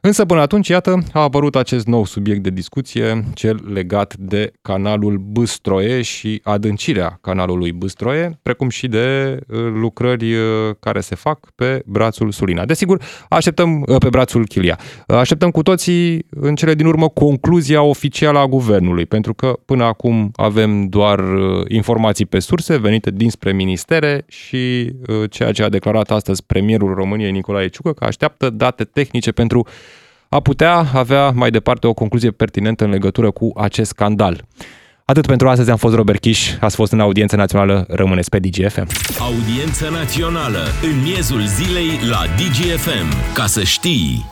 Însă 0.00 0.24
până 0.24 0.40
atunci, 0.40 0.68
iată, 0.68 1.02
a 1.12 1.20
apărut 1.20 1.56
acest 1.56 1.86
nou 1.86 2.04
subiect 2.04 2.42
de 2.42 2.50
discuție, 2.50 3.24
cel 3.34 3.60
legat 3.72 4.16
de 4.16 4.52
canalul 4.62 5.16
Băstroie 5.16 6.02
și 6.02 6.40
adâncirea 6.44 7.18
canalului 7.20 7.72
Băstroie, 7.72 8.38
precum 8.42 8.68
și 8.68 8.88
de 8.88 9.38
uh, 9.48 9.58
lucrări 9.74 10.34
uh, 10.34 10.40
care 10.80 11.00
se 11.00 11.14
fac 11.14 11.50
pe 11.54 11.82
brațul 11.86 12.30
Sulina. 12.30 12.64
Desigur, 12.64 13.02
așteptăm 13.28 13.84
uh, 13.86 13.96
pe 13.98 14.08
brațul 14.08 14.46
Chilia. 14.46 14.78
Așteptăm 15.06 15.50
cu 15.50 15.62
toții 15.62 16.26
în 16.30 16.54
cele 16.54 16.74
din 16.74 16.86
urmă 16.86 17.08
concluzia 17.08 17.82
oficială 17.82 18.38
a 18.38 18.46
guvernului, 18.46 19.06
pentru 19.06 19.34
că 19.34 19.58
până 19.64 19.84
acum 19.84 20.30
avem 20.36 20.86
doar 20.86 21.24
informații 21.68 22.26
pe 22.26 22.38
surse 22.38 22.76
venite 22.78 23.10
dinspre 23.10 23.52
ministere 23.52 24.24
și 24.28 24.92
ceea 25.30 25.52
ce 25.52 25.62
a 25.62 25.68
declarat 25.68 26.10
astăzi 26.10 26.44
premierul 26.44 26.94
României 26.94 27.30
Nicolae 27.30 27.68
Ciucă 27.68 27.92
că 27.92 28.04
așteaptă 28.04 28.50
date 28.50 28.84
tehnice 28.84 29.32
pentru 29.32 29.66
a 30.28 30.40
putea 30.40 30.86
avea 30.94 31.30
mai 31.30 31.50
departe 31.50 31.86
o 31.86 31.94
concluzie 31.94 32.30
pertinentă 32.30 32.84
în 32.84 32.90
legătură 32.90 33.30
cu 33.30 33.52
acest 33.56 33.88
scandal. 33.88 34.44
Atât 35.04 35.26
pentru 35.26 35.48
astăzi, 35.48 35.70
am 35.70 35.76
fost 35.76 35.94
Robert 35.94 36.20
Kiș, 36.20 36.50
ați 36.60 36.74
fost 36.74 36.92
în 36.92 37.00
Audiență 37.00 37.36
Națională, 37.36 37.84
rămâneți 37.88 38.30
pe 38.30 38.38
DGFM. 38.38 38.86
Audiență 39.18 39.88
Națională, 39.90 40.62
în 40.82 41.02
miezul 41.02 41.40
zilei 41.46 41.90
la 42.10 42.24
DGFM, 42.36 43.34
ca 43.34 43.46
să 43.46 43.62
știi... 43.62 44.24